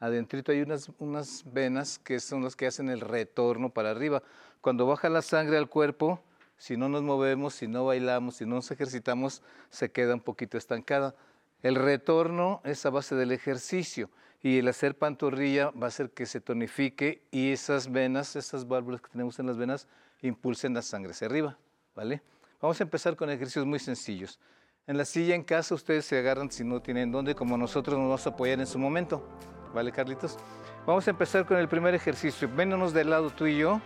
[0.00, 4.24] Adentrito hay unas, unas venas que son las que hacen el retorno para arriba.
[4.60, 6.20] Cuando baja la sangre al cuerpo,
[6.58, 10.58] si no nos movemos, si no bailamos, si no nos ejercitamos, se queda un poquito
[10.58, 11.14] estancada.
[11.62, 14.10] El retorno es a base del ejercicio
[14.42, 19.00] y el hacer pantorrilla va a hacer que se tonifique y esas venas, esas válvulas
[19.00, 19.88] que tenemos en las venas,
[20.22, 21.56] impulsen la sangre hacia arriba,
[21.94, 22.22] ¿vale?
[22.60, 24.38] Vamos a empezar con ejercicios muy sencillos.
[24.86, 28.06] En la silla en casa ustedes se agarran si no tienen dónde, como nosotros nos
[28.08, 29.28] vamos a apoyar en su momento,
[29.74, 30.38] ¿vale, Carlitos?
[30.86, 32.48] Vamos a empezar con el primer ejercicio.
[32.56, 33.80] Véndonos de lado tú y yo,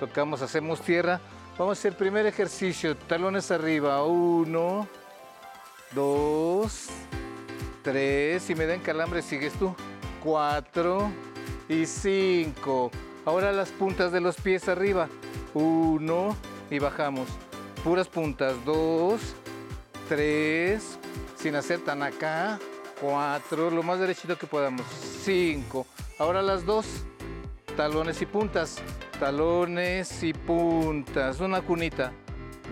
[0.00, 1.20] tocamos, hacemos tierra.
[1.58, 4.86] Vamos a hacer primer ejercicio, talones arriba, uno,
[5.92, 6.86] dos,
[7.82, 9.74] tres, si me dan calambre sigues tú,
[10.22, 11.10] cuatro
[11.68, 12.92] y cinco.
[13.24, 15.08] Ahora las puntas de los pies arriba,
[15.52, 16.36] uno
[16.70, 17.28] y bajamos.
[17.82, 19.20] Puras puntas, dos,
[20.08, 20.96] tres,
[21.36, 22.60] sin hacer tan acá,
[23.00, 24.86] cuatro, lo más derechito que podamos,
[25.24, 25.88] cinco.
[26.20, 26.86] Ahora las dos,
[27.76, 28.76] talones y puntas,
[29.18, 32.12] talones y puntas, una cunita,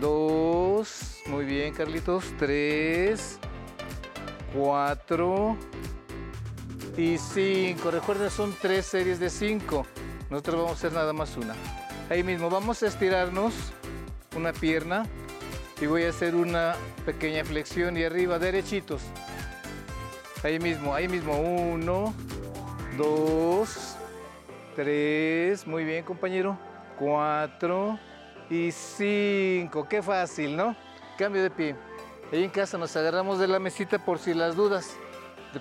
[0.01, 3.39] dos, muy bien Carlitos, tres,
[4.55, 5.57] cuatro
[6.97, 7.91] y cinco.
[7.91, 9.87] Recuerden, son tres series de cinco.
[10.31, 11.55] Nosotros vamos a hacer nada más una.
[12.11, 13.55] Ahí mismo, vamos a estirarnos
[14.37, 15.05] una pierna
[15.81, 16.75] y voy a hacer una
[17.05, 19.03] pequeña flexión y arriba, derechitos.
[20.43, 22.15] Ahí mismo, ahí mismo, uno,
[22.97, 23.96] dos,
[24.77, 26.57] tres, muy bien compañero,
[26.99, 27.99] cuatro
[28.51, 29.89] y cinco.
[29.89, 30.77] Qué fácil, ¿no?
[31.17, 31.75] Cambio de pie.
[32.31, 34.95] Ahí en casa nos agarramos de la mesita por si las dudas.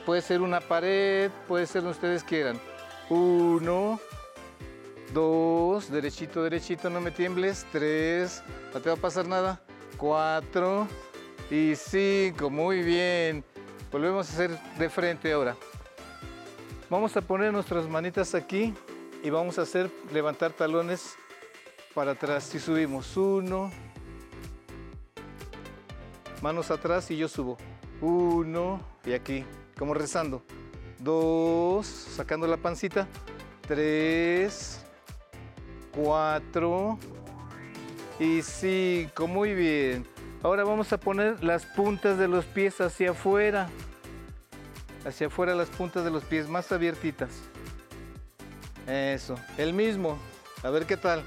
[0.06, 2.60] Puede ser una pared, puede ser donde ustedes quieran.
[3.10, 3.98] Uno,
[5.14, 7.66] dos, derechito, derechito, no me tiembles.
[7.72, 8.44] Tres,
[8.74, 9.62] no te va a pasar nada.
[9.96, 10.88] Cuatro
[11.50, 13.46] y cinco, muy bien.
[13.90, 15.56] Volvemos a hacer de frente ahora.
[16.90, 18.74] Vamos a poner nuestras manitas aquí
[19.26, 21.16] y vamos a hacer levantar talones
[21.96, 22.54] para atrás.
[22.54, 23.18] Y subimos.
[23.18, 23.72] Uno,
[26.44, 27.58] manos atrás y yo subo.
[28.02, 29.44] Uno, y aquí,
[29.80, 30.44] como rezando.
[31.00, 33.08] Dos, sacando la pancita.
[33.68, 34.86] Tres,
[35.92, 37.00] cuatro
[38.20, 39.26] y cinco.
[39.26, 40.06] Muy bien.
[40.44, 43.70] Ahora vamos a poner las puntas de los pies hacia afuera.
[45.04, 47.32] Hacia afuera las puntas de los pies más abiertitas.
[48.88, 49.36] Eso.
[49.57, 50.18] El mismo.
[50.64, 51.24] A ver qué tal.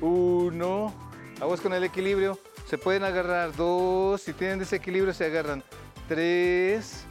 [0.00, 0.92] Uno.
[1.40, 2.38] Aguas con el equilibrio.
[2.66, 3.54] Se pueden agarrar.
[3.54, 4.22] Dos.
[4.22, 5.62] Si tienen desequilibrio se agarran.
[6.08, 7.04] Tres.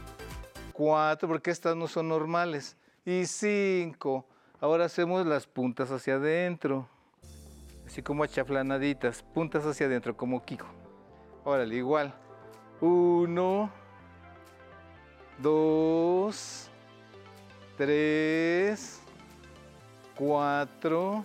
[0.72, 1.28] Cuatro.
[1.28, 2.76] Porque estas no son normales.
[3.04, 4.26] Y cinco.
[4.60, 6.88] Ahora hacemos las puntas hacia adentro.
[7.86, 9.22] Así como achaflanaditas.
[9.22, 10.66] Puntas hacia adentro como Kiko.
[11.44, 12.12] Órale, igual.
[12.80, 13.70] Uno.
[15.38, 16.68] Dos.
[17.76, 19.00] Tres.
[20.18, 21.24] Cuatro.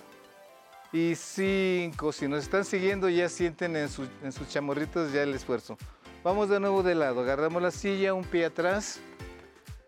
[0.92, 2.12] Y cinco.
[2.12, 3.90] Si nos están siguiendo ya sienten en,
[4.22, 5.76] en sus chamorritos ya el esfuerzo.
[6.24, 7.22] Vamos de nuevo de lado.
[7.22, 9.00] Agarramos la silla, un pie atrás.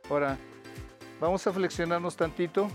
[0.10, 0.38] Ahora,
[1.22, 2.68] vamos a flexionarnos tantito.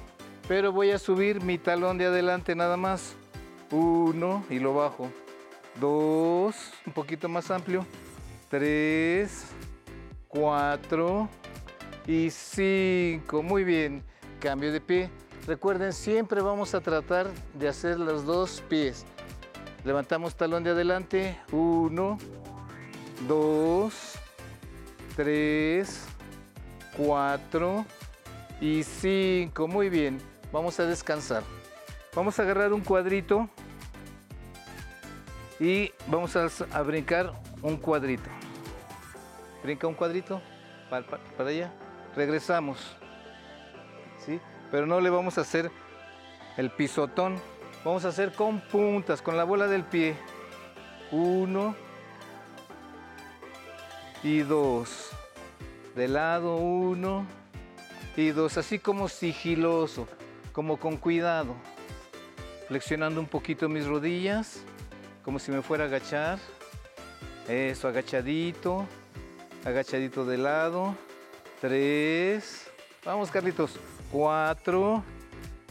[0.51, 3.15] pero voy a subir mi talón de adelante nada más.
[3.71, 5.09] Uno y lo bajo.
[5.81, 7.87] Dos, un poquito más amplio.
[8.49, 9.47] Tres,
[10.27, 11.29] cuatro
[12.05, 13.45] y cinco.
[13.45, 14.03] Muy bien,
[14.41, 15.11] cambio de pie.
[15.47, 19.05] Recuerden, siempre vamos a tratar de hacer los dos pies.
[19.85, 21.39] Levantamos talón de adelante.
[21.51, 22.19] Uno,
[23.27, 24.15] dos,
[25.17, 26.07] tres,
[26.97, 27.85] cuatro
[28.61, 29.67] y cinco.
[29.67, 30.21] Muy bien,
[30.53, 31.43] vamos a descansar.
[32.15, 33.49] Vamos a agarrar un cuadrito
[35.59, 38.29] y vamos a, brincar un cuadrito.
[39.63, 40.41] Brinca un cuadrito
[40.91, 41.73] para- para allá.
[42.17, 42.97] Regresamos.
[44.71, 45.71] Pero no le vamos a hacer
[46.57, 47.37] el pisotón.
[47.85, 50.17] Vamos a hacer con puntas, con la bola del pie.
[51.11, 51.75] Uno
[54.23, 55.11] y dos.
[55.95, 57.27] De lado uno
[58.17, 58.59] y dos.
[58.59, 60.07] Así como sigiloso,
[60.53, 61.55] como con cuidado.
[62.69, 64.63] Flexionando un poquito mis rodillas,
[65.25, 66.39] como si me fuera a agachar.
[67.49, 68.87] Eso, agachadito.
[69.65, 70.95] Agachadito de lado.
[71.61, 72.71] Tres.
[73.05, 73.73] Vamos, Carlitos.
[74.11, 75.05] Cuatro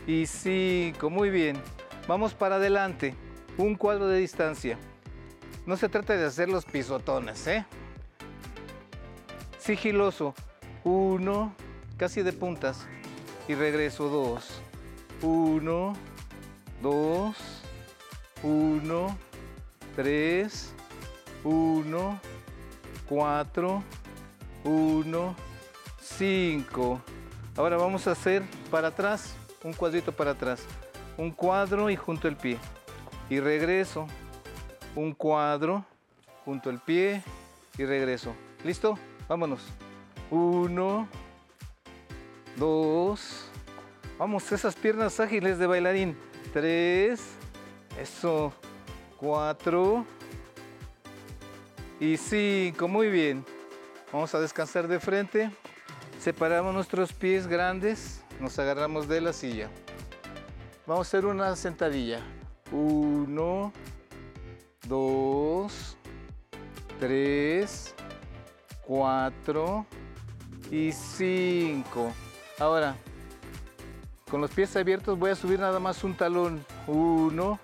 [0.08, 1.10] y cinco.
[1.10, 1.62] Muy bien.
[2.08, 3.16] Vamos para adelante.
[3.58, 4.78] Un cuadro de distancia.
[5.66, 7.66] No se trata de hacer los pisotones, ¿eh?
[9.60, 10.34] Sigiloso.
[10.84, 11.54] Uno,
[11.98, 12.88] casi de puntas.
[13.48, 14.62] Y regreso dos.
[15.22, 15.94] Uno,
[16.82, 17.36] dos,
[18.42, 19.18] uno,
[19.96, 20.74] tres,
[21.44, 22.20] uno,
[23.08, 23.84] cuatro,
[24.64, 25.36] uno,
[26.02, 27.02] cinco.
[27.58, 30.62] Ahora vamos a hacer para atrás, un cuadrito para atrás.
[31.18, 32.58] Un cuadro y junto el pie.
[33.30, 34.08] Y regreso.
[34.96, 35.84] Un cuadro
[36.46, 37.22] junto el pie
[37.78, 38.34] y regreso.
[38.64, 38.98] ¿Listo?
[39.28, 39.62] Vámonos.
[40.32, 41.08] Uno,
[42.56, 43.50] dos.
[44.18, 46.18] Vamos, esas piernas ágiles de bailarín.
[46.54, 47.22] Tres.
[48.00, 48.54] Eso.
[49.18, 50.06] Cuatro.
[52.00, 52.88] Y cinco.
[52.88, 53.46] Muy bien.
[54.14, 55.52] Vamos a descansar de frente.
[56.20, 58.22] Separamos nuestros pies grandes.
[58.42, 59.70] Nos agarramos de la silla.
[60.86, 62.20] Vamos a hacer una sentadilla.
[62.74, 63.72] Uno,
[64.86, 65.96] dos,
[67.00, 67.96] tres,
[68.86, 69.86] cuatro
[70.70, 72.12] y cinco.
[72.60, 72.96] Ahora,
[74.30, 76.66] con los pies abiertos voy a subir nada más un talón.
[76.86, 77.60] Uno,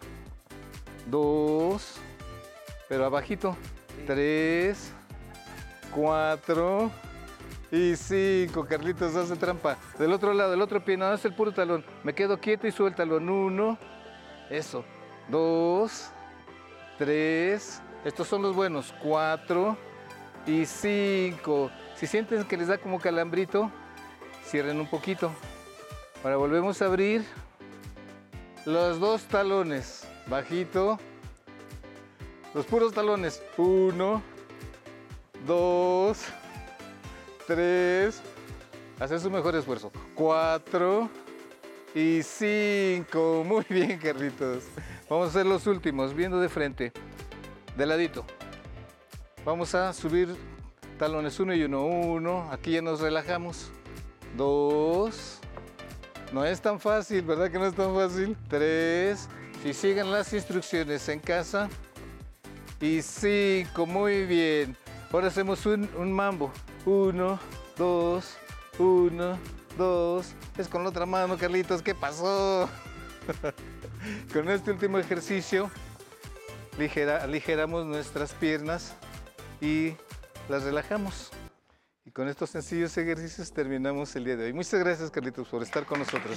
[1.07, 1.95] dos,
[2.87, 3.57] pero abajito.
[4.07, 4.93] Tres,
[5.93, 6.89] cuatro
[7.71, 8.65] y cinco.
[8.65, 9.77] Carlitos hace trampa.
[9.97, 11.85] Del otro lado, el otro pie, no es el puro talón.
[12.03, 13.29] Me quedo quieto y subo el talón.
[13.29, 13.77] Uno,
[14.49, 14.83] eso.
[15.29, 16.09] Dos,
[16.97, 17.81] tres.
[18.03, 18.93] Estos son los buenos.
[19.01, 19.77] Cuatro
[20.45, 21.71] y cinco.
[21.95, 23.71] Si sienten que les da como calambrito,
[24.45, 25.31] cierren un poquito.
[26.23, 27.23] Ahora volvemos a abrir
[28.65, 30.07] los dos talones.
[30.27, 30.99] Bajito.
[32.53, 33.43] Los puros talones.
[33.57, 34.21] Uno,
[35.45, 36.25] dos,
[37.45, 38.21] tres.
[38.99, 39.91] Hacer su mejor esfuerzo.
[40.13, 41.09] Cuatro
[41.93, 43.43] y cinco.
[43.47, 44.63] Muy bien, Carlitos.
[45.09, 46.91] Vamos a hacer los últimos, viendo de frente.
[47.77, 48.25] De ladito.
[49.43, 50.35] Vamos a subir
[50.97, 51.85] talones uno y uno.
[51.85, 52.49] Uno.
[52.51, 53.71] Aquí ya nos relajamos.
[54.37, 55.39] Dos.
[56.33, 58.35] No es tan fácil, ¿verdad que no es tan fácil?
[58.49, 59.29] Tres.
[59.61, 61.69] Si siguen las instrucciones en casa.
[62.81, 63.85] Y cinco.
[63.85, 64.75] Muy bien.
[65.11, 66.51] Ahora hacemos un, un mambo.
[66.85, 67.39] Uno,
[67.77, 68.37] dos,
[68.77, 69.37] uno,
[69.77, 70.33] dos.
[70.57, 71.81] Es con la otra mano, Carlitos.
[71.81, 72.69] ¿Qué pasó?
[74.33, 75.71] con este último ejercicio,
[76.77, 78.93] ligera- aligeramos nuestras piernas
[79.61, 79.95] y
[80.47, 81.31] las relajamos.
[82.05, 84.53] Y con estos sencillos ejercicios terminamos el día de hoy.
[84.53, 86.35] Muchas gracias, Carlitos, por estar con nosotros.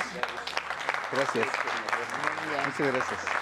[1.13, 1.47] Gracias.
[2.67, 3.38] Muchas gracias.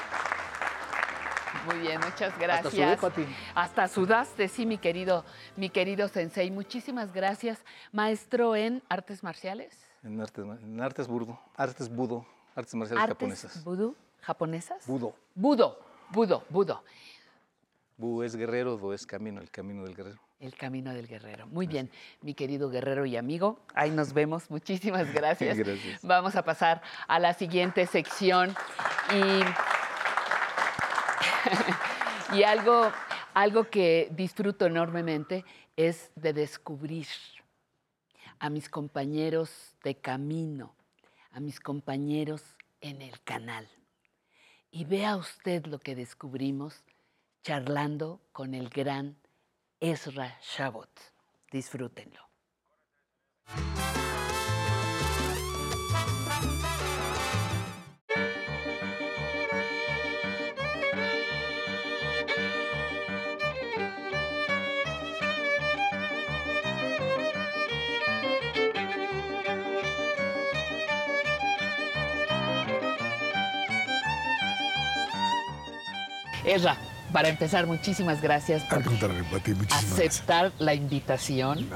[1.66, 2.72] Muy bien, muchas Hasta gracias.
[2.72, 3.26] sudé, Pati.
[3.54, 5.24] Hasta sudaste, sí, mi querido,
[5.56, 6.50] mi querido sensei.
[6.50, 7.64] Muchísimas gracias.
[7.92, 9.76] Maestro en artes marciales.
[10.04, 12.24] En artes, en artes burdo, artes budo,
[12.54, 13.64] artes marciales artes japonesas.
[13.64, 14.86] vudú, japonesas.
[14.86, 15.14] Budo.
[15.34, 15.78] Budo,
[16.10, 16.84] budo, budo.
[17.98, 20.20] Bu es guerrero, do es camino, el camino del guerrero.
[20.38, 21.46] El camino del guerrero.
[21.46, 21.90] Muy bien,
[22.20, 23.58] mi querido guerrero y amigo.
[23.74, 24.50] Ahí nos vemos.
[24.50, 25.56] Muchísimas gracias.
[25.56, 26.02] Gracias.
[26.02, 28.54] Vamos a pasar a la siguiente sección.
[29.14, 29.40] Y,
[32.32, 32.92] y algo,
[33.34, 35.44] algo que disfruto enormemente
[35.76, 37.06] es de descubrir
[38.38, 40.74] a mis compañeros de camino,
[41.32, 42.42] a mis compañeros
[42.80, 43.68] en el canal.
[44.70, 46.84] Y vea usted lo que descubrimos
[47.42, 49.16] charlando con el gran
[49.80, 50.90] Ezra Shabot.
[51.50, 52.20] Disfrútenlo.
[76.46, 76.76] Esra,
[77.12, 79.68] para empezar, muchísimas gracias por gracias.
[79.72, 81.68] aceptar la invitación.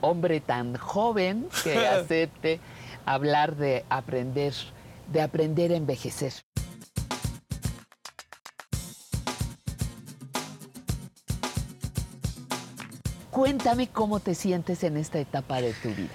[0.00, 2.60] hombre tan joven que acepte
[3.04, 4.54] hablar de aprender,
[5.12, 6.32] de aprender a envejecer.
[13.30, 16.14] Cuéntame cómo te sientes en esta etapa de tu vida.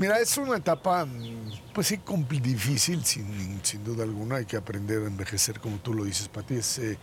[0.00, 2.00] Mira, es una etapa, mm, pues sí,
[2.42, 4.36] difícil, sin, sin duda alguna.
[4.36, 6.54] Hay que aprender a envejecer, como tú lo dices, Pati.
[6.54, 6.98] Es eh,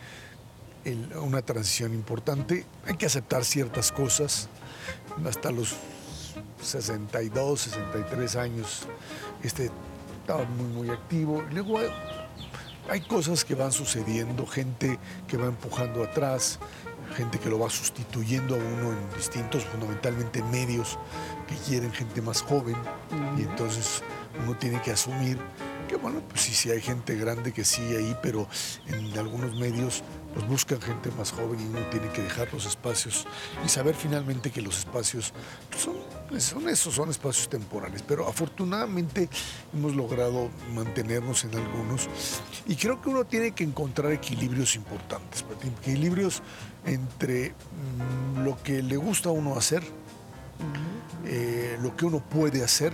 [1.21, 2.65] una transición importante.
[2.87, 4.49] Hay que aceptar ciertas cosas.
[5.23, 5.75] Hasta los
[6.63, 8.87] 62, 63 años,
[9.43, 9.69] este,
[10.21, 11.45] estaba muy, muy activo.
[11.51, 11.89] Luego hay,
[12.89, 14.97] hay cosas que van sucediendo, gente
[15.27, 16.57] que va empujando atrás,
[17.15, 20.97] gente que lo va sustituyendo a uno en distintos, fundamentalmente medios,
[21.47, 22.75] que quieren gente más joven.
[23.37, 24.03] Y entonces
[24.43, 25.37] uno tiene que asumir
[25.87, 28.47] que, bueno, pues sí, sí hay gente grande que sí ahí, pero
[28.87, 30.03] en algunos medios
[30.33, 33.25] pues buscan gente más joven y uno tiene que dejar los espacios
[33.65, 35.33] y saber finalmente que los espacios
[35.69, 35.95] pues, son,
[36.39, 38.03] son esos, son espacios temporales.
[38.07, 39.29] Pero afortunadamente
[39.73, 42.07] hemos logrado mantenernos en algunos
[42.67, 45.43] y creo que uno tiene que encontrar equilibrios importantes,
[45.81, 46.43] equilibrios
[46.87, 49.83] entre mm, lo que le gusta a uno hacer,
[51.25, 52.93] eh, lo que uno puede hacer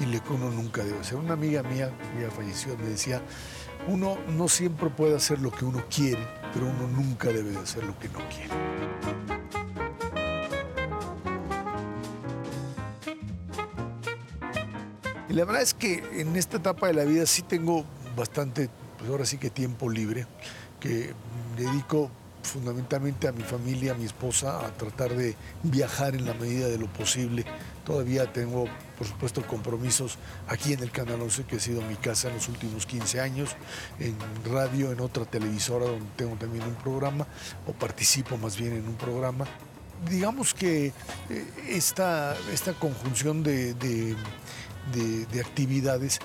[0.00, 1.16] y lo que uno nunca debe hacer.
[1.16, 1.90] Una amiga mía,
[2.20, 3.22] ya falleció, me decía,
[3.86, 7.84] uno no siempre puede hacer lo que uno quiere, pero uno nunca debe de hacer
[7.84, 8.50] lo que no quiere.
[15.28, 17.84] Y la verdad es que en esta etapa de la vida sí tengo
[18.16, 20.26] bastante, pues ahora sí que tiempo libre,
[20.80, 21.14] que
[21.56, 22.10] dedico
[22.42, 26.78] fundamentalmente a mi familia, a mi esposa, a tratar de viajar en la medida de
[26.78, 27.44] lo posible.
[27.84, 28.66] Todavía tengo,
[28.98, 30.16] por supuesto, compromisos
[30.48, 33.50] aquí en el Canal 11, que ha sido mi casa en los últimos 15 años,
[33.98, 34.16] en
[34.50, 37.26] radio, en otra televisora donde tengo también un programa,
[37.66, 39.46] o participo más bien en un programa.
[40.08, 40.92] Digamos que eh,
[41.68, 44.16] esta, esta conjunción de, de-
[44.94, 46.18] de- de actividades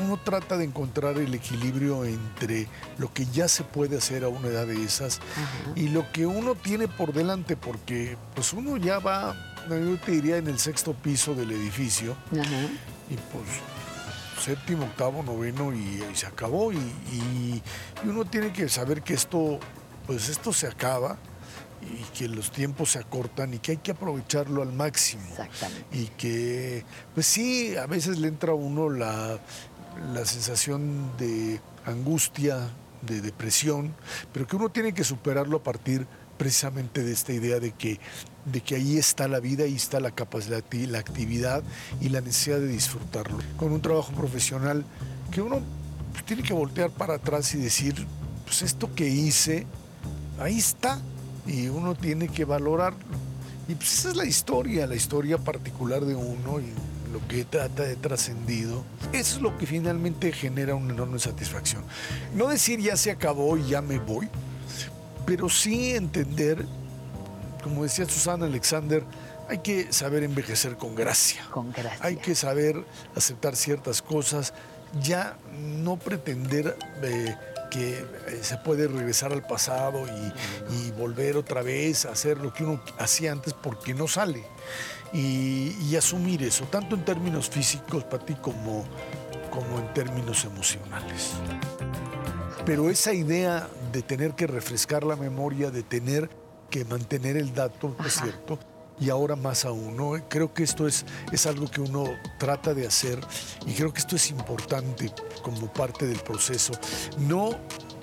[0.00, 2.66] uno trata de encontrar el equilibrio entre
[2.98, 5.20] lo que ya se puede hacer a una edad de esas
[5.74, 9.34] y lo que uno tiene por delante, porque pues uno ya va,
[9.68, 12.16] yo te diría, en el sexto piso del edificio
[13.10, 13.44] y pues
[14.44, 17.62] séptimo, octavo, noveno y, y se acabó y, y-
[18.04, 19.58] y uno tiene que saber que esto,
[20.06, 21.16] pues esto se acaba
[21.82, 25.22] y que los tiempos se acortan y que hay que aprovecharlo al máximo.
[25.30, 25.86] Exactamente.
[25.96, 29.38] Y que, pues sí, a veces le entra a uno la,
[30.12, 32.70] la sensación de angustia,
[33.02, 33.94] de depresión,
[34.32, 36.06] pero que uno tiene que superarlo a partir
[36.36, 37.98] precisamente de esta idea de que,
[38.44, 41.62] de que ahí está la vida, ahí está la capacidad, la actividad
[42.00, 43.38] y la necesidad de disfrutarlo.
[43.56, 44.84] Con un trabajo profesional
[45.30, 45.60] que uno
[46.12, 48.06] pues, tiene que voltear para atrás y decir,
[48.44, 49.66] pues esto que hice,
[50.38, 51.00] ahí está,
[51.46, 52.98] y uno tiene que valorarlo.
[53.68, 56.60] Y pues esa es la historia, la historia particular de uno
[57.12, 58.84] lo que trata de trascendido.
[59.12, 61.84] Eso es lo que finalmente genera una enorme satisfacción.
[62.34, 64.28] No decir ya se acabó y ya me voy,
[65.24, 66.64] pero sí entender,
[67.62, 69.02] como decía Susana Alexander,
[69.48, 71.46] hay que saber envejecer con gracia.
[71.50, 71.98] Con gracia.
[72.00, 72.84] Hay que saber
[73.14, 74.52] aceptar ciertas cosas,
[75.00, 77.36] ya no pretender eh,
[77.70, 78.04] que eh,
[78.42, 80.32] se puede regresar al pasado y,
[80.74, 84.44] y volver otra vez a hacer lo que uno hacía antes porque no sale.
[85.12, 88.84] Y, y asumir eso, tanto en términos físicos para ti como,
[89.50, 91.32] como en términos emocionales.
[92.64, 96.28] Pero esa idea de tener que refrescar la memoria, de tener
[96.70, 98.58] que mantener el dato, ¿no es cierto?
[98.98, 100.12] Y ahora más aún, ¿no?
[100.28, 102.04] Creo que esto es, es algo que uno
[102.38, 103.20] trata de hacer
[103.66, 105.12] y creo que esto es importante
[105.42, 106.72] como parte del proceso.
[107.18, 107.50] No,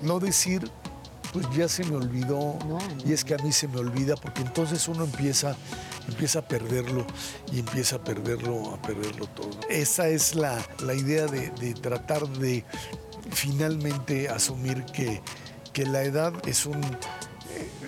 [0.00, 0.70] no decir,
[1.32, 2.56] pues ya se me olvidó
[3.04, 5.56] y es que a mí se me olvida, porque entonces uno empieza,
[6.08, 7.06] empieza a perderlo
[7.52, 9.50] y empieza a perderlo, a perderlo todo.
[9.68, 12.64] Esa es la, la idea de, de tratar de
[13.30, 15.22] finalmente asumir que,
[15.72, 16.80] que la edad es un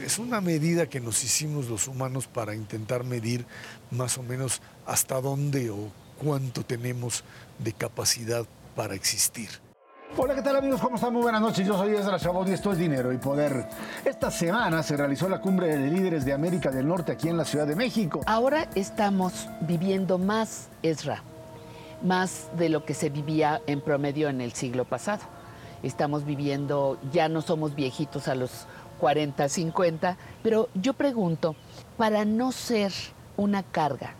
[0.04, 3.44] es una medida que nos hicimos los humanos para intentar medir
[3.90, 5.90] más o menos hasta dónde o
[6.22, 7.24] cuánto tenemos
[7.58, 9.65] de capacidad para existir.
[10.14, 10.80] Hola, ¿qué tal amigos?
[10.80, 11.12] ¿Cómo están?
[11.12, 11.66] Muy buenas noches.
[11.66, 13.68] Yo soy Ezra Chabot y esto es Dinero y Poder.
[14.04, 17.44] Esta semana se realizó la cumbre de líderes de América del Norte aquí en la
[17.44, 18.20] Ciudad de México.
[18.26, 21.22] Ahora estamos viviendo más, Ezra,
[22.02, 25.22] más de lo que se vivía en promedio en el siglo pasado.
[25.82, 28.66] Estamos viviendo, ya no somos viejitos a los
[29.00, 31.56] 40, 50, pero yo pregunto,
[31.98, 32.92] para no ser
[33.36, 34.14] una carga,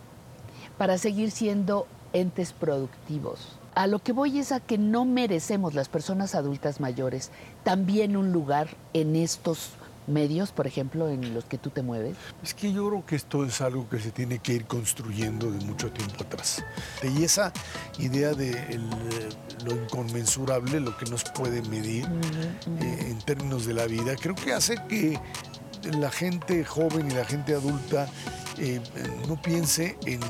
[0.76, 5.88] para seguir siendo entes productivos, a lo que voy es a que no merecemos las
[5.88, 7.30] personas adultas mayores
[7.62, 9.70] también un lugar en estos
[10.06, 12.16] medios, por ejemplo, en los que tú te mueves?
[12.42, 15.62] Es que yo creo que esto es algo que se tiene que ir construyendo de
[15.64, 16.64] mucho tiempo atrás.
[17.02, 17.52] Y esa
[17.98, 18.88] idea de el,
[19.64, 22.06] lo inconmensurable, lo que nos puede medir
[22.80, 25.20] eh, en términos de la vida, creo que hace que
[25.98, 28.08] la gente joven y la gente adulta
[28.58, 28.80] eh,
[29.28, 30.20] no piense en,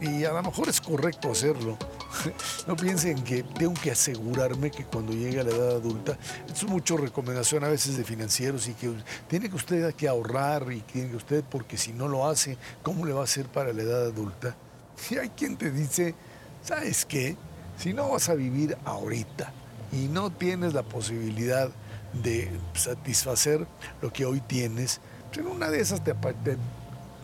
[0.00, 1.78] y a lo mejor es correcto hacerlo,
[2.66, 6.18] no piensen que tengo que asegurarme que cuando llegue a la edad adulta,
[6.52, 8.92] es mucho recomendación a veces de financieros y que
[9.28, 13.04] tiene que usted que ahorrar y tiene que usted, porque si no lo hace, ¿cómo
[13.04, 14.56] le va a hacer para la edad adulta?
[15.10, 16.14] Y hay quien te dice,
[16.62, 17.36] ¿sabes qué?
[17.76, 19.52] Si no vas a vivir ahorita
[19.90, 21.70] y no tienes la posibilidad
[22.12, 23.66] de satisfacer
[24.00, 26.56] lo que hoy tienes, pues en una de esas te, te,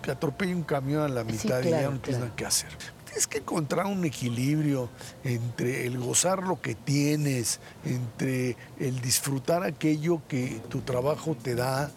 [0.02, 2.70] te atropella un camión a la mitad y ya no tienes nada que hacer
[3.18, 4.88] tienes que encontrar un equilibrio
[5.24, 11.90] entre el gozar lo que tienes, entre el disfrutar aquello que tu trabajo te da,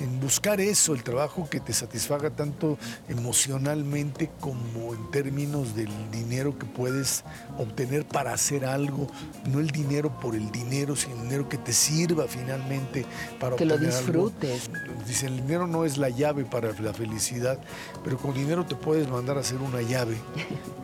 [0.00, 6.58] en buscar eso, el trabajo que te satisfaga tanto emocionalmente como en términos del dinero
[6.58, 7.24] que puedes
[7.58, 9.08] obtener para hacer algo,
[9.46, 13.04] no el dinero por el dinero, sino el dinero que te sirva finalmente
[13.40, 14.30] para que lo obtener algo.
[14.30, 14.70] disfrutes.
[15.06, 17.58] Dice, el dinero no es la llave para la felicidad,
[18.04, 20.16] pero con dinero te puedes mandar a hacer una llave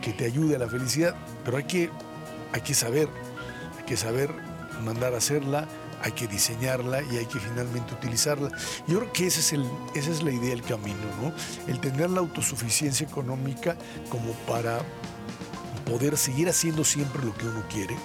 [0.01, 1.15] que te ayude a la felicidad,
[1.45, 1.91] pero hay que,
[2.53, 3.09] hay que saber,
[3.78, 4.31] hay que saber
[4.85, 5.69] mandar a hacerla,
[6.05, 8.51] hay que diseñarla y hay que finalmente utilizarla.
[8.86, 9.64] Yo creo que ese es el,
[9.94, 11.32] esa es la idea del camino, ¿no?
[11.66, 13.74] El tener la autosuficiencia económica
[14.10, 14.81] como para
[15.86, 17.97] poder seguir haciendo siempre lo que uno quiere.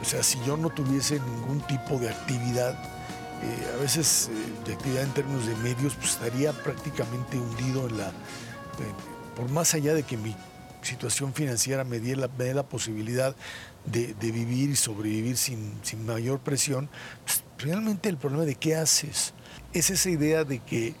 [0.00, 4.74] O sea, si yo no tuviese ningún tipo de actividad, eh, a veces eh, de
[4.74, 8.12] actividad en términos de medios, pues estaría prácticamente hundido en la...
[9.36, 10.34] por más allá de que mi
[10.82, 13.34] situación financiera me dé la, la posibilidad
[13.86, 16.88] de, vivir y sobrevivir sin, sin mayor presión,
[17.24, 19.34] pues, realmente el problema de qué haces
[19.72, 20.94] es esa idea de que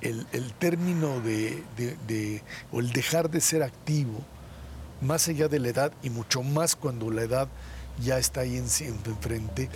[0.00, 1.62] el, el término de,
[2.06, 2.42] de-
[2.72, 4.20] o el dejar de ser activo,
[5.00, 7.48] más allá de la edad y mucho más cuando la edad
[8.02, 9.68] ya está ahí en, en- enfrente,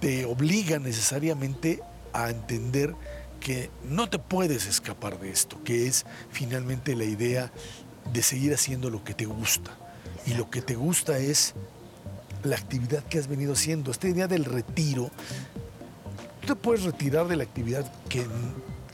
[0.00, 1.80] te obliga necesariamente
[2.12, 2.94] a entender
[3.40, 7.52] que no te puedes escapar de esto, que es finalmente la idea
[8.12, 9.70] de seguir haciendo lo que te gusta.
[10.26, 11.54] Y lo que te gusta es
[12.42, 13.90] la actividad que has venido haciendo.
[13.90, 15.10] Esta idea del retiro,
[16.40, 18.26] tú te puedes retirar de la actividad que,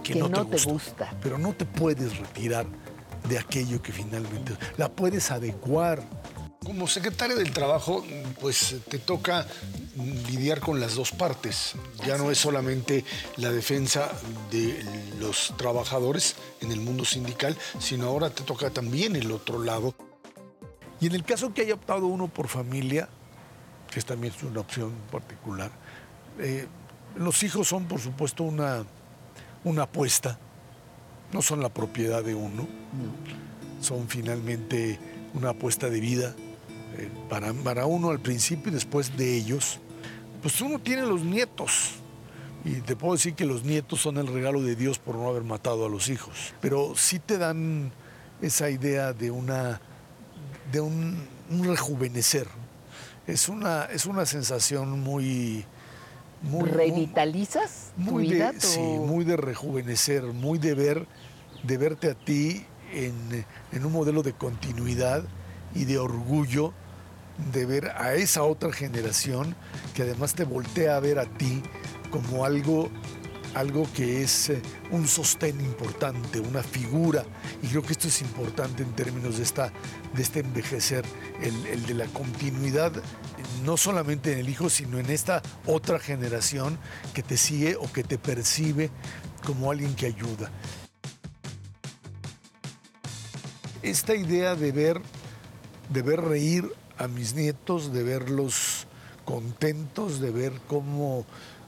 [0.02, 2.66] que Que no, no te, te gusta, pero no te puedes retirar
[3.28, 6.02] de aquello que finalmente la puedes adecuar.
[6.64, 8.04] Como secretario del Trabajo,
[8.40, 9.46] pues te toca
[10.30, 11.74] lidiar con las dos partes.
[12.06, 13.04] Ya no es solamente
[13.36, 14.10] la defensa
[14.50, 14.82] de
[15.20, 19.94] los trabajadores en el mundo sindical, sino ahora te toca también el otro lado.
[21.00, 23.10] Y en el caso que haya optado uno por familia,
[23.90, 25.70] que es también es una opción particular,
[26.38, 26.66] eh,
[27.16, 28.84] los hijos son por supuesto una,
[29.64, 30.38] una apuesta,
[31.30, 32.66] no son la propiedad de uno,
[33.82, 34.98] son finalmente
[35.34, 36.34] una apuesta de vida
[37.28, 39.80] para, para uno al principio y después de ellos.
[40.42, 41.92] Pues uno tiene los nietos,
[42.64, 45.42] y te puedo decir que los nietos son el regalo de Dios por no haber
[45.44, 47.92] matado a los hijos, pero sí te dan
[48.42, 49.80] esa idea de una
[50.70, 51.16] de un,
[51.50, 52.46] un rejuvenecer.
[53.26, 55.64] Es una, es una sensación muy...
[56.42, 58.52] muy ¿Revitalizas tu muy vida?
[58.52, 61.06] de, tu- sí, muy de rejuvenecer, muy de ver,
[61.62, 65.24] de verte a ti en, en un modelo de continuidad
[65.74, 66.72] y de orgullo
[67.52, 69.54] de ver a esa otra generación
[69.94, 71.62] que además te voltea a ver a ti
[72.10, 72.90] como algo,
[73.54, 77.24] algo que es eh, un sostén importante, una figura.
[77.62, 79.72] Y creo que esto es importante en términos de, esta,
[80.14, 81.04] de este envejecer,
[81.42, 82.92] el, el de la continuidad,
[83.64, 86.78] no solamente en el hijo, sino en esta otra generación
[87.14, 88.90] que te sigue o que te percibe
[89.44, 90.50] como alguien que ayuda.
[93.82, 95.00] Esta idea de ver,
[95.90, 98.86] de ver reír a mis nietos, de verlos
[99.24, 101.24] contentos, de ver cómo,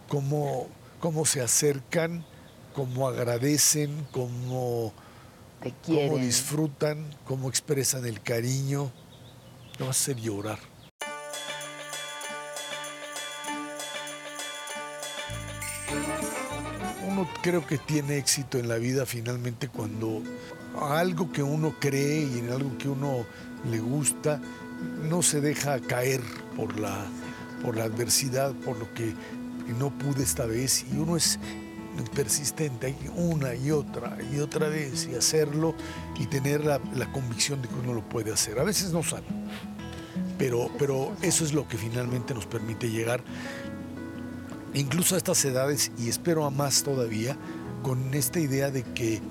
[0.09, 0.69] cómo,
[1.01, 2.25] cómo se acercan,
[2.75, 4.93] cómo agradecen, cómo,
[5.85, 8.93] cómo disfrutan, cómo expresan el cariño,
[9.79, 10.59] me va a hacer llorar.
[17.09, 20.23] Uno creo que tiene éxito en la vida finalmente cuando
[20.79, 23.25] algo que uno cree y en algo que uno
[23.71, 24.41] le gusta
[25.09, 26.21] no se deja caer
[26.57, 27.07] por la,
[27.63, 29.15] por la adversidad, por lo que
[29.79, 31.39] no pude esta vez y uno es
[32.15, 35.75] persistente, una y otra y otra vez y hacerlo
[36.19, 38.59] y tener la, la convicción de que uno lo puede hacer.
[38.59, 39.27] A veces no sale,
[40.39, 43.23] pero, pero eso es lo que finalmente nos permite llegar
[44.75, 47.37] incluso a estas edades y espero a más todavía
[47.83, 49.23] con esta idea de que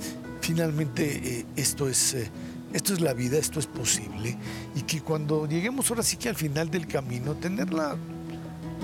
[0.42, 2.14] finalmente eh, esto es...
[2.16, 2.32] eh,
[2.76, 4.38] esto es la vida, esto es posible
[4.76, 7.96] y que cuando lleguemos ahora sí que al final del camino, tener la,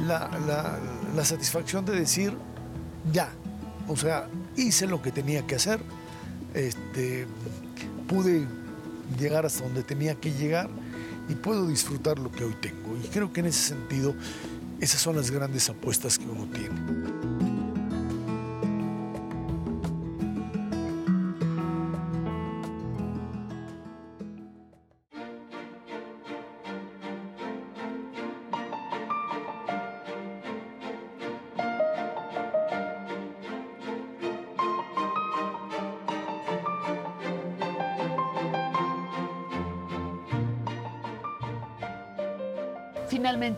[0.07, 0.29] la,
[1.15, 2.33] la- satisfacción de decir,
[3.11, 3.29] ya,
[3.87, 5.81] o sea, hice lo que tenía que hacer,
[6.53, 7.27] este,
[8.07, 8.47] pude
[9.19, 10.69] llegar hasta donde tenía que llegar
[11.29, 12.97] y puedo disfrutar lo que hoy tengo.
[12.97, 14.15] Y creo que en ese sentido,
[14.79, 17.10] esas son las grandes apuestas que uno tiene.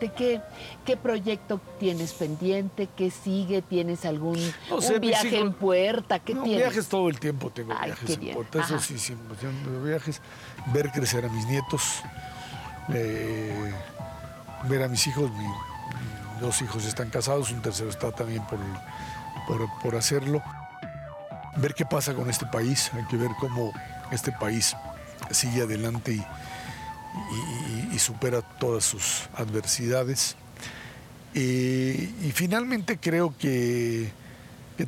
[0.10, 0.42] ¿Qué,
[0.86, 2.88] ¿qué proyecto tienes pendiente?
[2.96, 3.62] ¿Qué sigue?
[3.62, 4.38] ¿Tienes algún
[4.70, 6.20] No sé, viaje en puerta?
[6.20, 6.64] ¿Qué No, tienes?
[6.66, 10.22] viajes todo el tiempo tengo Ay, viajes en puerta, eso sí, siempre tengo viajes.
[10.74, 12.02] Ver crecer a mis nietos,
[12.94, 13.74] eh,
[14.70, 18.60] ver a mis hijos, mi- mis dos hijos están casados, un tercero está también por,
[19.48, 20.42] por, por hacerlo.
[21.58, 23.72] Ver qué pasa con este país, hay que ver cómo
[24.12, 24.76] este país
[25.32, 26.26] sigue adelante y,
[27.94, 30.35] y- supera todas sus adversidades.
[31.35, 34.11] Eh, y finalmente creo que,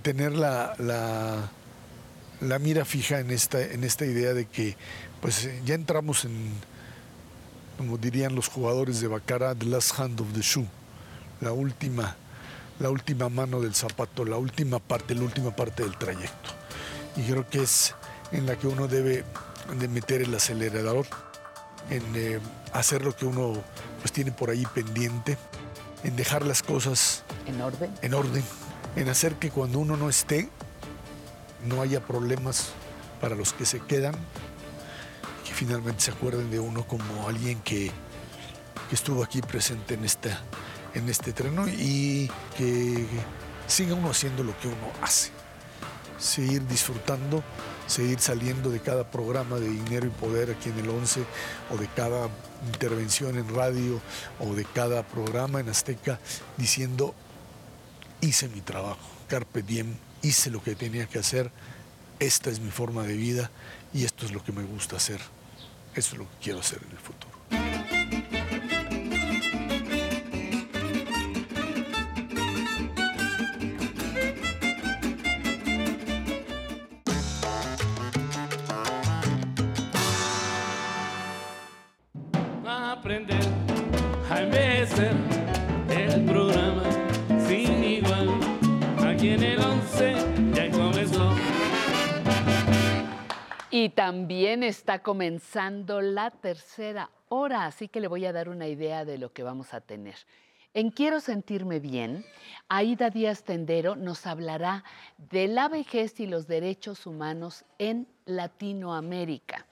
[0.02, 4.76] tener la, la- mira fija en esta, en esta idea de que
[5.22, 6.52] pues ya entramos en,
[7.78, 10.68] como dirían los jugadores de Baccarat, the last hand of the shoe,
[11.42, 12.16] la última,
[12.80, 16.50] la última mano del zapato, la última parte, la última parte del trayecto.
[17.16, 17.96] Y creo que es
[18.32, 19.24] en la que uno debe
[19.80, 21.06] de meter el acelerador,
[21.90, 22.40] en eh,
[22.74, 23.54] hacer lo que uno
[24.00, 25.38] pues tiene por ahí pendiente,
[26.04, 28.44] en dejar las cosas en orden, en orden,
[28.96, 30.50] en hacer que cuando uno no esté
[31.66, 32.70] no haya problemas
[33.22, 34.14] para los que se quedan,
[35.46, 37.92] que finalmente se acuerden de uno como alguien que,
[38.90, 40.42] que estuvo aquí presente en esta
[40.96, 43.06] en este treno y que
[43.68, 45.30] siga uno haciendo lo que uno hace,
[46.18, 47.44] seguir disfrutando,
[47.88, 51.24] seguir saliendo de cada programa de Dinero y Poder aquí en el 11
[51.72, 52.30] o de cada
[52.68, 54.02] intervención en radio
[54.40, 56.20] o de cada programa en Azteca
[56.58, 57.14] diciendo
[58.22, 61.52] hice mi trabajo, carpe diem, hice lo que tenía que hacer,
[62.20, 63.52] esta es mi forma de vida
[63.94, 65.20] y esto es lo que me gusta hacer,
[65.94, 67.35] eso es lo que quiero hacer en el futuro.
[95.00, 99.44] Comenzando la tercera hora, así que le voy a dar una idea de lo que
[99.44, 100.16] vamos a tener.
[100.74, 102.26] En Quiero sentirme bien,
[102.68, 104.84] Aida Díaz Tendero nos hablará
[105.18, 109.66] de la vejez y los derechos humanos en Latinoamérica.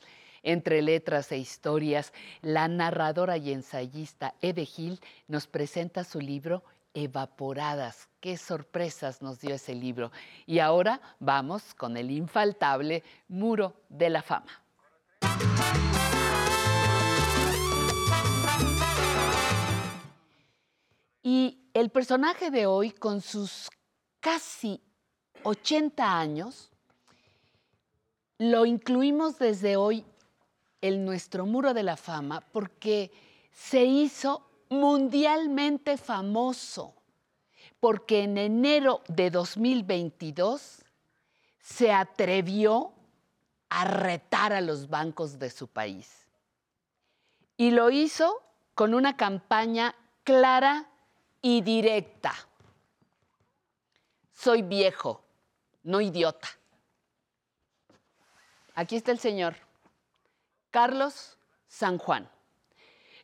[0.44, 6.64] Entre letras e historias, la narradora y ensayista Eve Gil nos presenta su libro
[6.94, 8.08] Evaporadas.
[8.22, 10.12] Qué sorpresas nos dio ese libro.
[10.46, 14.63] Y ahora vamos con el infaltable Muro de la Fama.
[21.22, 23.70] Y el personaje de hoy, con sus
[24.20, 24.82] casi
[25.44, 26.70] 80 años,
[28.38, 30.06] lo incluimos desde hoy
[30.82, 33.12] en nuestro muro de la fama porque
[33.52, 36.94] se hizo mundialmente famoso,
[37.80, 40.84] porque en enero de 2022
[41.60, 42.93] se atrevió
[43.76, 46.28] a retar a los bancos de su país.
[47.58, 48.44] Y lo hizo
[48.76, 50.90] con una campaña clara
[51.42, 52.34] y directa.
[54.32, 55.24] Soy viejo,
[55.82, 56.48] no idiota.
[58.76, 59.56] Aquí está el señor.
[60.70, 61.38] Carlos
[61.68, 62.30] San Juan.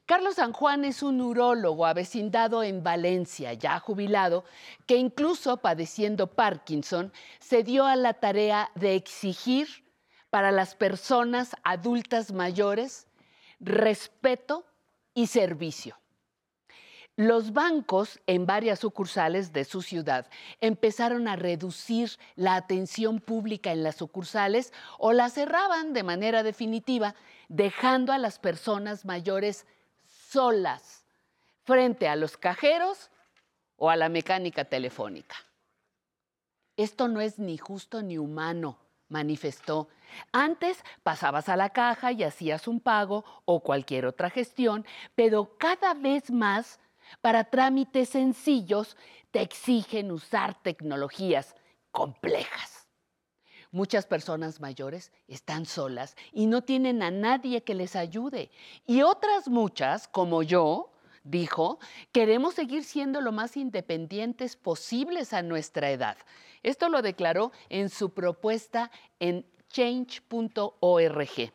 [0.07, 4.43] Carlos San Juan es un urólogo avecindado en Valencia, ya jubilado,
[4.87, 9.87] que incluso padeciendo Parkinson, se dio a la tarea de exigir
[10.29, 13.07] para las personas adultas mayores
[13.59, 14.65] respeto
[15.13, 15.97] y servicio.
[17.15, 20.29] Los bancos en varias sucursales de su ciudad
[20.61, 27.15] empezaron a reducir la atención pública en las sucursales o la cerraban de manera definitiva,
[27.49, 29.65] dejando a las personas mayores
[30.07, 31.03] solas
[31.63, 33.09] frente a los cajeros
[33.75, 35.35] o a la mecánica telefónica.
[36.77, 38.77] Esto no es ni justo ni humano,
[39.09, 39.89] manifestó.
[40.31, 45.93] Antes pasabas a la caja y hacías un pago o cualquier otra gestión, pero cada
[45.93, 46.79] vez más
[47.21, 48.95] para trámites sencillos
[49.31, 51.55] te exigen usar tecnologías
[51.91, 52.87] complejas.
[53.71, 58.49] Muchas personas mayores están solas y no tienen a nadie que les ayude.
[58.87, 60.91] Y otras muchas, como yo,
[61.23, 61.79] dijo,
[62.11, 66.17] queremos seguir siendo lo más independientes posibles a nuestra edad.
[66.63, 71.53] Esto lo declaró en su propuesta en change.org.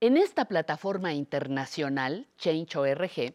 [0.00, 3.34] En esta plataforma internacional, Change.org,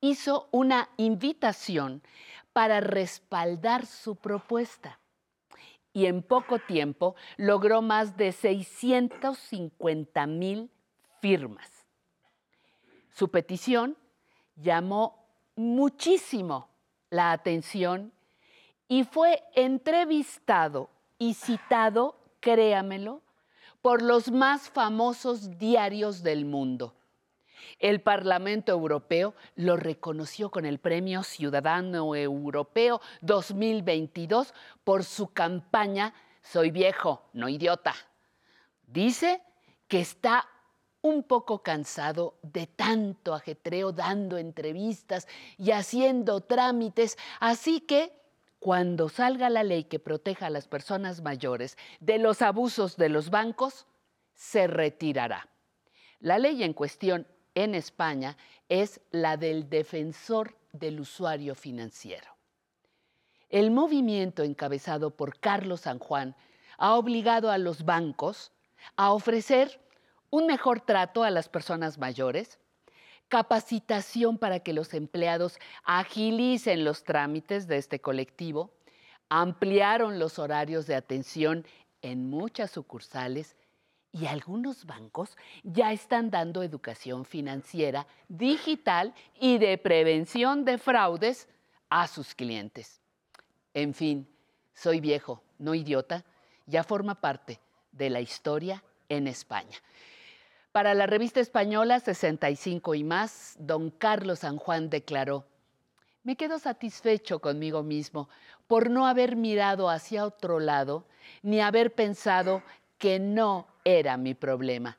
[0.00, 2.02] hizo una invitación
[2.52, 5.00] para respaldar su propuesta
[5.92, 10.70] y en poco tiempo logró más de 650 mil
[11.20, 11.86] firmas.
[13.10, 13.96] Su petición
[14.56, 15.24] llamó
[15.54, 16.68] muchísimo
[17.10, 18.12] la atención
[18.88, 23.22] y fue entrevistado y citado, créamelo,
[23.82, 26.94] por los más famosos diarios del mundo.
[27.78, 34.54] El Parlamento Europeo lo reconoció con el Premio Ciudadano Europeo 2022
[34.84, 37.94] por su campaña Soy viejo, no idiota.
[38.86, 39.42] Dice
[39.88, 40.48] que está
[41.06, 48.12] un poco cansado de tanto ajetreo dando entrevistas y haciendo trámites, así que
[48.58, 53.30] cuando salga la ley que proteja a las personas mayores de los abusos de los
[53.30, 53.86] bancos,
[54.34, 55.48] se retirará.
[56.18, 58.36] La ley en cuestión en España
[58.68, 62.28] es la del defensor del usuario financiero.
[63.48, 66.34] El movimiento encabezado por Carlos San Juan
[66.78, 68.50] ha obligado a los bancos
[68.96, 69.80] a ofrecer
[70.30, 72.58] un mejor trato a las personas mayores,
[73.28, 78.70] capacitación para que los empleados agilicen los trámites de este colectivo,
[79.28, 81.66] ampliaron los horarios de atención
[82.02, 83.56] en muchas sucursales
[84.12, 91.48] y algunos bancos ya están dando educación financiera, digital y de prevención de fraudes
[91.90, 93.00] a sus clientes.
[93.74, 94.28] En fin,
[94.74, 96.24] soy viejo, no idiota,
[96.66, 97.60] ya forma parte
[97.92, 99.76] de la historia en España.
[100.76, 105.46] Para la revista española 65 y más, don Carlos San Juan declaró,
[106.22, 108.28] me quedo satisfecho conmigo mismo
[108.66, 111.06] por no haber mirado hacia otro lado
[111.40, 112.62] ni haber pensado
[112.98, 114.98] que no era mi problema.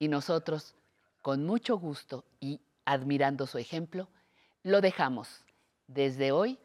[0.00, 0.74] Y nosotros,
[1.20, 4.08] con mucho gusto y admirando su ejemplo,
[4.64, 5.44] lo dejamos
[5.86, 6.58] desde hoy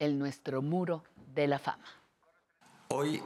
[0.00, 1.86] en nuestro muro de la fama.
[2.88, 3.22] Hoy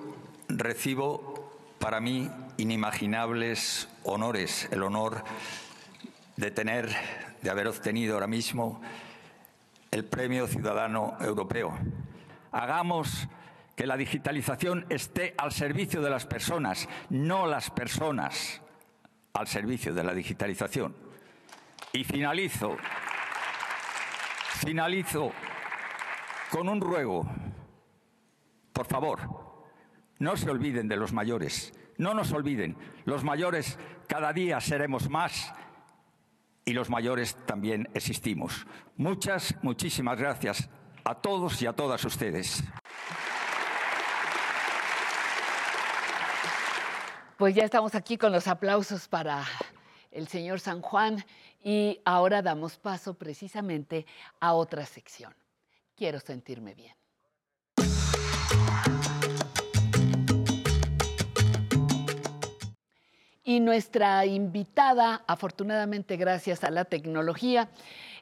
[0.49, 1.48] recibo
[1.79, 5.23] para mí inimaginables honores, el honor
[6.37, 6.89] de tener,
[7.43, 8.81] de haber obtenido ahora mismo
[9.91, 11.77] el Premio Ciudadano Europeo.
[12.53, 13.29] Hagamos
[13.77, 18.61] que la digitalización esté al servicio de las personas, no las personas
[19.35, 20.97] al servicio de la digitalización.
[21.93, 22.77] Y finalizo,
[24.61, 25.33] finalizo
[26.51, 27.25] con un ruego.
[28.73, 29.48] Por favor,
[30.19, 32.77] no se olviden de los mayores, no nos olviden.
[33.05, 35.53] Los mayores cada día seremos más
[36.65, 38.67] y los mayores también existimos.
[38.97, 40.69] Muchas, muchísimas gracias
[41.05, 42.63] a todos y a todas ustedes.
[47.39, 49.45] Pues ya estamos aquí con los aplausos para
[50.11, 51.25] el señor San Juan
[51.63, 54.07] y ahora damos paso precisamente
[54.41, 55.35] a otra sección.
[55.97, 56.98] Quiero sentirme bien.
[63.49, 67.71] Y nuestra invitada, afortunadamente gracias a la tecnología,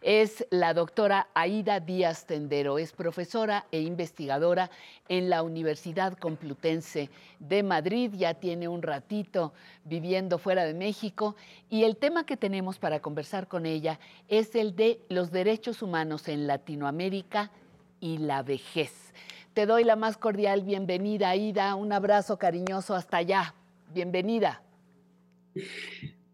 [0.01, 2.79] es la doctora Aida Díaz Tendero.
[2.79, 4.71] Es profesora e investigadora
[5.09, 8.13] en la Universidad Complutense de Madrid.
[8.15, 11.35] Ya tiene un ratito viviendo fuera de México.
[11.71, 13.99] Y el tema que tenemos para conversar con ella
[14.29, 17.51] es el de los derechos humanos en Latinoamérica
[17.99, 19.13] y la vejez.
[19.55, 21.75] Te doy la más cordial bienvenida, Aida.
[21.75, 23.57] Un abrazo cariñoso hasta allá.
[23.93, 24.63] Bienvenida.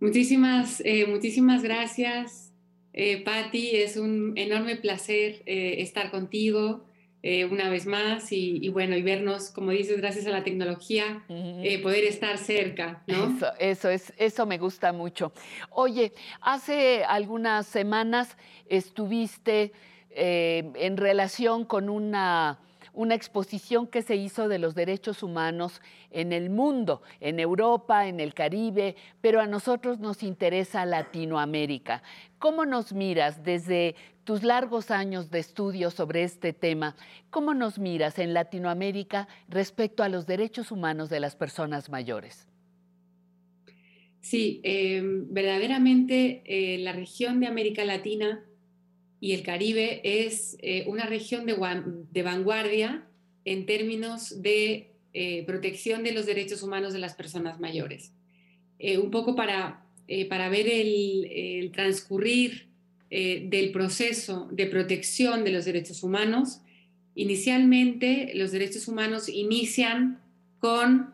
[0.00, 2.52] Muchísimas, eh, muchísimas gracias,
[2.92, 3.76] eh, Patti.
[3.76, 6.84] Es un enorme placer eh, estar contigo
[7.22, 12.02] eh, una vez más y, bueno, y vernos, como dices, gracias a la tecnología, poder
[12.02, 13.36] estar cerca, ¿no?
[13.36, 15.32] Eso, eso, es, eso me gusta mucho.
[15.70, 18.36] Oye, hace algunas semanas
[18.68, 19.70] estuviste
[20.10, 22.58] en relación con una
[22.92, 28.20] una exposición que se hizo de los derechos humanos en el mundo, en Europa, en
[28.20, 32.02] el Caribe, pero a nosotros nos interesa Latinoamérica.
[32.38, 33.94] ¿Cómo nos miras desde
[34.24, 36.96] tus largos años de estudio sobre este tema?
[37.30, 42.46] ¿Cómo nos miras en Latinoamérica respecto a los derechos humanos de las personas mayores?
[44.20, 48.44] Sí, eh, verdaderamente eh, la región de América Latina
[49.22, 51.56] y el Caribe es eh, una región de,
[52.10, 53.06] de, vanguardia
[53.46, 54.88] en términos de
[55.46, 58.14] protección de los derechos humanos de las personas mayores.
[58.80, 59.84] un poco para,
[60.30, 62.68] para ver el, el transcurrir
[63.10, 66.62] del proceso de protección de los derechos humanos,
[67.14, 70.22] inicialmente los derechos humanos inician
[70.60, 71.12] con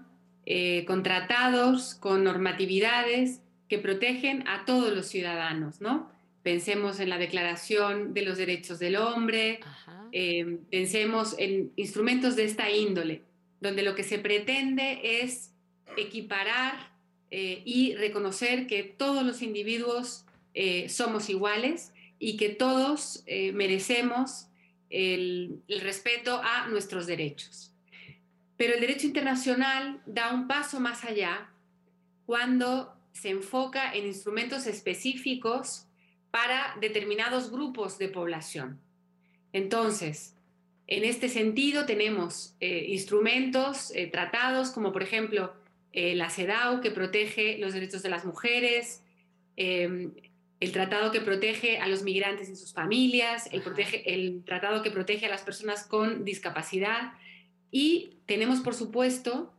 [0.50, 6.10] eh, con tratados, con normatividades que protegen a todos los ciudadanos, ¿no?
[6.48, 9.60] Pensemos en la Declaración de los Derechos del Hombre,
[10.12, 13.20] eh, pensemos en instrumentos de esta índole,
[13.60, 15.52] donde lo que se pretende es
[15.98, 16.90] equiparar
[17.30, 20.24] eh, y reconocer que todos los individuos
[20.88, 24.46] somos iguales y que todos merecemos
[24.88, 27.74] el respeto a nuestros derechos.
[28.56, 31.50] Pero el derecho internacional da un paso más allá
[32.24, 35.87] cuando se enfoca en instrumentos específicos
[36.38, 38.78] para determinados grupos de población.
[39.52, 40.36] Entonces,
[40.86, 45.52] en este sentido tenemos eh, instrumentos, eh, tratados, como por ejemplo
[45.92, 49.02] eh, la CEDAW, que protege los derechos de las mujeres,
[49.56, 50.12] em,
[50.60, 54.92] el tratado que protege a los migrantes y sus familias, el, protege, el tratado que
[54.92, 57.14] protege a las personas con discapacidad,
[57.72, 59.52] y tenemos, por supuesto,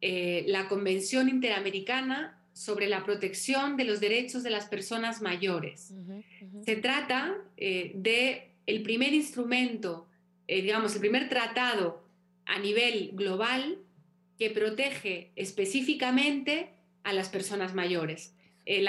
[0.00, 5.92] eh, la Convención Interamericana sobre la protección de los derechos de las personas mayores.
[6.64, 10.08] Se trata eh, de el primer instrumento,
[10.48, 12.02] eh, digamos, el primer tratado
[12.46, 13.78] a nivel global
[14.38, 16.70] que protege específicamente
[17.04, 18.34] a las personas mayores.
[18.64, 18.88] El,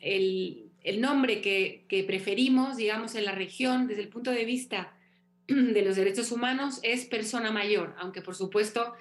[0.00, 4.94] el, nombre que, que, preferimos, digamos, en la región desde el punto de vista
[5.48, 8.94] de los derechos humanos es persona mayor, aunque por supuesto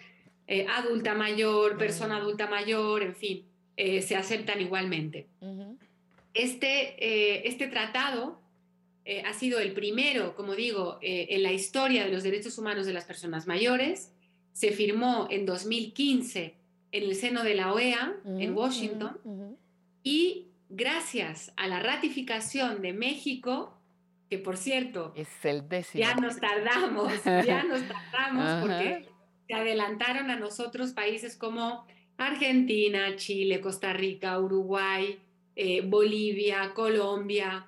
[0.52, 3.45] eh, adulta mayor, persona adulta mayor, en fin,
[3.80, 5.28] eh, se aceptan igualmente.
[6.34, 8.42] este, eh, este tratado
[9.26, 13.06] ha sido el primero, como digo, en la historia de los derechos humanos de las
[13.06, 14.14] personas mayores.
[14.54, 16.54] Se firmó en 2015
[16.92, 19.58] en el seno de la OEA, en Washington,
[20.04, 23.74] y gracias a la ratificación de México,
[24.30, 26.04] que por cierto, es el décimo.
[26.04, 29.10] Ya nos tardamos, ya nos tardamos porque
[29.48, 31.88] se adelantaron a nosotros países como
[32.20, 35.18] Argentina, Chile, Costa Rica, Uruguay,
[35.56, 37.66] eh, Bolivia, Colombia,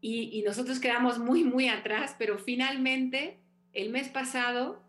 [0.00, 3.38] y, nosotros quedamos muy, muy atrás, pero finalmente
[3.72, 4.82] el mes pasado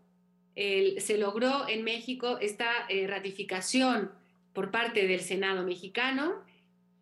[0.54, 4.10] se logró en México esta eh, ratificación
[4.52, 6.34] por parte del Senado mexicano.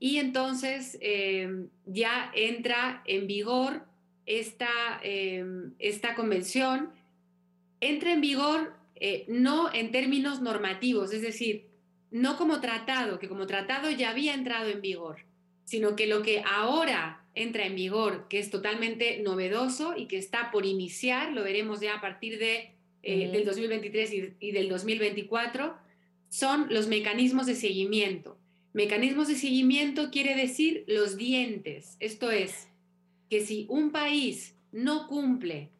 [0.00, 3.84] Y entonces eh, ya entra en vigor
[4.26, 5.44] esta, eh,
[5.78, 6.90] esta convención,
[7.80, 11.66] entra en vigor eh, no en términos normativos, es decir,
[12.10, 15.26] no como tratado, que como tratado ya había entrado en vigor,
[15.64, 20.50] sino que lo que ahora entra en vigor, que es totalmente novedoso y que está
[20.52, 22.70] por iniciar, lo veremos ya a partir de,
[23.02, 25.76] del 2023 y, y del 2024,
[26.28, 28.38] son los mecanismos de seguimiento.
[28.72, 32.68] Mecanismos de seguimiento quiere decir los dientes, esto es,
[33.30, 35.70] que si un país no cumple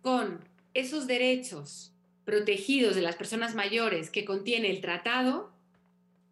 [0.00, 0.40] con
[0.74, 1.93] esos derechos
[2.24, 5.52] protegidos de las personas mayores que contiene el tratado,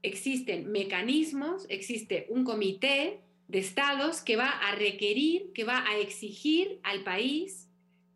[0.02, 6.80] existen mecanismos, existe un comité de estados que va a requerir, que va a exigir
[6.82, 7.68] al país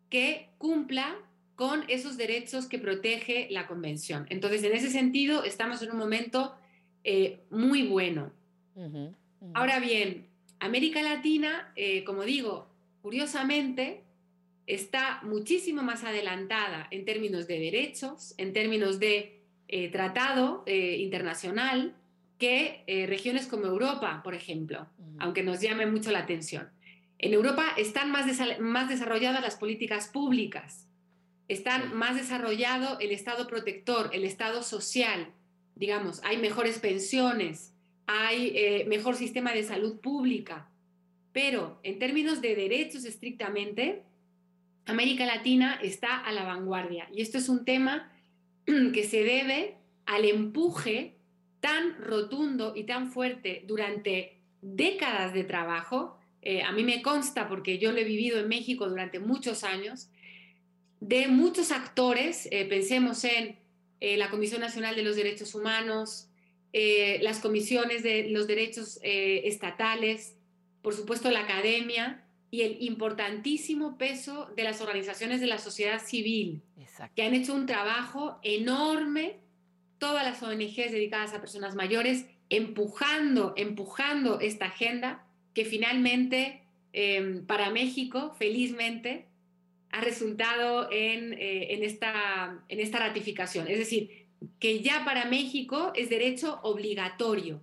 [0.09, 1.15] que cumpla
[1.55, 4.25] con esos derechos que protege la convención.
[4.29, 6.55] Entonces, en ese sentido, estamos en un momento
[7.03, 8.31] eh, muy bueno.
[9.53, 10.27] Ahora bien,
[10.59, 12.67] América Latina, eh, como digo,
[13.01, 14.03] curiosamente,
[14.67, 21.95] está muchísimo más adelantada en términos de derechos, en términos de eh, tratado internacional,
[22.37, 24.87] que regiones como Europa, por ejemplo,
[25.17, 26.69] aunque nos llame mucho la atención.
[27.17, 28.27] En Europa están más,
[28.59, 30.87] más desarrolladas las políticas públicas,
[31.47, 35.31] están más desarrollado el Estado protector, el Estado social,
[35.75, 37.73] digamos, hay mejores pensiones,
[38.05, 40.69] hay eh, mejor sistema de salud pública,
[41.31, 44.03] pero en términos de derechos estrictamente,
[44.87, 47.07] América Latina está a la vanguardia.
[47.13, 48.11] Y esto es un tema
[48.65, 51.15] que se debe al empuje
[51.59, 56.17] tan rotundo y tan fuerte durante décadas de trabajo.
[56.41, 60.09] Eh, a mí me consta, porque yo lo he vivido en México durante muchos años,
[60.99, 63.57] de muchos actores, eh, pensemos en
[63.99, 66.29] eh, la Comisión Nacional de los Derechos Humanos,
[67.21, 70.35] las comisiones de los derechos estatales,
[70.83, 76.61] por supuesto la academia y el importantísimo peso de las organizaciones de la sociedad civil,
[77.15, 79.37] que han hecho un trabajo enorme,
[79.97, 86.63] todas las ONGs dedicadas a personas mayores, empujando, empujando esta agenda que finalmente
[87.45, 89.25] para México, felizmente,
[89.91, 93.67] ha resultado en, eh, en, esta, en esta ratificación.
[93.67, 94.27] Es decir,
[94.59, 97.61] que ya para México es derecho obligatorio.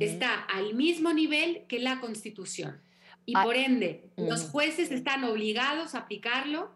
[0.00, 2.80] Está al mismo nivel que la Constitución.
[3.28, 4.50] Y Ah, por ende, los mm.
[4.52, 6.70] jueces están obligados a aplicarlo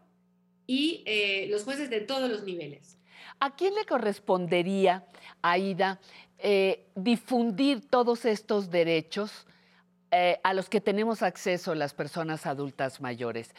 [0.67, 2.99] y eh, los jueces de todos los niveles.
[3.41, 5.07] ¿A quién le correspondería,
[5.41, 5.99] Aida,
[6.37, 9.47] eh, difundir todos estos derechos
[10.11, 13.55] eh, a los que tenemos acceso las personas adultas mayores?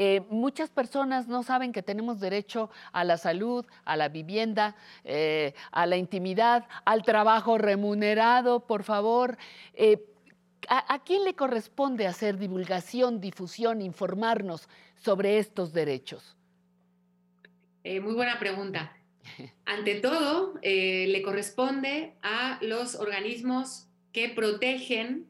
[0.00, 5.52] Eh, muchas personas no saben que tenemos derecho a la salud, a la vivienda, eh,
[5.70, 9.36] a la intimidad, al trabajo remunerado, por favor.
[9.74, 10.02] Eh,
[10.68, 16.36] ¿a, a quién le corresponde hacer divulgación, difusión, informarnos sobre estos derechos?
[17.84, 18.92] Eh, muy buena pregunta.
[19.64, 25.26] Ante todo, eh, le corresponde a los organismos que protegen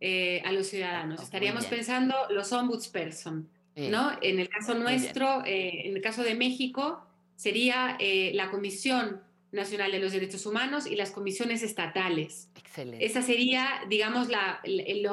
[0.00, 1.22] eh, a los ciudadanos.
[1.22, 4.12] Estaríamos pensando los ombudsperson, ¿no?
[4.22, 7.96] En el caso nuestro, en el caso de México, sería
[8.32, 9.20] la Comisión
[9.52, 12.50] Nacional de los Derechos Humanos y las comisiones estatales.
[12.56, 13.04] Excelente.
[13.04, 15.08] Esa sería, digamos, la- el, el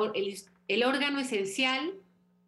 [0.68, 1.94] el órgano esencial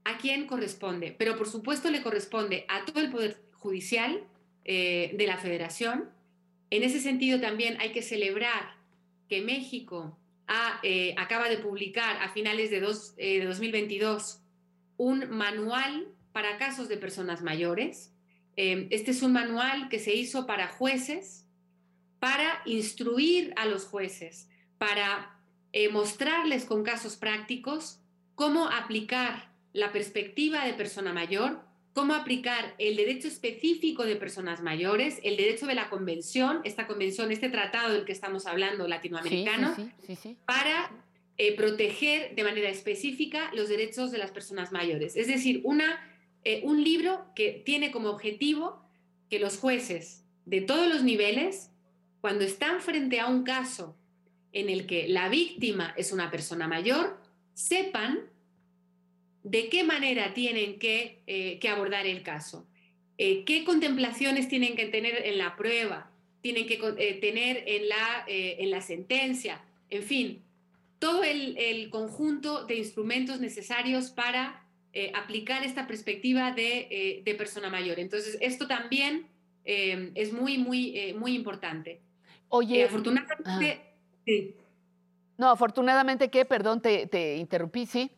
[0.03, 1.15] a quien corresponde.
[1.17, 4.23] Pero por supuesto le corresponde a todo el Poder Judicial
[4.65, 6.09] eh, de la Federación.
[6.69, 8.75] En ese sentido también hay que celebrar
[9.29, 10.17] que México
[10.47, 14.41] ha, eh, acaba de publicar a finales de, dos- eh, de 2022
[14.97, 18.13] un manual para casos de personas mayores.
[18.57, 21.45] Eh, este es un manual que se hizo para jueces,
[22.19, 25.39] para instruir a los jueces, para
[25.71, 27.99] eh, mostrarles con casos prácticos
[28.35, 31.61] cómo aplicar la perspectiva de persona mayor,
[31.93, 37.31] cómo aplicar el derecho específico de personas mayores, el derecho de la convención, esta convención,
[37.31, 40.37] este tratado del que estamos hablando latinoamericano, Sí, sí, sí, sí.
[40.45, 40.91] para
[41.37, 45.15] eh, proteger de manera específica los derechos de las personas mayores.
[45.15, 45.99] Es decir, una,
[46.43, 48.81] eh, un libro que tiene como objetivo
[49.29, 51.68] que los jueces de todos los niveles,
[52.21, 53.95] cuando están frente a un caso
[54.51, 57.19] en el que la víctima es una persona mayor,
[57.53, 58.19] sepan
[59.43, 62.67] de qué manera tienen que, eh, abordar el caso,
[63.21, 66.09] eh, qué contemplaciones tienen que tener en la prueba,
[66.41, 70.41] tienen que eh, tener en la, eh, en la sentencia, en fin,
[70.99, 74.65] todo el, conjunto de instrumentos necesarios para
[75.13, 77.99] aplicar esta perspectiva de, de persona mayor.
[77.99, 79.27] Entonces, esto también
[79.63, 82.01] es muy, muy, muy importante.
[82.49, 83.81] Oye, Eh, afortunadamente,
[84.25, 84.55] sí.
[85.37, 88.11] No, afortunadamente que, perdón, te, te interrumpí, sí.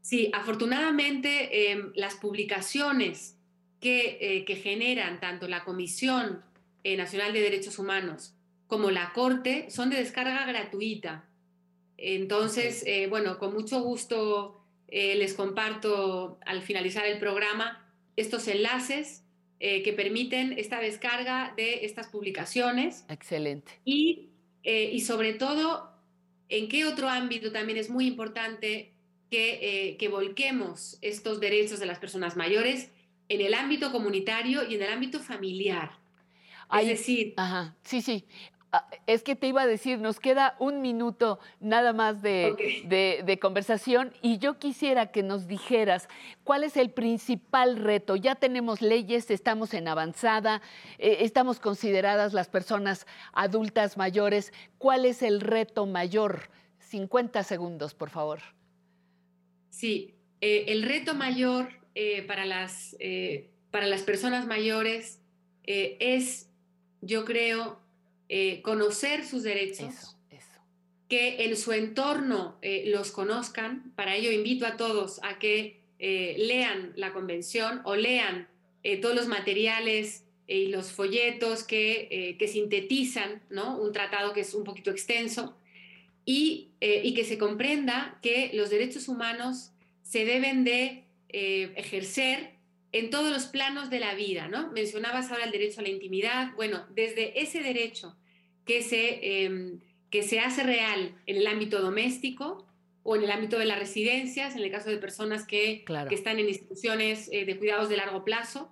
[0.00, 3.36] Sí, afortunadamente em, las publicaciones
[3.80, 6.42] que, eh, que generan tanto la Comisión
[6.84, 8.34] eh, Nacional de Derechos Humanos
[8.66, 11.24] como la Corte son de descarga gratuita.
[11.96, 19.24] Entonces, bueno, con mucho gusto les comparto al finalizar el programa estos enlaces
[19.60, 23.72] eh, que permiten esta descarga de estas publicaciones Excelente.
[23.84, 24.28] y,
[24.62, 25.90] eh, y sobre todo,
[26.48, 28.92] en qué otro ámbito también es muy importante
[29.30, 29.58] que,
[29.90, 32.90] eh, que volquemos estos derechos de las personas mayores
[33.28, 35.90] en el ámbito comunitario y en el ámbito familiar.
[36.80, 38.24] Es decir, Ajá, sí, sí.
[38.70, 43.22] Ah, Es que te iba a decir, nos queda un minuto nada más de, de-
[43.24, 46.06] de conversación y yo quisiera que nos dijeras
[46.44, 48.14] cuál es el principal reto.
[48.16, 50.60] Ya tenemos leyes, estamos en avanzada,
[50.98, 54.52] eh, estamos consideradas las personas adultas mayores.
[54.76, 56.50] ¿Cuál es el reto mayor?
[56.80, 58.40] 50 segundos, por favor.
[59.70, 62.96] Sí, eh, el reto mayor eh, para, las,
[63.70, 65.20] para las personas mayores
[65.64, 66.48] es,
[67.00, 67.78] yo creo,
[68.28, 70.16] eh, conocer sus derechos,
[71.08, 73.92] que en su entorno eh, los conozcan.
[73.96, 78.46] Para ello invito a todos a que eh, lean la convención o lean
[78.84, 83.76] eh, todos los materiales eh, y los folletos que, eh, que sintetizan ¿no?
[83.76, 85.56] un tratado que es un poquito extenso
[86.24, 89.72] y, y que se comprenda que los derechos humanos
[90.02, 92.50] se deben de ejercer
[92.92, 94.72] en todos los planos de la vida, ¿no?
[94.72, 96.52] Mencionabas ahora el derecho a la intimidad.
[96.56, 98.16] Bueno, desde ese derecho
[98.64, 99.78] que se, eh,
[100.10, 102.66] que se hace real en el ámbito doméstico
[103.02, 106.08] o en el ámbito de las residencias, en el caso de personas que, Claro.
[106.08, 108.70] que están en instituciones eh, de cuidados de largo plazo,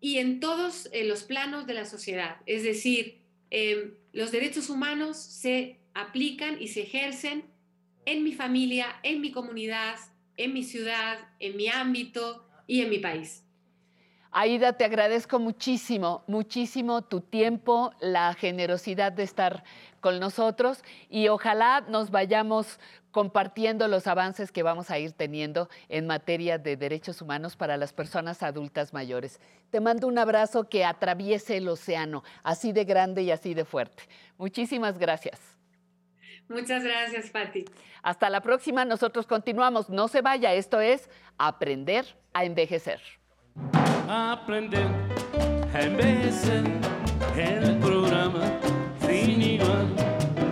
[0.00, 2.36] y en todos eh, los planos de la sociedad.
[2.46, 7.44] Es decir, em, los derechos humanos se aplican y se ejercen
[8.04, 9.96] en mi familia, en mi comunidad,
[10.36, 13.44] en mi ciudad, en mi ámbito y en mi país.
[14.30, 19.62] Aida, te agradezco muchísimo, muchísimo tu tiempo, la generosidad de estar
[20.00, 22.80] con nosotros y ojalá nos vayamos
[23.10, 27.92] compartiendo los avances que vamos a ir teniendo en materia de derechos humanos para las
[27.92, 29.38] personas adultas mayores.
[29.68, 34.04] Te mando un abrazo que atraviese el océano, así de grande y así de fuerte.
[34.38, 35.38] Muchísimas gracias.
[36.48, 37.64] Muchas gracias, Patti.
[38.02, 39.88] Hasta la próxima, nosotros continuamos.
[39.88, 41.08] No se vaya, esto es
[41.38, 42.04] Aprender
[42.34, 43.00] a Envejecer.
[44.08, 44.86] Aprender
[45.74, 46.64] a envejecer
[47.36, 48.42] el programa
[49.00, 49.88] sin igual.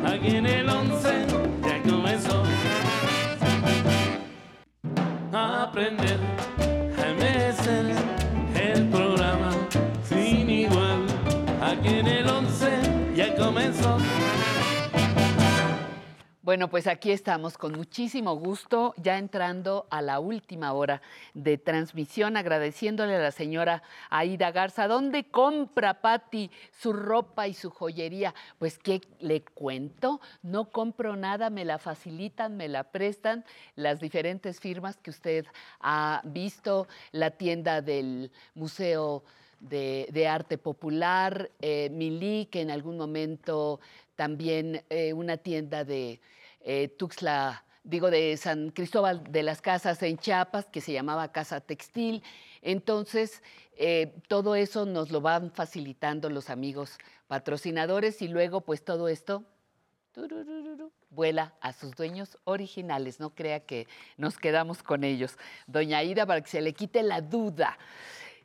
[0.07, 1.27] Aquí en el 11
[1.63, 2.43] ya comenzó.
[5.33, 6.19] Aprender
[16.51, 21.01] Bueno, pues aquí estamos con muchísimo gusto, ya entrando a la última hora
[21.33, 24.89] de transmisión, agradeciéndole a la señora Aida Garza.
[24.89, 28.35] ¿Dónde compra Patti su ropa y su joyería?
[28.59, 30.21] Pues, ¿qué le cuento?
[30.43, 33.45] No compro nada, me la facilitan, me la prestan
[33.77, 35.47] las diferentes firmas que usted
[35.79, 39.23] ha visto, la tienda del Museo
[39.61, 43.79] de, Arte Popular, eh, que en algún momento
[44.17, 46.21] también eh, una tienda de
[46.61, 51.61] eh, Tuxtla, digo, de San Cristóbal de las Casas en Chiapas, que se llamaba Casa
[51.61, 52.23] Textil.
[52.63, 53.43] Entonces,
[53.77, 59.45] eh, todo eso nos lo van facilitando los amigos patrocinadores y luego, pues todo esto
[61.11, 63.21] vuela a sus dueños originales.
[63.21, 65.37] No crea que nos quedamos con ellos.
[65.67, 67.79] Doña Ida, para que se le quite la duda.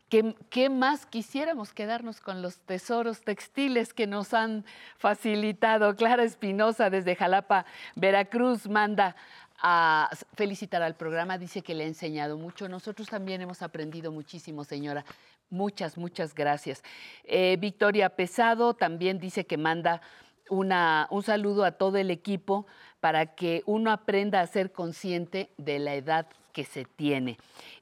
[0.10, 4.64] ¿Qué, más quisiéramos quedarnos con los tesoros textiles que nos han
[4.98, 5.96] facilitado?
[5.96, 7.66] Clara Espinosa desde Jalapa,
[7.96, 9.16] Veracruz, manda
[9.58, 12.70] a felicitar al programa, dice que le ha enseñado mucho.
[12.70, 15.04] Nosotros también hemos aprendido muchísimo, señora.
[15.50, 16.84] Muchas, muchas gracias.
[17.24, 20.02] Eh, Victoria Pesado también dice que manda
[20.50, 22.68] una, un saludo a todo el equipo
[23.00, 27.38] para que uno aprenda a ser consciente de la edad que se tiene.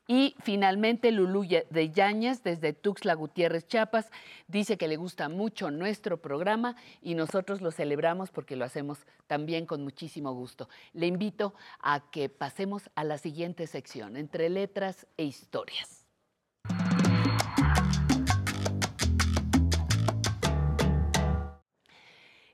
[0.08, 4.12] Y finalmente Lulú de Yañez, desde Tuxtla Gutiérrez, Chiapas,
[4.48, 9.66] dice que le gusta mucho nuestro programa y nosotros lo celebramos porque lo hacemos también
[9.66, 10.68] con muchísimo gusto.
[10.92, 16.06] Le invito a que pasemos a la siguiente sección, entre letras e historias.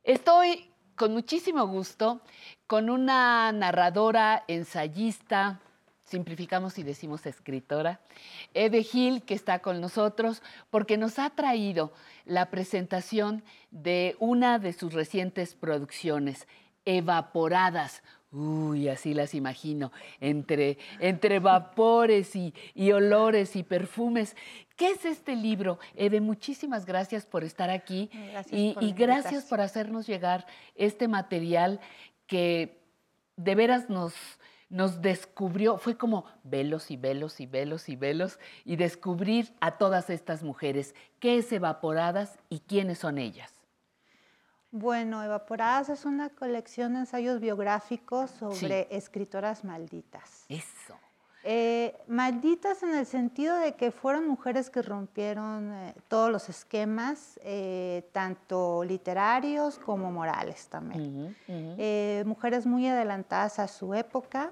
[0.03, 2.21] Estoy con muchísimo gusto
[2.67, 5.61] con una narradora, ensayista,
[6.09, 7.99] simplificamos y decimos escritora,
[8.53, 11.93] Eve Gil, que está con nosotros, porque nos ha traído
[12.25, 16.47] la presentación de una de sus recientes producciones,
[16.85, 18.01] Evaporadas.
[18.31, 24.35] Uy, así las imagino, entre, entre vapores y, y olores y perfumes.
[24.75, 25.79] ¿Qué es este libro?
[25.95, 30.45] Eve, muchísimas gracias por estar aquí Gracias y, por y gracias por hacernos llegar
[30.75, 31.79] este material
[32.27, 32.79] que
[33.35, 34.13] de veras nos,
[34.69, 40.09] nos descubrió, fue como velos y velos y velos y velos y descubrir a todas
[40.09, 43.53] estas mujeres, qué es Evaporadas y quiénes son ellas.
[44.71, 50.45] Bueno, Evaporadas es una colección de ensayos biográficos sobre escritoras malditas.
[50.47, 50.95] Eso.
[51.43, 57.39] Eh, malditas en el sentido de que fueron mujeres que rompieron eh, todos los esquemas,
[57.43, 61.35] eh, tanto literarios como morales también.
[62.27, 64.51] Mujeres muy adelantadas a su época,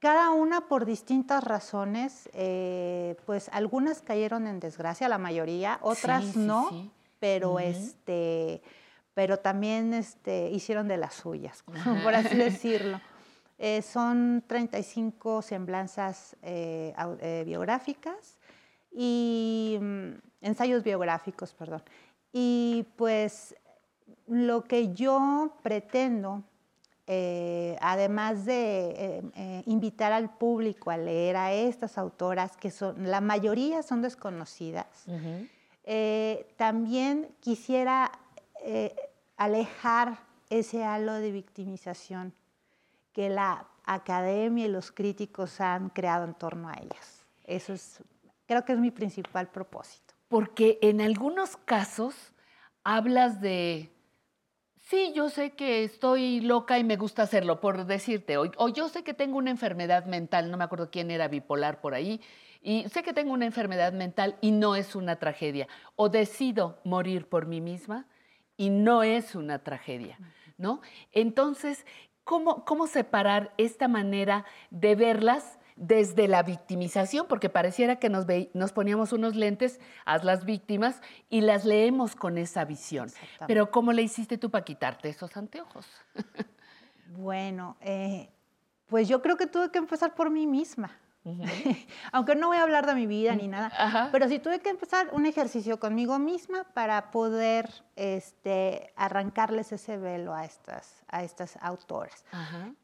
[0.00, 6.32] cada una por distintas razones, eh, pues algunas cayeron en desgracia, la mayoría, otras Sí,
[6.32, 6.90] sí, no, sí.
[7.20, 8.62] pero este,
[9.14, 11.62] pero también este, hicieron de las suyas,
[12.02, 13.00] por así decirlo.
[13.58, 18.38] Eh, son 35 semblanzas eh, eh, biográficas
[18.90, 21.82] y mm, ensayos biográficos, perdón.
[22.32, 23.54] Y pues
[24.26, 26.42] lo que yo pretendo,
[27.12, 33.10] eh, además de eh, eh, invitar al público a leer a estas autoras, que son,
[33.10, 34.86] la mayoría son desconocidas,
[35.82, 38.12] eh, también quisiera
[38.62, 38.94] eh,
[39.36, 40.20] alejar
[40.50, 42.32] ese halo de victimización
[43.12, 47.26] que la academia y los críticos han creado en torno a ellas.
[47.42, 48.04] Eso es,
[48.46, 50.14] creo que es mi principal propósito.
[50.28, 52.14] Porque en algunos casos
[52.84, 53.90] hablas de,
[54.90, 58.88] sí, yo sé que estoy loca y me gusta hacerlo, por decirte, o, o yo
[58.88, 62.20] sé que tengo una enfermedad mental, no me acuerdo quién era bipolar por ahí,
[62.60, 67.28] y sé que tengo una enfermedad mental y no es una tragedia, o decido morir
[67.28, 68.08] por mí misma
[68.56, 70.18] y no es una tragedia,
[70.58, 70.80] ¿no?
[71.12, 71.86] Entonces,
[72.24, 75.59] ¿cómo, cómo separar esta manera de verlas?
[75.80, 81.00] Desde la victimización, porque pareciera que nos, ve- nos poníamos unos lentes, haz las víctimas,
[81.30, 83.10] y las leemos con esa visión.
[83.46, 85.86] Pero ¿cómo le hiciste tú para quitarte esos anteojos?
[87.12, 88.30] Bueno, eh,
[88.86, 90.96] pues yo creo que tuve que empezar por mí misma.
[92.12, 93.70] Aunque no voy a hablar de mi vida ni nada,
[94.12, 100.34] pero sí tuve que empezar un ejercicio conmigo misma para poder este, arrancarles ese velo
[100.34, 102.24] a estas, a estas autoras.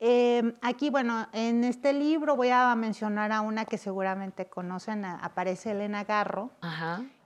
[0.00, 5.18] Eh, aquí, bueno, en este libro voy a mencionar a una que seguramente conocen, a-
[5.24, 6.50] aparece Elena Garro,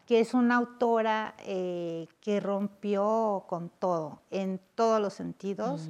[0.06, 5.88] que es una autora eh, que rompió con todo, en todos los sentidos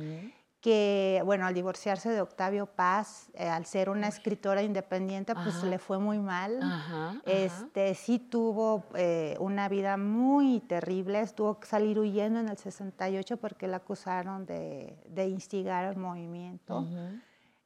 [0.60, 5.66] que, bueno, al divorciarse de Octavio Paz, eh, al ser una escritora independiente, pues Ajá.
[5.66, 6.62] le fue muy mal.
[6.62, 7.22] Ajá, ajá.
[7.24, 13.38] Este, sí tuvo eh, una vida muy terrible, tuvo que salir huyendo en el 68
[13.38, 16.86] porque la acusaron de, de instigar el movimiento.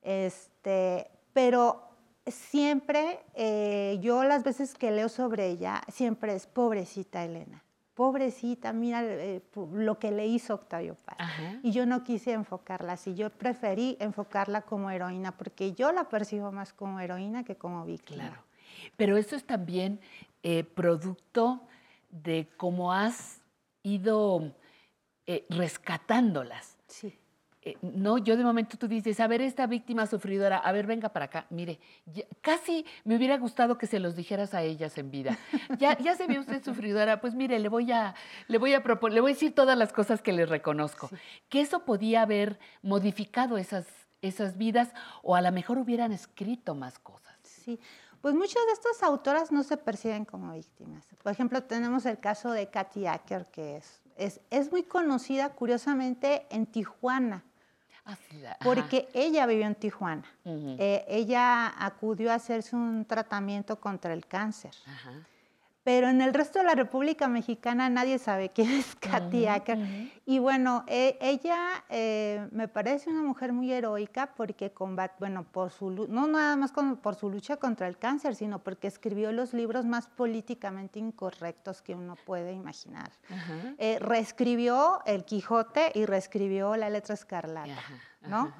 [0.02, 1.82] Este, pero
[2.26, 7.63] siempre, eh, yo las veces que leo sobre ella, siempre es pobrecita Elena.
[7.94, 9.40] Pobrecita, mira eh,
[9.72, 11.16] lo que le hizo Octavio Paz.
[11.62, 16.50] Y yo no quise enfocarla así, yo preferí enfocarla como heroína, porque yo la percibo
[16.50, 18.28] más como heroína que como víctima.
[18.28, 18.42] Claro.
[18.96, 20.00] Pero eso es también
[20.42, 21.60] eh, producto
[22.10, 23.40] de cómo has
[23.84, 24.52] ido
[25.26, 26.76] eh, rescatándolas.
[26.88, 27.16] Sí.
[27.66, 31.08] Eh, no, yo de momento tú dices, a ver, esta víctima sufridora, a ver, venga
[31.08, 31.46] para acá.
[31.48, 35.38] Mire, ya- casi me hubiera gustado que se los dijeras a ellas en vida.
[35.78, 38.14] Ya, ya se vio usted sufridora, pues mire, le voy a,
[38.48, 41.08] le voy a proponer, le voy a decir todas las cosas que les reconozco.
[41.48, 43.86] Que eso podía haber modificado esas,
[44.20, 44.92] esas vidas
[45.22, 47.34] o a lo mejor hubieran escrito más cosas.
[47.42, 47.80] Sí,
[48.20, 51.06] pues muchas de estas autoras no se perciben como víctimas.
[51.22, 56.46] Por ejemplo, tenemos el caso de Katy Acker, que es, es, es muy conocida, curiosamente,
[56.50, 57.42] en Tijuana,
[58.62, 60.24] porque ella vivió en Tijuana.
[60.44, 64.72] Eh, ella acudió a hacerse un tratamiento contra el cáncer.
[65.82, 69.78] Pero en el resto de la República Mexicana nadie sabe quién es Katy Acker.
[70.26, 75.70] Y bueno, e- ella eh, me parece una mujer muy heroica porque combate, bueno, por
[75.70, 79.52] su, no nada más con- por su lucha contra el cáncer, sino porque escribió los
[79.52, 83.10] libros más políticamente incorrectos que uno puede imaginar.
[83.78, 87.68] Eh, reescribió El Quijote y reescribió La Letra Escarlata,
[88.22, 88.52] ¿no?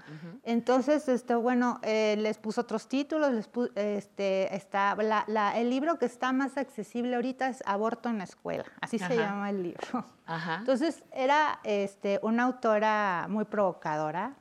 [0.43, 5.71] Entonces, este, bueno, eh, les puso otros títulos, les pu- este, está, la- la- el
[5.71, 9.63] libro que está más accesible ahorita es Aborto en la Escuela, así se llama el
[9.63, 10.05] libro.
[10.27, 10.57] Ajá.
[10.59, 14.35] Entonces, era este, una autora muy provocadora,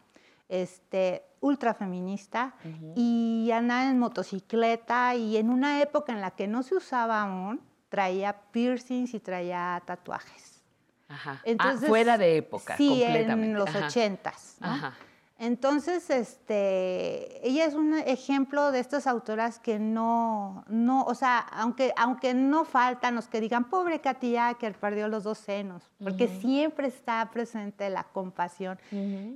[0.50, 2.56] este, ultra feminista,
[2.96, 7.62] y andaba en motocicleta, y en una época en la que no se usaba aún,
[7.90, 10.64] traía piercings y traía tatuajes.
[11.10, 11.42] Ajá.
[11.44, 13.46] Entonces, ah, fuera de época, sí, completamente.
[13.48, 13.88] en los Ajá.
[13.88, 14.58] ochentas.
[14.60, 14.68] ¿no?
[14.68, 14.94] Ajá.
[15.40, 21.92] Entonces, este, ella es un ejemplo de estas autoras que no, no, o sea, aunque,
[21.98, 26.88] aunque no faltan los que digan, pobre Katy Acker, perdió los dos senos, porque siempre
[26.88, 28.80] está presente la compasión.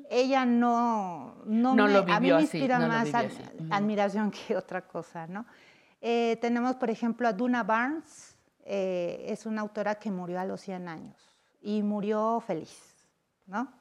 [0.10, 3.26] Ella no, no, No me- lo a mí me así, inspira no más ad-
[3.72, 5.46] admiración que otra cosa, ¿no?
[6.00, 10.62] Eh, tenemos, por ejemplo, a Duna Barnes, eh, es una autora que murió a los
[10.62, 11.18] 100 años
[11.60, 12.96] y murió feliz,
[13.48, 13.72] ¿no?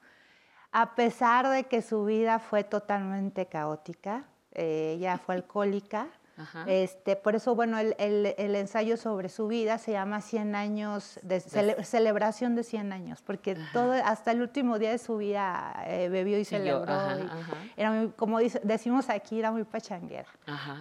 [0.79, 6.65] A pesar de que su vida fue totalmente caótica, eh, ella fue alcohólica, Ajá.
[6.69, 11.19] este, por eso, bueno, el, el- el ensayo sobre su vida se llama 100 años,
[11.23, 15.83] de cele- celebración de 100 años, porque todo, hasta el último día de su vida
[15.87, 16.93] eh, bebió y celebró.
[16.93, 17.53] ajá, y ajá.
[17.79, 20.29] Era muy, como dice- decimos aquí, era muy pachanguera.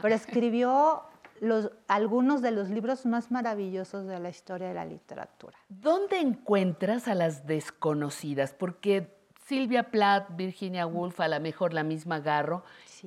[0.01, 1.03] Pero escribió
[1.39, 5.57] los, algunos de los libros más maravillosos de la historia de la literatura.
[5.69, 8.51] ¿Dónde encuentras a las desconocidas?
[8.53, 9.14] Porque
[9.45, 12.63] Silvia Plath, Virginia Woolf, a lo mejor la misma Garro,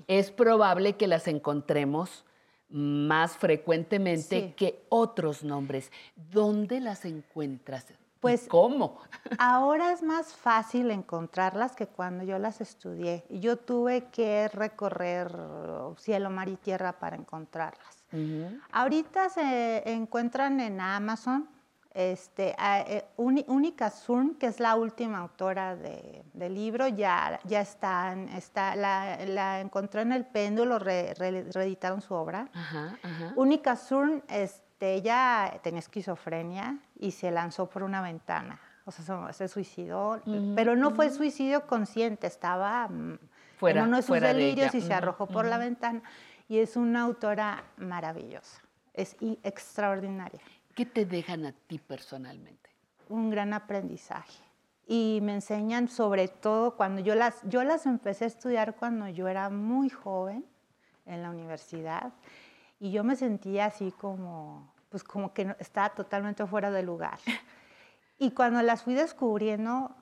[0.06, 2.24] es probable que las encontremos
[2.70, 4.54] más frecuentemente Sí.
[4.56, 5.90] que otros nombres.
[6.14, 7.86] ¿Dónde las encuentras?
[8.20, 8.98] Pues, ¿Cómo?
[9.38, 13.24] Ahora es más fácil encontrarlas que cuando yo las estudié.
[13.30, 15.32] Yo tuve que recorrer
[15.98, 18.04] cielo, mar y tierra para encontrarlas.
[18.72, 21.48] Ahorita se encuentran en Amazon.
[22.08, 27.60] Este, a- eh, Única Surn, que es la última autora de- del libro, ya, ya
[27.60, 28.14] está,
[28.76, 32.48] la, la encontró en el péndulo, re- re- reeditaron su obra.
[33.34, 38.60] Única Surn, este, ella tenía esquizofrenia y se lanzó por una ventana.
[38.84, 41.16] O sea, se, se suicidó, Ujú, pero no fue ujú.
[41.16, 43.18] suicidio consciente, estaba mm,
[43.58, 45.64] Fuera- en uno de sus de delirios y se arrojó por la ujú.
[45.64, 46.02] ventana.
[46.48, 48.62] Y es una autora maravillosa.
[48.94, 50.40] es extraordinaria.
[50.78, 52.70] ¿Qué te dejan a ti personalmente?
[53.08, 54.44] Un gran aprendizaje.
[54.86, 59.26] Y me enseñan sobre todo cuando yo las, yo las empecé a estudiar cuando yo
[59.26, 60.46] era muy joven
[61.04, 62.12] en la universidad
[62.78, 67.18] y yo me sentía así como, pues como que estaba totalmente fuera de lugar.
[68.20, 69.96] Y cuando las fui descubriendo,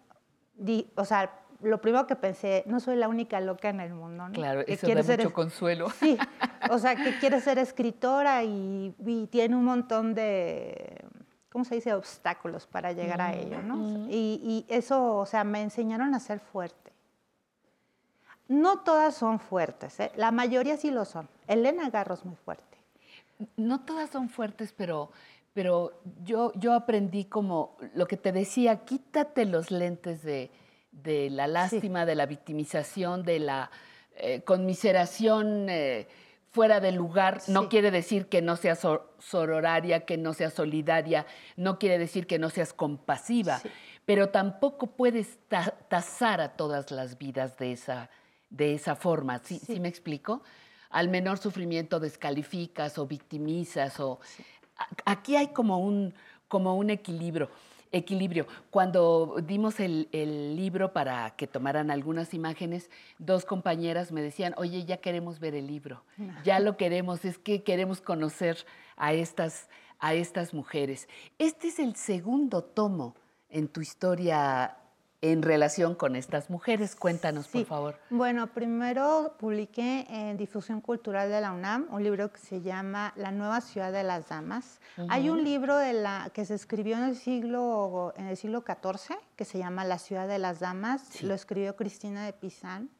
[0.54, 1.30] di- o sea,
[1.62, 4.32] lo primero que pensé, no soy la única loca en el mundo, ¿no?
[4.32, 5.90] Claro, Que eso quiere da ser mucho consuelo.
[5.90, 6.18] Sí,
[6.70, 11.04] o sea, que quiere ser escritora y, y tiene un montón de,
[11.50, 13.76] ¿cómo se dice?, obstáculos para llegar a ello, ¿no?
[13.76, 14.10] Mm.
[14.10, 16.92] Y, y eso, o sea, me enseñaron a ser fuerte.
[18.48, 20.12] No todas son fuertes, ¿eh?
[20.16, 21.28] la mayoría sí lo son.
[21.48, 22.64] Elena Garro es muy fuerte.
[23.56, 25.10] No todas son fuertes, pero,
[25.52, 30.50] pero yo, yo aprendí como lo que te decía, quítate los lentes de,
[31.02, 33.70] de la lástima, de la victimización, de la
[34.16, 36.08] eh, conmiseración eh,
[36.50, 37.40] fuera de lugar.
[37.48, 41.26] No quiere decir que no seas sor- sororaria, que no seas solidaria,
[41.56, 43.60] no quiere decir que no seas compasiva,
[44.06, 48.08] pero tampoco puedes ta- tasar a todas las vidas de esa,
[48.48, 49.38] de esa forma.
[49.44, 50.42] ¿Sí, sí me explico?
[50.90, 54.18] Al menor sufrimiento descalificas o victimizas o
[55.04, 56.14] aquí hay como un,
[56.48, 57.50] como un equilibrio.
[57.92, 58.46] Equilibrio.
[58.70, 64.84] Cuando dimos el, el libro para que tomaran algunas imágenes, dos compañeras me decían, oye,
[64.84, 66.02] ya queremos ver el libro,
[66.44, 68.58] ya lo queremos, es que queremos conocer
[68.96, 71.08] a estas, a estas mujeres.
[71.38, 73.14] Este es el segundo tomo
[73.48, 74.76] en tu historia
[75.32, 76.94] en relación con estas mujeres.
[76.96, 77.64] Cuéntanos, por Sí.
[77.64, 77.98] favor.
[78.10, 83.30] Bueno, primero publiqué en Difusión Cultural de la UNAM un libro que se llama La
[83.32, 84.80] nueva ciudad de las damas.
[85.08, 89.16] Hay un libro de la, que se escribió en el siglo en el siglo XIV
[89.36, 91.22] que se llama La ciudad de las damas.
[91.22, 92.90] Lo escribió Cristina de Pizán.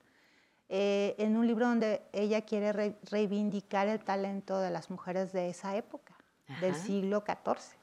[0.69, 5.49] eh, en un libro donde ella quiere re- reivindicar el talento de las mujeres de
[5.49, 6.17] esa época,
[6.61, 6.83] del Ajá.
[6.83, 7.77] siglo XIV.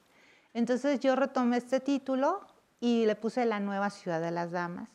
[0.53, 2.41] Entonces yo retomé este título
[2.83, 4.89] y le puse La nueva ciudad de las damas.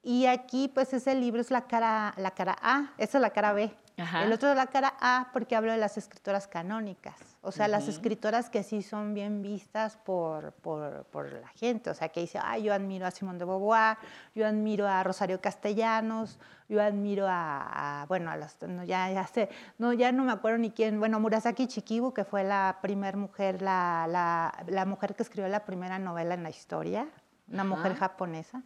[0.00, 3.52] Y aquí, pues, ese libro es la cara, la cara A, esa es la cara
[3.52, 3.72] B.
[4.00, 4.24] Ajá.
[4.24, 7.82] El otro es la cara A porque hablo de las escritoras canónicas, o sea, las
[7.82, 7.90] Ujú.
[7.92, 12.38] escritoras que sí son bien vistas por, por, por la gente, o sea, que dice,
[12.42, 13.98] ay, yo admiro a Simone de Beauvoir,
[14.34, 16.38] yo admiro a Rosario Castellanos,
[16.68, 20.32] yo admiro a, a, bueno, a las, no, ya, ya sé, no, ya no me
[20.32, 25.14] acuerdo ni quién, bueno, Murasaki Chikibu, que fue la primer mujer, la, la, la mujer
[25.14, 27.06] que escribió la primera novela en la historia,
[27.48, 28.62] una mujer japonesa.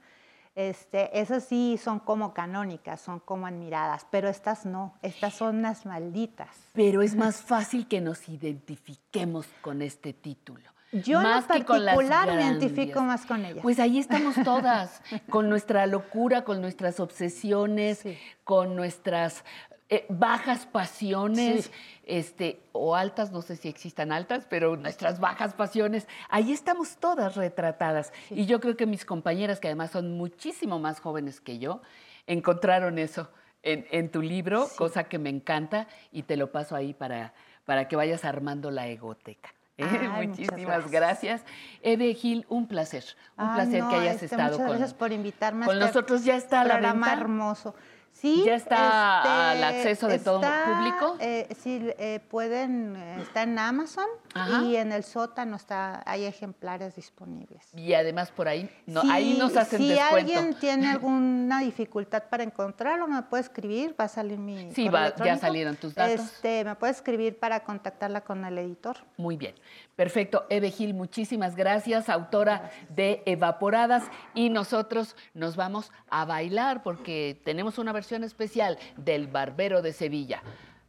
[0.55, 5.85] Este, esas sí son como canónicas, son como admiradas, pero estas no, estas son unas
[5.85, 6.49] malditas.
[6.73, 10.63] Pero es más fácil que nos identifiquemos con este título.
[10.93, 13.63] Yo en más las particular me identifico más con ellas.
[13.63, 18.05] Pues ahí estamos todas, con nuestra locura, con nuestras obsesiones,
[18.45, 19.45] con nuestras
[19.91, 21.71] eh, bajas pasiones, Sí.
[22.05, 27.37] este, o altas, no sé si existan altas, pero nuestras bajas pasiones, ahí estamos todas
[27.37, 28.13] retratadas.
[28.31, 31.83] Y yo creo que mis compañeras, que además son muchísimo más jóvenes que yo,
[32.27, 33.29] encontraron eso
[33.63, 37.87] en, en tu libro, cosa que me encanta, y te lo paso ahí para, para
[37.89, 39.51] que vayas armando la egoteca.
[39.77, 39.85] ¿eh?
[40.13, 40.91] Ay, Muchísimas gracias.
[40.91, 41.45] gracias.
[41.83, 43.05] Eve Gil, un placer.
[43.37, 45.77] Un Ay, placer no, que hayas este, estado muchas con, gracias por invitarme a con
[45.77, 46.25] este nosotros.
[46.25, 47.13] Ya está la venta.
[47.13, 47.75] hermoso.
[48.15, 51.17] Sí, ¿Ya está al este, acceso de todo está, público?
[51.21, 54.63] eh, sí, eh, pueden, eh, está en Amazon Ajá.
[54.63, 57.67] y en el sótano está, hay ejemplares disponibles.
[57.75, 60.17] Y además por ahí, no, Si- ahí nos hacen si descuento.
[60.17, 65.15] alguien tiene alguna dificultad para encontrarlo, me puede escribir, va a salir mi Sí, va-
[65.17, 66.21] ya salieron tus datos.
[66.21, 68.97] Este, me puede escribir para contactarla con el editor.
[69.17, 69.55] Muy bien.
[69.97, 70.47] Perfecto.
[70.51, 74.05] Eve Gil, muchísimas gracias, autora de Evaporadas.
[74.35, 80.43] Y nosotros nos vamos a bailar porque tenemos una versión especial del Barbero de Sevilla.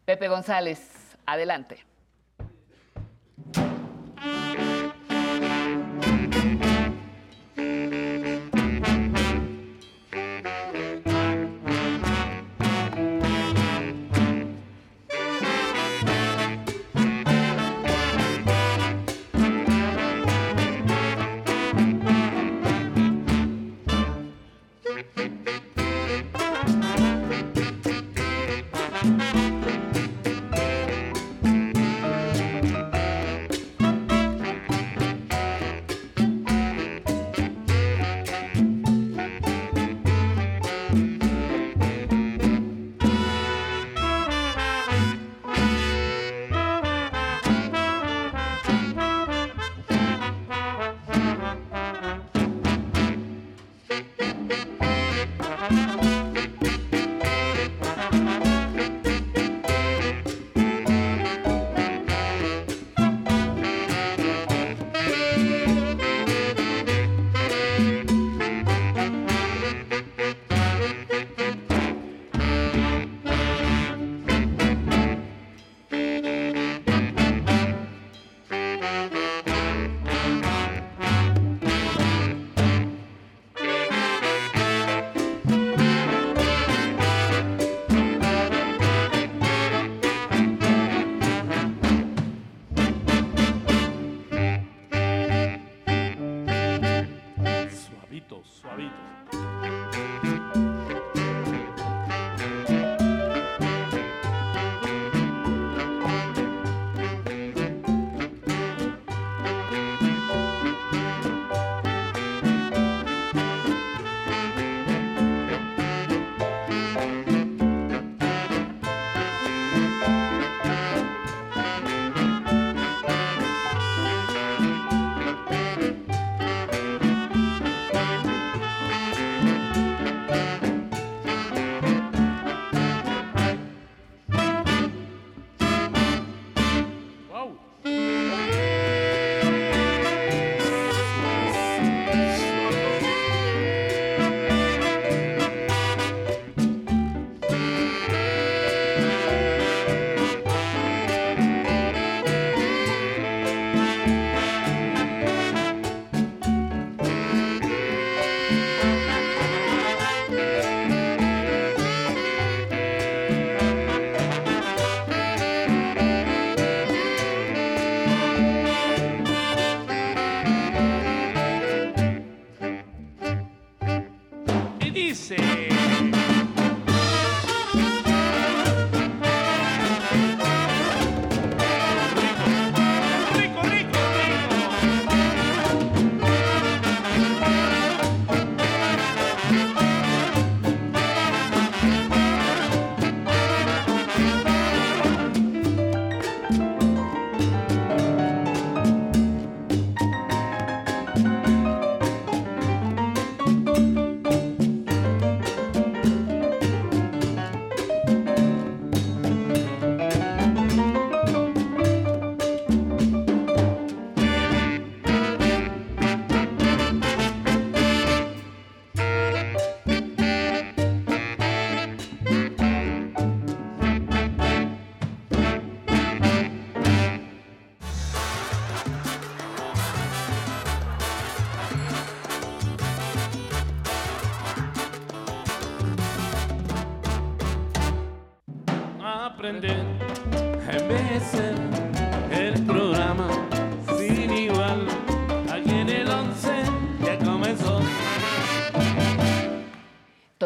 [0.06, 1.95] Pepe González, adelante.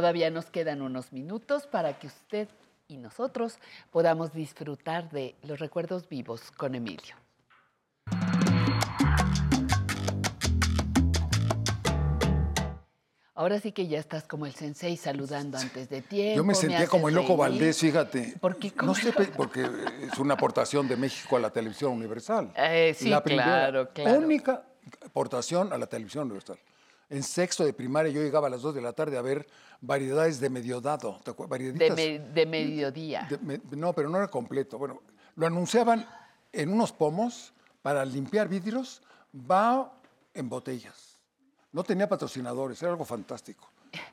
[0.09, 2.47] Todavía nos quedan unos minutos para que usted
[2.87, 3.59] y nosotros
[3.91, 7.15] podamos disfrutar de los recuerdos vivos con Emilio.
[13.35, 16.37] Ahora sí que ya estás como el sensei saludando antes de tiempo.
[16.37, 17.37] Yo me sentía como el loco reír.
[17.37, 18.33] Valdés, fíjate.
[18.41, 18.73] ¿Por qué?
[18.83, 19.69] No sé, porque
[20.11, 22.51] es una aportación de México a la televisión universal.
[22.57, 24.17] Eh, sí, la primera, claro, claro.
[24.17, 24.63] única
[25.05, 26.57] aportación a la televisión universal.
[27.11, 29.47] En sexto de primaria yo llegaba a las 2 de la tarde a ver
[29.81, 31.19] variedades de mediodado.
[31.23, 33.27] ¿te De, Varieditas me- de mediodía.
[33.29, 34.77] de- me- no, pero no era completo.
[34.77, 35.01] Bueno,
[35.35, 36.05] lo anunciaban
[36.51, 39.01] en unos pomos para limpiar vidrios,
[39.33, 39.93] va
[40.33, 41.17] en botellas.
[41.71, 43.69] No tenía patrocinadores, era algo fantástico.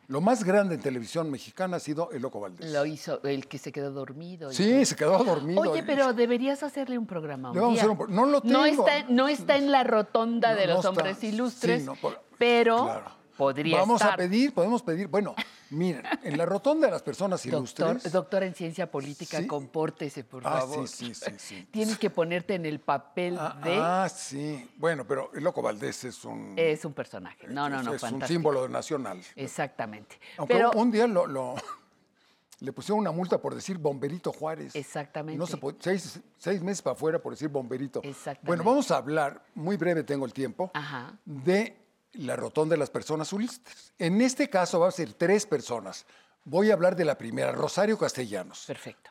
[0.08, 2.70] Lo más grande en televisión mexicana ha sido El Loco Valdés.
[2.70, 4.50] Lo hizo el que se quedó dormido.
[4.52, 5.60] Sí, se quedó dormido.
[5.60, 7.50] Oye, pero deberías hacerle un programa.
[7.50, 7.82] un día.
[7.94, 8.86] pro- no lo No tengo.
[8.88, 12.84] está, no está en la rotonda de No, los hombres ilustres, Sí, no, por- pero
[12.84, 13.10] Claro.
[13.36, 14.14] podría Vamos estar.
[14.14, 15.08] a pedir, podemos pedir.
[15.08, 15.34] Bueno,
[15.70, 18.12] miren, en la rotonda de las personas Doctor, ilustres.
[18.12, 19.46] doctor en ciencia política, Sí.
[19.46, 20.88] compórtese, por Ah, favor.
[20.88, 21.68] sí, sí, sí, sí.
[21.72, 23.76] Tienes que ponerte en el papel de...
[23.80, 24.70] Ah, sí.
[24.76, 27.46] Bueno, pero el Loco Valdés es un, Es un personaje.
[27.48, 29.20] No, no, no, es un símbolo nacional.
[29.34, 30.18] Exactamente.
[30.38, 31.54] Aunque Pero un día lo, lo-
[32.60, 34.74] le pusieron una multa por decir Bomberito Juárez.
[34.74, 35.38] Exactamente.
[35.38, 38.00] No se seis, seis meses para afuera por decir Bomberito.
[38.02, 38.46] Exactamente.
[38.46, 41.18] Bueno, vamos a hablar, muy breve tengo el tiempo, Ajá.
[41.24, 41.76] de
[42.18, 43.92] la rotonda de las personas ilustres.
[43.98, 46.06] En este caso va a ser tres personas.
[46.44, 48.64] Voy a hablar de la primera, Rosario Castellanos.
[48.66, 49.10] Perfecto.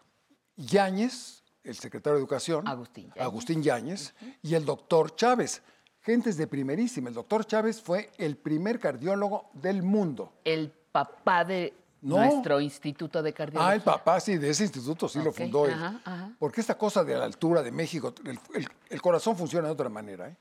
[0.55, 2.67] Yáñez, el secretario de Educación.
[2.67, 3.21] Agustín Yáñez.
[3.23, 4.13] Agustín Yáñez.
[4.41, 5.61] Y el doctor Chávez.
[6.01, 7.09] Gentes de primerísima.
[7.09, 10.33] El doctor Chávez fue el primer cardiólogo del mundo.
[10.43, 12.17] El papá de No.
[12.17, 13.71] nuestro Instituto de Cardiología.
[13.71, 15.73] Ah, el papá, sí, de ese instituto sí lo fundó él.
[15.73, 16.31] ajá, ajá.
[16.37, 19.89] Porque esta cosa de la altura de México, el, el- el corazón funciona de otra
[19.89, 20.29] manera.
[20.29, 20.37] ¿eh?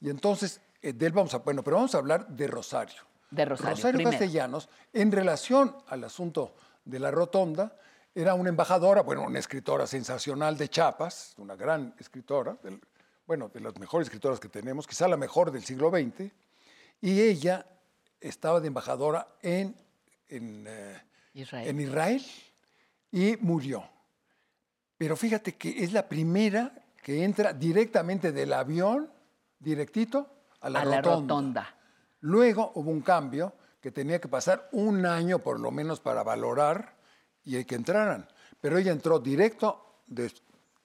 [0.00, 3.02] Y entonces, de él vamos a, bueno, pero vamos a hablar de Rosario.
[3.30, 4.10] De Rosario, primero.
[4.10, 7.76] Castellanos, en relación al asunto de la rotonda,
[8.14, 12.80] era una embajadora, bueno, una escritora sensacional de Chiapas, una gran escritora, del-
[13.26, 16.30] bueno, de las mejores escritoras que tenemos, quizá la mejor del siglo XX,
[17.00, 17.66] y ella
[18.20, 19.76] estaba de embajadora en,
[20.28, 21.02] en, eh,
[21.34, 21.68] Israel.
[21.68, 22.22] en Israel
[23.10, 23.84] y murió.
[24.96, 26.72] Pero fíjate que es la primera
[27.02, 29.10] que entra directamente del avión,
[29.58, 31.34] directito, a la a la rotonda.
[31.34, 31.74] rotonda.
[32.20, 36.96] Luego hubo un cambio que tenía que pasar un año por lo menos para valorar
[37.44, 38.28] y que entraran.
[38.60, 40.32] Pero ella entró directo de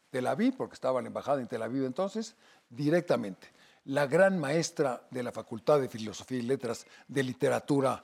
[0.10, 2.36] Tel Aviv, porque estaba en la embajada en Tel Aviv entonces,
[2.70, 3.48] directamente.
[3.86, 8.04] La gran maestra de la Facultad de Filosofía y Letras de Literatura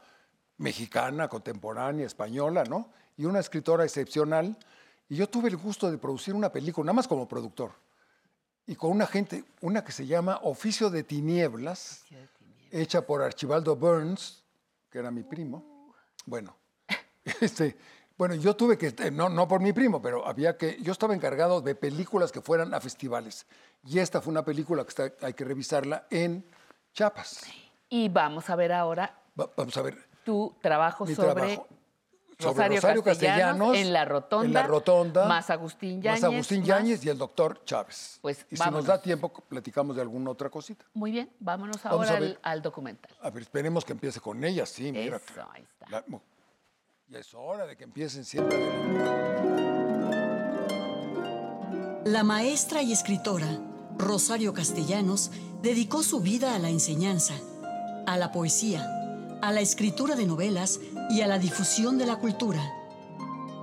[0.57, 2.89] mexicana, contemporánea, española, ¿no?
[3.17, 4.57] Y una escritora excepcional.
[5.09, 7.71] Y yo tuve el gusto de producir una película, nada más como productor,
[8.67, 12.03] y con una gente, una que se llama Oficio de Tinieblas,
[12.71, 14.43] hecha por Archibaldo Burns,
[14.89, 15.93] que era mi primo.
[16.25, 16.55] Bueno,
[17.41, 17.77] este,
[18.17, 21.13] bueno, yo tuve que, eh, no, no por mi primo, pero había que, yo estaba
[21.15, 23.45] encargado de películas que fueran a festivales.
[23.85, 26.43] Y esta fue una película que está- hay que revisarla en
[26.93, 27.43] Chiapas.
[27.89, 29.97] Y vamos a ver ahora Va- vamos a ver.
[30.25, 31.67] tu trabajo Mi sobre, trabajo
[32.39, 36.21] sobre Rosario, Rosario Castellanos, Castellanos, en la Rotonda, en la Rotonda, más Agustín Yáñez.
[36.21, 38.19] Más Agustín más- Yáñez y el doctor Chávez.
[38.21, 38.81] Pues y si vámonos.
[38.81, 40.85] nos da tiempo, platicamos de alguna otra cosita.
[40.93, 42.39] Muy bien, vámonos Vamos ahora al, ver.
[42.43, 43.11] al documental.
[43.21, 45.17] A ver, esperemos que empiece con ella, sí, mira.
[45.17, 45.89] Eso, ahí está.
[45.89, 46.03] La-
[47.09, 48.57] ya es hora de que empiecen siempre.
[52.05, 53.47] La maestra y escritora
[53.97, 57.33] Rosario Castellanos dedicó su vida a la enseñanza,
[58.05, 58.85] a la poesía,
[59.41, 62.61] a la escritura de novelas y a la difusión de la cultura.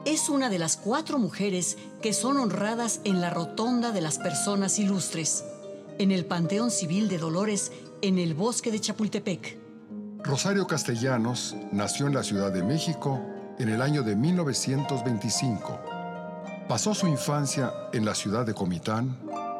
[0.05, 4.79] Es una de las cuatro mujeres que son honradas en la Rotonda de las Personas
[4.79, 5.45] Ilustres,
[5.99, 7.73] en el Panteón Civil de Dolores,
[8.03, 9.59] en el bosque de Chapultepec.
[10.23, 13.21] Rosario Castellanos nació en la Ciudad de México
[13.59, 15.81] en el año de 1925.
[16.69, 19.19] Pasó su infancia en la ciudad de Comitán,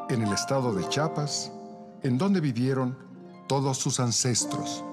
[0.09, 1.51] en el estado de Chiapas,
[2.03, 2.97] en donde vivieron
[3.47, 4.83] todos sus ancestros.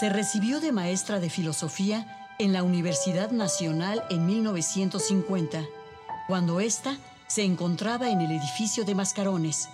[0.00, 2.06] Se recibió de maestra de filosofía
[2.38, 5.66] en la Universidad Nacional en 1950,
[6.26, 6.96] cuando ésta
[7.26, 9.68] se encontraba en el edificio de Mascarones.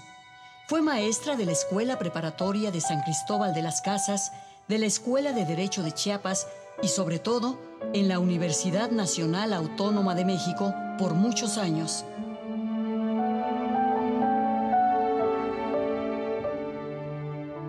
[0.66, 4.32] Fue maestra de la Escuela Preparatoria de San Cristóbal de las Casas,
[4.66, 6.48] de la Escuela de Derecho de Chiapas
[6.82, 7.60] y sobre todo
[7.92, 12.04] en la Universidad Nacional Autónoma de México por muchos años.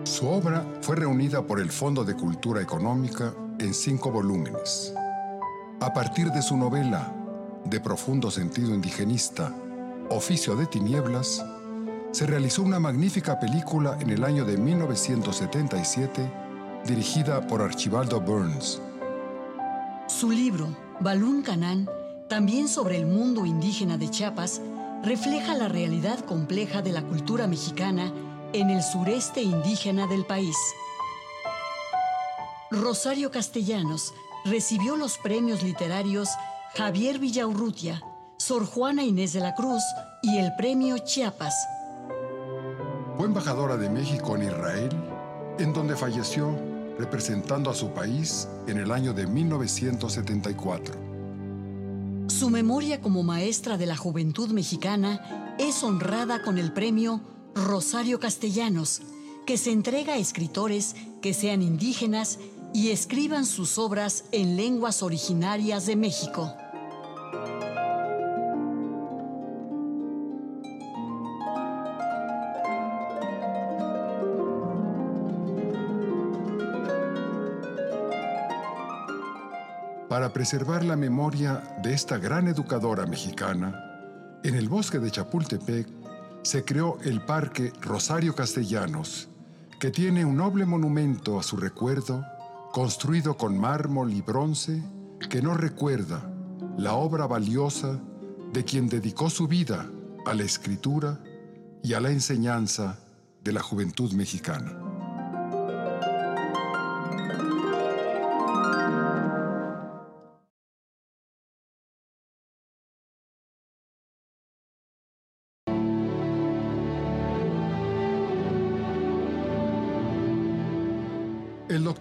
[0.08, 4.94] Su obra fue reunida por el Fondo de Cultura Económica en cinco volúmenes.
[5.82, 7.14] A partir de su novela,
[7.66, 9.54] de profundo sentido indigenista,
[10.10, 11.46] Oficio de Tinieblas,
[12.12, 16.32] se realizó una magnífica película en el año de 1977,
[16.88, 18.82] dirigida por Archibaldo Burns.
[20.08, 20.70] Su libro,
[21.02, 21.88] Balún Canán,
[22.30, 24.62] también sobre el mundo indígena de Chiapas,
[25.04, 28.12] refleja la realidad compleja de la cultura mexicana
[28.54, 30.56] en el sureste indígena del país.
[32.72, 34.14] Rosario Castellanos
[34.46, 36.30] recibió los premios literarios
[36.76, 38.02] Javier Villaurrutia,
[38.38, 39.84] Sor Juana Inés de la Cruz
[40.22, 41.56] y el premio Chiapas.
[43.18, 44.90] Fue embajadora de México en Israel,
[45.60, 46.56] en donde falleció
[47.00, 50.96] representando a su país en el año de 1974.
[52.28, 57.22] Su memoria como maestra de la juventud mexicana es honrada con el premio
[57.58, 59.02] Rosario Castellanos,
[59.46, 62.38] que se entrega a escritores que sean indígenas
[62.74, 66.54] y escriban sus obras en lenguas originarias de México.
[80.08, 83.84] Para preservar la memoria de esta gran educadora mexicana,
[84.44, 85.97] en el bosque de Chapultepec
[86.48, 89.28] se creó el Parque Rosario Castellanos,
[89.82, 92.24] que tiene un noble monumento a su recuerdo,
[92.72, 94.82] construido con mármol y bronce,
[95.30, 96.32] que nos recuerda
[96.78, 98.00] la obra valiosa
[98.54, 99.90] de quien dedicó su vida
[100.26, 101.20] a la escritura
[101.84, 102.98] y a la enseñanza
[103.44, 104.87] de la juventud mexicana.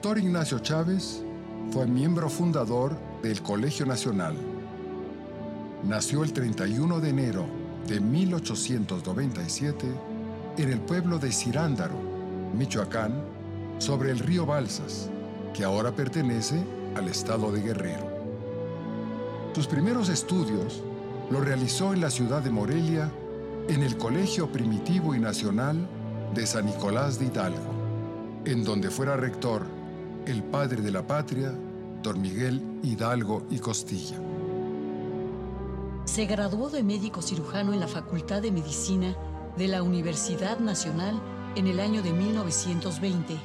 [0.07, 1.21] Doctor Ignacio Chávez
[1.73, 4.37] fue miembro fundador del Colegio Nacional.
[5.83, 7.45] Nació el 31 de enero
[7.89, 9.85] de 1897
[10.59, 11.97] en el pueblo de Cirándaro,
[12.57, 13.15] Michoacán,
[13.79, 15.11] sobre el río Balsas,
[15.53, 16.63] que ahora pertenece
[16.95, 18.07] al estado de Guerrero.
[19.57, 20.85] Sus primeros estudios
[21.33, 23.11] los realizó en la ciudad de Morelia,
[23.69, 25.85] en el Colegio Primitivo y Nacional
[26.33, 29.76] de San Nicolás de Hidalgo, en donde fuera rector
[30.27, 31.55] el padre de la patria,
[32.03, 34.17] don Miguel Hidalgo y Costilla.
[36.05, 39.17] Se graduó de médico cirujano en la Facultad de Medicina
[39.57, 41.21] de la Universidad Nacional
[41.55, 43.37] en el año de 1920.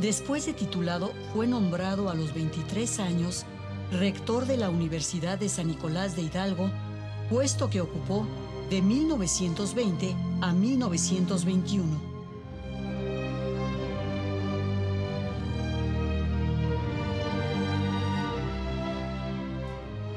[0.00, 3.46] Después de titulado, fue nombrado a los 23 años
[3.92, 6.70] rector de la Universidad de San Nicolás de Hidalgo,
[7.30, 8.26] puesto que ocupó
[8.68, 12.15] de 1920 a 1921.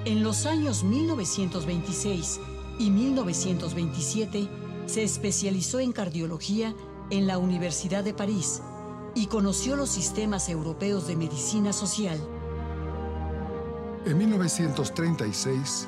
[0.09, 2.39] En los años 1926
[2.79, 4.49] y 1927
[4.87, 6.73] se especializó en cardiología
[7.11, 8.63] en la Universidad de París
[9.13, 12.19] y conoció los sistemas europeos de medicina social.
[14.03, 15.87] En 1936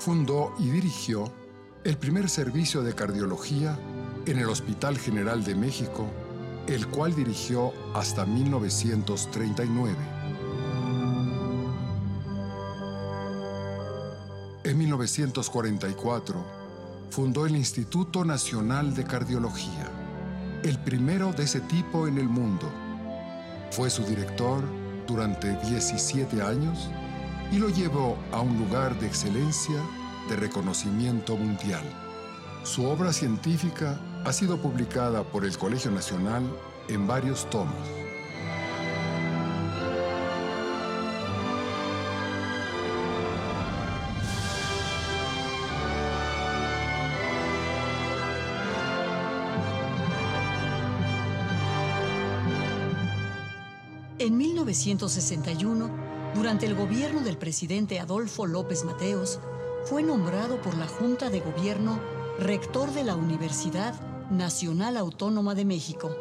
[0.00, 1.32] fundó y dirigió
[1.84, 3.78] el primer servicio de cardiología
[4.26, 6.08] en el Hospital General de México,
[6.66, 9.94] el cual dirigió hasta 1939.
[15.00, 16.44] 1944
[17.08, 19.90] fundó el Instituto Nacional de Cardiología,
[20.62, 22.70] el primero de ese tipo en el mundo.
[23.70, 24.62] Fue su director
[25.06, 26.90] durante 17 años
[27.50, 29.80] y lo llevó a un lugar de excelencia
[30.28, 31.84] de reconocimiento mundial.
[32.62, 36.42] Su obra científica ha sido publicada por el Colegio Nacional
[36.88, 37.88] en varios tomos.
[54.70, 55.90] 1961,
[56.34, 59.40] durante el gobierno del presidente Adolfo López Mateos,
[59.84, 61.98] fue nombrado por la Junta de Gobierno
[62.38, 63.94] rector de la Universidad
[64.30, 66.14] Nacional Autónoma de México.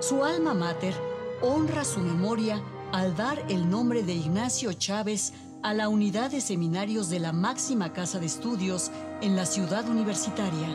[0.00, 0.94] Su alma mater
[1.42, 7.10] honra su memoria al dar el nombre de Ignacio Chávez a la unidad de seminarios
[7.10, 8.90] de la máxima casa de estudios
[9.20, 10.68] en la ciudad universitaria.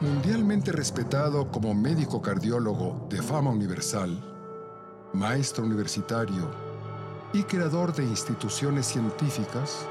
[0.00, 4.33] Mundialmente respetado como médico cardiólogo de fama universal,
[5.14, 6.50] maestro universitario
[7.32, 9.86] y creador de instituciones científicas,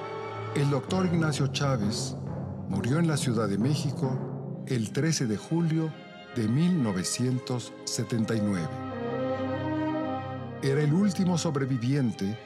[0.56, 2.16] el doctor Ignacio Chávez
[2.69, 5.92] murió en la Ciudad de México el 13 de julio
[6.35, 8.68] de 1979.
[10.61, 12.38] Era el último sobreviviente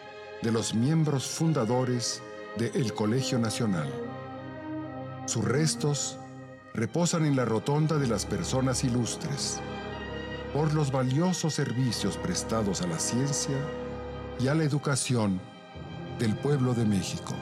[0.41, 2.21] de los miembros fundadores
[2.57, 3.87] del Colegio Nacional.
[5.25, 6.17] Sus restos
[6.73, 9.61] reposan en la rotonda de las personas ilustres
[10.57, 13.55] por los valiosos servicios prestados a la ciencia
[14.39, 15.39] y a la educación
[16.17, 17.35] del pueblo de México.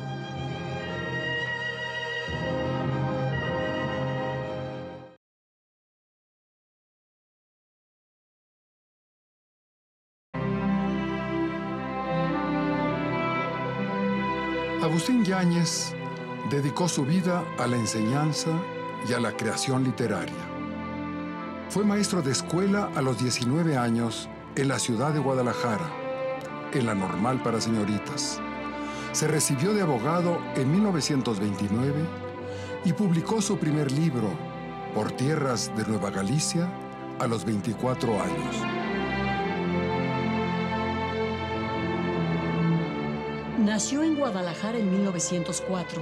[14.84, 15.94] Agustín Yáñez
[16.52, 18.50] dedicó su vida a la enseñanza
[19.08, 20.55] y a la creación literaria.
[21.70, 25.90] Fue maestro de escuela a los 19 años en la ciudad de Guadalajara,
[26.74, 28.40] en la normal para señoritas.
[29.12, 32.06] Se recibió de abogado en 1929
[32.86, 34.30] y publicó su primer libro,
[34.94, 36.70] Por Tierras de Nueva Galicia,
[37.20, 38.56] a los 24 años.
[43.60, 46.02] Nació en Guadalajara en 1904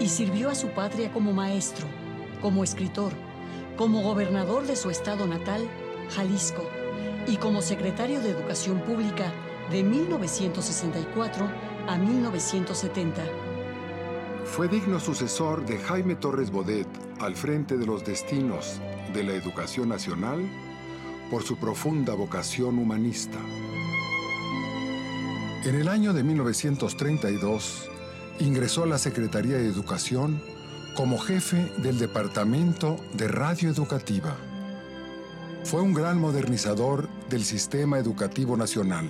[0.00, 1.86] y sirvió a su patria como maestro,
[2.40, 3.12] como escritor,
[3.76, 5.68] como gobernador de su estado natal,
[6.10, 6.62] Jalisco,
[7.26, 9.32] y como secretario de Educación Pública
[9.70, 11.48] de 1964
[11.88, 13.22] a 1970.
[14.44, 16.88] Fue digno sucesor de Jaime Torres Bodet
[17.20, 18.80] al frente de los destinos
[19.14, 20.44] de la educación nacional
[21.30, 23.38] por su profunda vocación humanista.
[25.64, 27.88] En el año de 1932
[28.40, 30.42] ingresó a la Secretaría de Educación
[30.94, 34.36] como jefe del Departamento de Radio Educativa.
[35.64, 39.08] Fue un gran modernizador del sistema educativo nacional,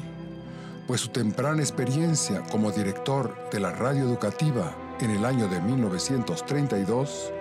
[0.86, 7.32] pues su temprana experiencia como director de la radio educativa en el año de 1932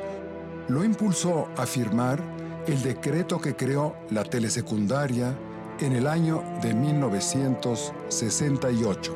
[0.69, 2.23] lo impulsó a firmar
[2.67, 5.37] el decreto que creó la telesecundaria
[5.79, 9.13] en el año de 1968.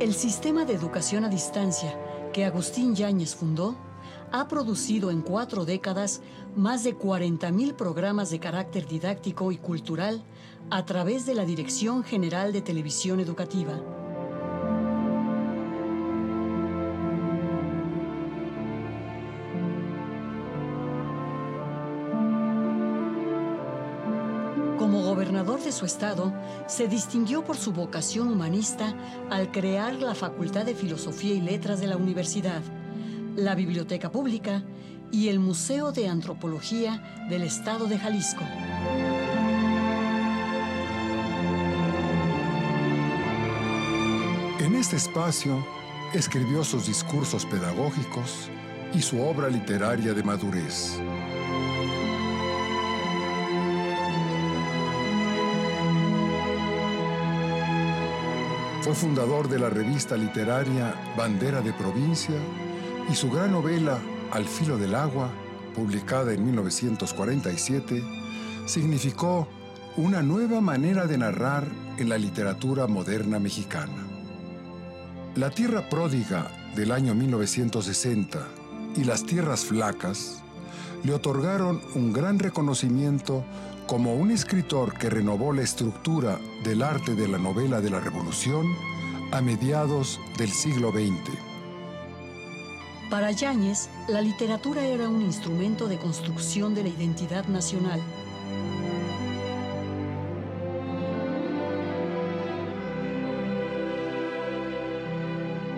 [0.00, 1.96] El sistema de educación a distancia
[2.32, 3.76] que Agustín Yáñez fundó
[4.32, 6.20] ha producido en cuatro décadas
[6.54, 10.22] más de 40.000 programas de carácter didáctico y cultural
[10.70, 13.97] a través de la Dirección General de Televisión Educativa.
[25.68, 26.32] De su estado,
[26.66, 28.94] se distinguió por su vocación humanista
[29.28, 32.62] al crear la Facultad de Filosofía y Letras de la universidad,
[33.36, 34.64] la Biblioteca Pública
[35.12, 38.44] y el Museo de Antropología del Estado de Jalisco.
[44.60, 45.62] En este espacio
[46.14, 48.48] escribió sus discursos pedagógicos
[48.94, 50.98] y su obra literaria de madurez.
[58.88, 62.36] Fue fundador de la revista literaria Bandera de Provincia
[63.12, 64.00] y su gran novela
[64.30, 65.28] Al filo del agua,
[65.74, 68.02] publicada en 1947,
[68.64, 69.46] significó
[69.98, 71.68] una nueva manera de narrar
[71.98, 74.06] en la literatura moderna mexicana.
[75.34, 78.38] La Tierra Pródiga del año 1960
[78.96, 80.42] y Las Tierras Flacas
[81.04, 83.44] le otorgaron un gran reconocimiento
[83.88, 88.66] como un escritor que renovó la estructura del arte de la novela de la Revolución
[89.32, 91.38] a mediados del siglo XX.
[93.08, 97.98] Para Yáñez, la literatura era un instrumento de construcción de la identidad nacional.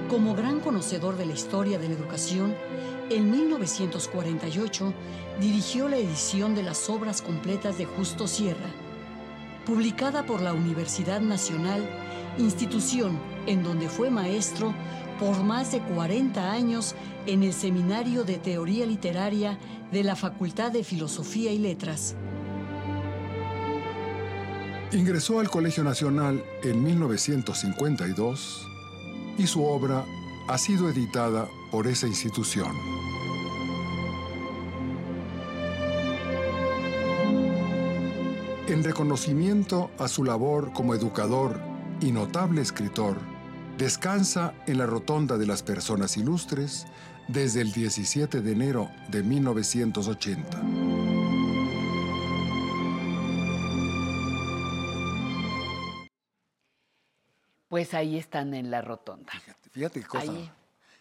[0.08, 2.56] Como gran conocedor de la historia de la educación,
[3.10, 4.94] en 1948
[5.40, 8.70] dirigió la edición de las obras completas de Justo Sierra,
[9.66, 11.84] publicada por la Universidad Nacional,
[12.38, 14.72] institución en donde fue maestro
[15.18, 16.94] por más de 40 años
[17.26, 19.58] en el Seminario de Teoría Literaria
[19.90, 22.14] de la Facultad de Filosofía y Letras.
[24.92, 28.66] Ingresó al Colegio Nacional en 1952
[29.36, 30.04] y su obra
[30.48, 32.99] ha sido editada por esa institución.
[38.70, 41.60] En reconocimiento a su labor como educador
[42.00, 43.16] y notable escritor,
[43.76, 46.86] descansa en la Rotonda de las Personas Ilustres
[47.26, 50.62] desde el 17 de enero de 1980.
[57.66, 59.32] Pues ahí están en la rotonda.
[59.72, 60.30] Fíjate qué cosa.
[60.30, 60.48] Ahí.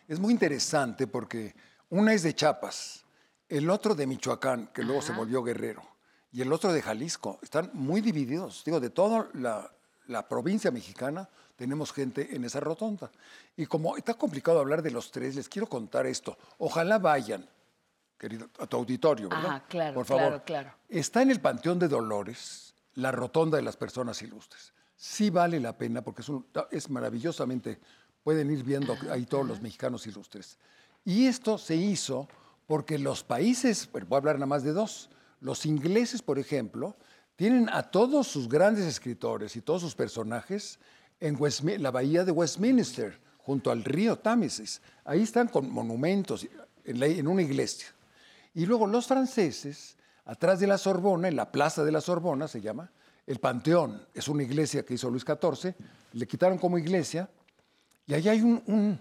[0.07, 1.53] Es muy interesante porque
[1.89, 3.05] una es de Chiapas,
[3.47, 5.83] el otro de Michoacán, que luego se volvió guerrero,
[6.31, 7.39] y el otro de Jalisco.
[7.41, 8.63] Están muy divididos.
[8.65, 9.71] Digo, de toda la,
[10.07, 13.11] la provincia mexicana tenemos gente en esa rotonda.
[13.57, 16.37] Y como está complicado hablar de los tres, les quiero contar esto.
[16.59, 17.47] Ojalá vayan,
[18.17, 19.45] querido, a tu auditorio, ¿verdad?
[19.45, 20.23] Ajá, claro, Por favor.
[20.27, 20.73] claro, claro.
[20.87, 24.73] Está en el Panteón de Dolores, la rotonda de las personas ilustres.
[24.95, 27.79] Sí vale la pena porque es, un- es maravillosamente,
[28.23, 30.57] pueden ir viendo ahí todos los mexicanos ilustres.
[31.05, 32.27] Y esto se hizo
[32.67, 35.09] porque los países, bueno, voy a hablar nada más de dos,
[35.39, 36.95] los ingleses, por ejemplo,
[37.35, 40.79] tienen a todos sus grandes escritores y todos sus personajes
[41.19, 41.37] en
[41.81, 44.81] la bahía de Westminster, junto al río Támesis.
[45.05, 46.47] Ahí están con monumentos
[46.83, 47.87] en, una iglesia.
[48.53, 52.61] Y luego los franceses, atrás de la Sorbona, en la plaza de la Sorbona se
[52.61, 52.91] llama,
[53.25, 55.73] el Panteón, es una iglesia que hizo Luis XIV,
[56.13, 57.29] le quitaron como iglesia,
[58.05, 58.99] y ahí hay un,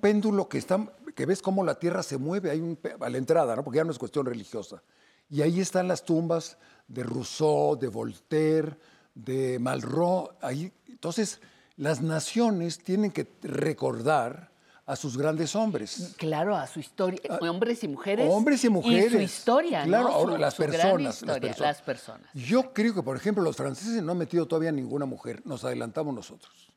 [0.00, 3.62] péndulo que, ves cómo la tierra se mueve hay un, a la entrada, ¿no?
[3.62, 4.82] porque ya no es cuestión religiosa.
[5.30, 8.76] Y ahí están las tumbas de Rousseau, de Voltaire,
[9.14, 10.30] de Malraux.
[10.40, 10.72] Ahí.
[10.88, 11.40] Entonces,
[11.76, 14.48] las naciones tienen que recordar
[14.86, 16.14] a sus grandes hombres.
[16.16, 18.26] Claro, a su historia, hombres y mujeres.
[18.30, 19.12] Hombres y mujeres.
[19.12, 20.14] su historia, Claro, ¿no?
[20.14, 21.60] ahora Su- las su personas, las personas.
[21.60, 22.30] las personas.
[22.32, 26.14] Yo creo que, por ejemplo, los franceses no han metido todavía ninguna mujer, nos adelantamos
[26.14, 26.72] nosotros.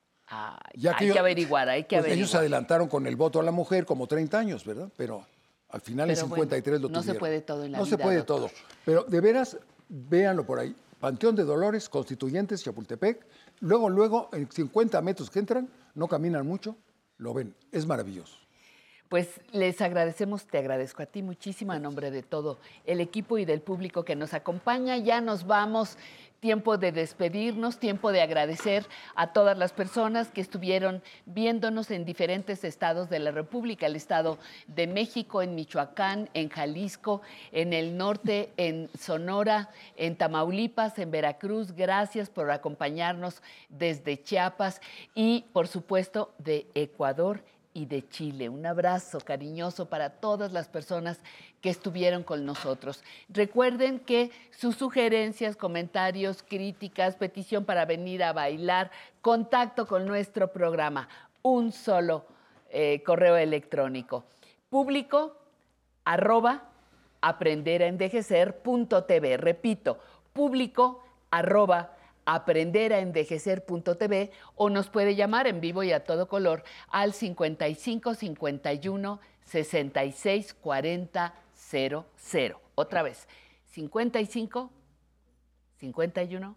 [0.75, 2.17] Ya hay yo- que averiguar, hay que pues averiguar.
[2.17, 4.89] Ellos se adelantaron con el voto a la mujer como 30 años, ¿verdad?
[4.97, 5.25] Pero
[5.71, 7.19] al final en Pero bueno, 53 lo no se tuvieron.
[7.19, 8.37] puede todo en la No se vida, puede doctor.
[8.37, 8.49] todo.
[8.85, 9.57] Pero de veras,
[9.89, 10.75] véanlo por ahí.
[10.99, 13.25] Panteón de Dolores, Constituyentes, Chapultepec.
[13.61, 16.75] Luego, luego, en 50 metros que entran, no caminan mucho,
[17.17, 17.55] lo ven.
[17.71, 18.37] Es maravilloso.
[19.11, 23.43] Pues les agradecemos, te agradezco a ti muchísimo a nombre de todo el equipo y
[23.43, 24.95] del público que nos acompaña.
[24.95, 25.97] Ya nos vamos,
[26.39, 32.63] tiempo de despedirnos, tiempo de agradecer a todas las personas que estuvieron viéndonos en diferentes
[32.63, 38.53] estados de la República, el estado de México, en Michoacán, en Jalisco, en el norte,
[38.55, 41.73] en Sonora, en Tamaulipas, en Veracruz.
[41.73, 44.79] Gracias por acompañarnos desde Chiapas
[45.13, 48.49] y, por supuesto, de Ecuador y de Chile.
[48.49, 51.19] Un abrazo cariñoso para todas las personas
[51.61, 53.01] que estuvieron con nosotros.
[53.29, 58.91] Recuerden que sus sugerencias, comentarios, críticas, petición para venir a bailar,
[59.21, 61.07] contacto con nuestro programa,
[61.41, 62.25] un solo
[62.69, 64.25] eh, correo electrónico.
[64.69, 65.37] Público
[66.05, 66.69] arroba
[67.21, 69.37] aprenderaenvejecer.tv.
[69.37, 69.99] Repito,
[70.33, 78.15] público arroba aprenderaenvejecer.tv o nos puede llamar en vivo y a todo color al 55
[78.15, 81.33] 51 66 40
[82.75, 83.27] Otra vez,
[83.65, 84.71] 55
[85.79, 86.55] 51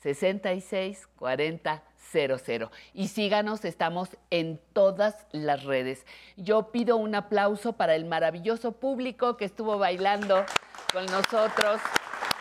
[0.00, 2.70] 66 40 00.
[2.94, 6.06] Y síganos, estamos en todas las redes.
[6.36, 10.44] Yo pido un aplauso para el maravilloso público que estuvo bailando
[10.92, 11.80] con nosotros.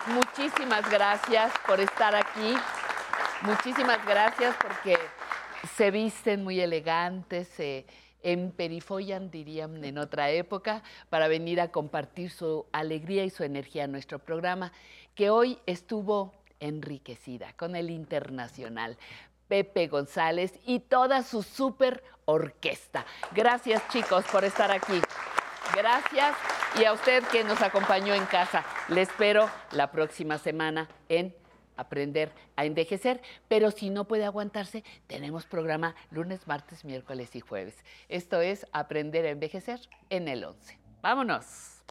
[0.07, 2.55] Muchísimas gracias por estar aquí.
[3.41, 4.97] Muchísimas gracias porque
[5.75, 7.87] se visten muy elegantes, se
[8.21, 13.87] emperifollan, dirían en otra época, para venir a compartir su alegría y su energía a
[13.87, 14.71] nuestro programa,
[15.15, 18.97] que hoy estuvo enriquecida con el internacional.
[19.47, 23.05] Pepe González y toda su super orquesta.
[23.31, 25.01] Gracias chicos por estar aquí.
[25.75, 26.37] Gracias
[26.79, 28.63] y a usted que nos acompañó en casa.
[28.87, 31.35] Le espero la próxima semana en
[31.75, 37.75] Aprender a Envejecer, pero si no puede aguantarse, tenemos programa lunes, martes, miércoles y jueves.
[38.07, 40.79] Esto es Aprender a Envejecer en el 11.
[41.01, 41.81] Vámonos.